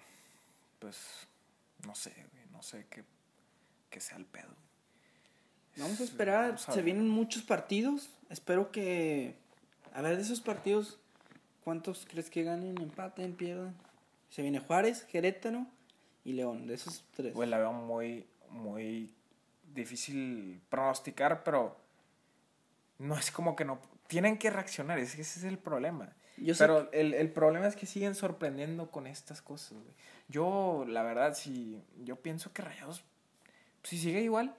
pues, 0.80 0.98
no 1.86 1.94
sé, 1.94 2.10
güey. 2.32 2.44
No 2.52 2.64
sé 2.64 2.88
qué, 2.90 3.04
qué 3.92 4.00
sea 4.00 4.18
el 4.18 4.26
pedo. 4.26 4.50
Vamos 5.78 6.00
a 6.02 6.04
esperar, 6.06 6.46
vamos 6.48 6.70
a 6.70 6.74
se 6.74 6.82
vienen 6.82 7.08
muchos 7.08 7.44
partidos. 7.44 8.10
Espero 8.32 8.72
que. 8.72 9.36
A 9.94 10.02
ver, 10.02 10.16
de 10.16 10.24
esos 10.24 10.42
partidos, 10.42 10.98
¿cuántos 11.68 12.07
crees 12.09 12.30
que 12.30 12.43
ganen, 12.43 12.82
empaten, 12.82 13.36
pierdan? 13.36 13.76
Se 14.30 14.41
viene 14.41 14.59
Juárez, 14.59 15.03
Querétaro 15.03 15.68
y 16.24 16.32
León, 16.32 16.65
de 16.65 16.76
esos 16.76 17.03
tres. 17.13 17.34
Güey, 17.34 17.49
la 17.49 17.57
veo 17.57 17.74
muy, 17.74 18.26
muy 18.49 19.13
difícil 19.76 20.61
pronosticar, 20.70 21.43
pero 21.43 21.76
no 22.99 23.18
es 23.18 23.32
como 23.32 23.57
que 23.57 23.65
no. 23.65 23.82
Tienen 24.07 24.38
que 24.38 24.49
reaccionar, 24.49 24.97
es 24.97 25.13
que 25.13 25.24
ese 25.24 25.39
es 25.39 25.43
el 25.43 25.57
problema. 25.57 26.15
Yo 26.38 26.53
Pero 26.57 26.89
el, 26.93 27.13
el 27.13 27.30
problema 27.34 27.68
es 27.68 27.76
que 27.76 27.86
siguen 27.86 28.15
sorprendiendo 28.15 28.89
con 28.89 29.05
estas 29.05 29.41
cosas, 29.41 29.74
güey. 29.74 29.93
Yo, 30.30 30.86
la 30.88 31.03
verdad, 31.03 31.34
si 31.34 31.84
yo 31.97 32.15
pienso 32.15 32.53
que 32.53 32.61
Rayados, 32.61 33.03
si 33.84 33.97
sigue 33.97 34.22
igual, 34.22 34.55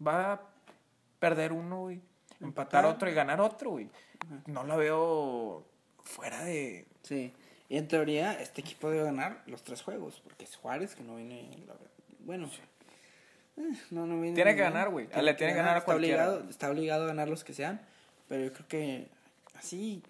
va 0.00 0.32
a 0.32 0.40
perder 1.18 1.52
uno, 1.52 1.80
güey. 1.82 1.96
Empatar 2.40 2.40
Empatar. 2.40 2.84
otro 2.86 3.10
y 3.10 3.12
ganar 3.12 3.38
otro, 3.38 3.72
güey. 3.72 3.90
No 4.46 4.64
la 4.64 4.76
veo 4.76 5.66
fuera 6.08 6.44
de... 6.44 6.86
Sí. 7.02 7.32
Y 7.68 7.76
en 7.76 7.86
teoría, 7.86 8.40
este 8.40 8.62
equipo 8.62 8.90
debe 8.90 9.04
ganar 9.04 9.42
los 9.46 9.62
tres 9.62 9.82
juegos, 9.82 10.20
porque 10.24 10.44
es 10.44 10.56
Juárez 10.56 10.94
que 10.94 11.02
no 11.02 11.16
viene. 11.16 11.50
Bueno, 12.20 12.50
eh, 13.58 13.72
no, 13.90 14.06
no 14.06 14.20
viene. 14.20 14.34
Tiene 14.34 14.52
que 14.52 14.62
bien. 14.62 14.72
ganar, 14.72 14.90
güey. 14.90 15.06
Le 15.06 15.34
tiene 15.34 15.52
que 15.52 15.58
ganar 15.58 15.76
a 15.76 15.78
está 15.80 15.94
obligado, 15.94 16.48
está 16.48 16.70
obligado 16.70 17.04
a 17.04 17.08
ganar 17.08 17.28
los 17.28 17.44
que 17.44 17.52
sean, 17.52 17.80
pero 18.26 18.44
yo 18.44 18.52
creo 18.52 18.68
que 18.68 19.08
así. 19.54 20.02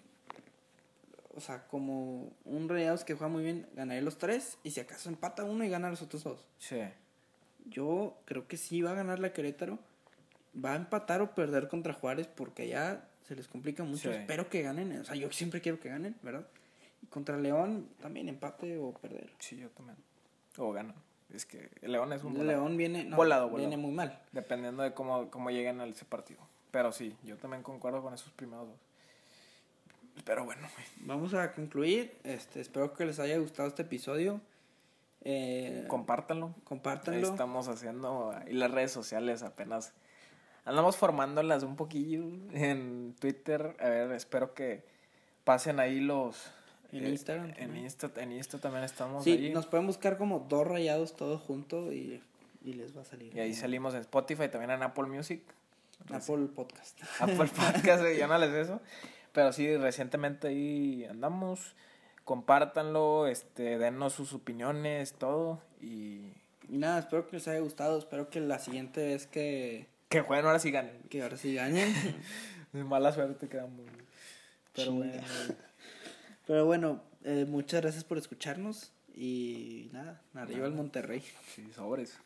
O 1.35 1.41
sea, 1.41 1.67
como 1.67 2.31
un 2.45 2.67
Rayados 2.67 3.03
que 3.03 3.13
juega 3.13 3.31
muy 3.31 3.43
bien, 3.43 3.67
ganaré 3.73 4.01
los 4.01 4.17
tres, 4.17 4.57
y 4.63 4.71
si 4.71 4.79
acaso 4.79 5.09
empata 5.09 5.43
uno 5.43 5.63
y 5.63 5.69
gana 5.69 5.89
los 5.89 6.01
otros 6.01 6.23
dos. 6.23 6.45
Sí. 6.57 6.81
Yo 7.65 8.17
creo 8.25 8.47
que 8.47 8.57
sí 8.57 8.81
va 8.81 8.91
a 8.91 8.95
ganar 8.95 9.19
la 9.19 9.33
Querétaro. 9.33 9.79
Va 10.53 10.73
a 10.73 10.75
empatar 10.75 11.21
o 11.21 11.35
perder 11.35 11.67
contra 11.67 11.93
Juárez 11.93 12.27
porque 12.27 12.67
ya 12.67 13.08
se 13.29 13.35
les 13.35 13.47
complica 13.47 13.83
mucho. 13.83 14.11
Sí. 14.11 14.17
Espero 14.17 14.49
que 14.49 14.63
ganen. 14.63 14.91
O 14.99 15.05
sea, 15.05 15.15
yo 15.15 15.31
siempre 15.31 15.61
quiero 15.61 15.79
que 15.79 15.87
ganen, 15.87 16.15
¿verdad? 16.23 16.47
Y 17.03 17.05
contra 17.05 17.37
León 17.37 17.87
también 18.01 18.27
empate 18.27 18.79
o 18.79 18.91
perder. 18.91 19.29
Sí, 19.37 19.55
yo 19.57 19.69
también. 19.69 19.97
O 20.57 20.71
ganan. 20.71 20.95
Es 21.31 21.45
que 21.45 21.69
el 21.83 21.91
León 21.91 22.11
es 22.11 22.23
un 22.23 22.33
volado. 22.33 22.49
León 22.49 22.75
viene, 22.75 23.03
no, 23.03 23.15
Volado, 23.15 23.51
viene 23.51 23.77
muy 23.77 23.91
mal. 23.91 24.19
Dependiendo 24.31 24.81
de 24.81 24.95
cómo, 24.95 25.29
cómo 25.29 25.51
lleguen 25.51 25.79
a 25.79 25.85
ese 25.85 26.05
partido. 26.05 26.39
Pero 26.71 26.91
sí, 26.91 27.15
yo 27.23 27.37
también 27.37 27.61
concuerdo 27.61 28.01
con 28.01 28.15
esos 28.15 28.31
primeros 28.33 28.67
dos. 28.67 28.79
Pero 30.25 30.43
bueno. 30.43 30.67
Vamos 31.01 31.35
a 31.35 31.53
concluir. 31.53 32.17
Este, 32.23 32.61
espero 32.61 32.95
que 32.95 33.05
les 33.05 33.19
haya 33.19 33.37
gustado 33.37 33.67
este 33.67 33.83
episodio. 33.83 34.41
Eh, 35.21 35.85
compártanlo. 35.87 36.47
Ahí 36.47 36.63
compártanlo. 36.63 37.27
estamos 37.27 37.67
haciendo 37.67 38.31
ahí 38.31 38.53
las 38.53 38.71
redes 38.71 38.91
sociales 38.91 39.43
apenas. 39.43 39.93
Andamos 40.69 40.97
formándolas 40.97 41.63
un 41.63 41.75
poquillo 41.75 42.21
en 42.53 43.15
Twitter. 43.19 43.75
A 43.79 43.89
ver, 43.89 44.11
espero 44.11 44.53
que 44.53 44.83
pasen 45.43 45.79
ahí 45.79 45.99
los... 45.99 46.51
En 46.91 47.05
eh, 47.05 47.09
Instagram 47.09 47.53
En. 47.57 47.75
Insta, 47.75 48.11
en 48.17 48.31
Insta 48.31 48.59
también 48.59 48.83
estamos 48.83 49.23
Sí, 49.23 49.31
ahí. 49.31 49.49
nos 49.51 49.65
pueden 49.65 49.87
buscar 49.87 50.17
como 50.19 50.45
dos 50.47 50.67
rayados 50.67 51.15
todos 51.15 51.41
juntos 51.41 51.91
y, 51.91 52.21
y 52.63 52.73
les 52.73 52.95
va 52.95 53.01
a 53.01 53.05
salir. 53.05 53.35
Y 53.35 53.39
ahí 53.39 53.53
salimos 53.55 53.95
en 53.95 54.01
Spotify, 54.01 54.47
también 54.47 54.69
en 54.69 54.83
Apple 54.83 55.05
Music. 55.05 55.41
Apple 56.11 56.47
Podcast. 56.55 56.99
Apple 57.19 57.35
Podcast, 57.73 58.03
yo 58.17 58.27
no 58.27 58.37
les 58.37 58.51
eso. 58.51 58.79
Pero 59.33 59.51
sí, 59.53 59.75
recientemente 59.75 60.49
ahí 60.49 61.05
andamos. 61.05 61.75
Compártanlo, 62.25 63.25
este, 63.25 63.79
denos 63.79 64.13
sus 64.13 64.33
opiniones, 64.33 65.13
todo. 65.13 65.61
Y 65.81 66.31
Y 66.69 66.77
nada, 66.77 66.99
espero 66.99 67.27
que 67.27 67.37
les 67.37 67.47
haya 67.47 67.59
gustado. 67.59 67.97
Espero 67.97 68.29
que 68.29 68.39
la 68.39 68.59
siguiente 68.59 69.03
vez 69.07 69.25
que, 69.25 69.87
que 70.09 70.21
jueguen 70.21 70.45
ahora 70.45 70.59
sí 70.59 70.71
ganen. 70.71 71.01
que 71.09 71.21
ahora 71.21 71.37
sí 71.37 71.53
ganen. 71.55 71.93
De 72.73 72.83
mala 72.83 73.11
suerte 73.11 73.47
quedamos. 73.47 73.85
Pero 74.73 74.91
Chinga. 74.91 75.05
bueno. 75.07 75.23
Pero 76.45 76.65
bueno, 76.65 77.03
eh, 77.23 77.45
muchas 77.47 77.81
gracias 77.81 78.03
por 78.03 78.17
escucharnos 78.17 78.91
y 79.15 79.89
nada, 79.91 80.21
arriba 80.33 80.65
el 80.67 80.73
Monterrey. 80.73 81.23
Sí, 81.55 81.71
sobres. 81.75 82.17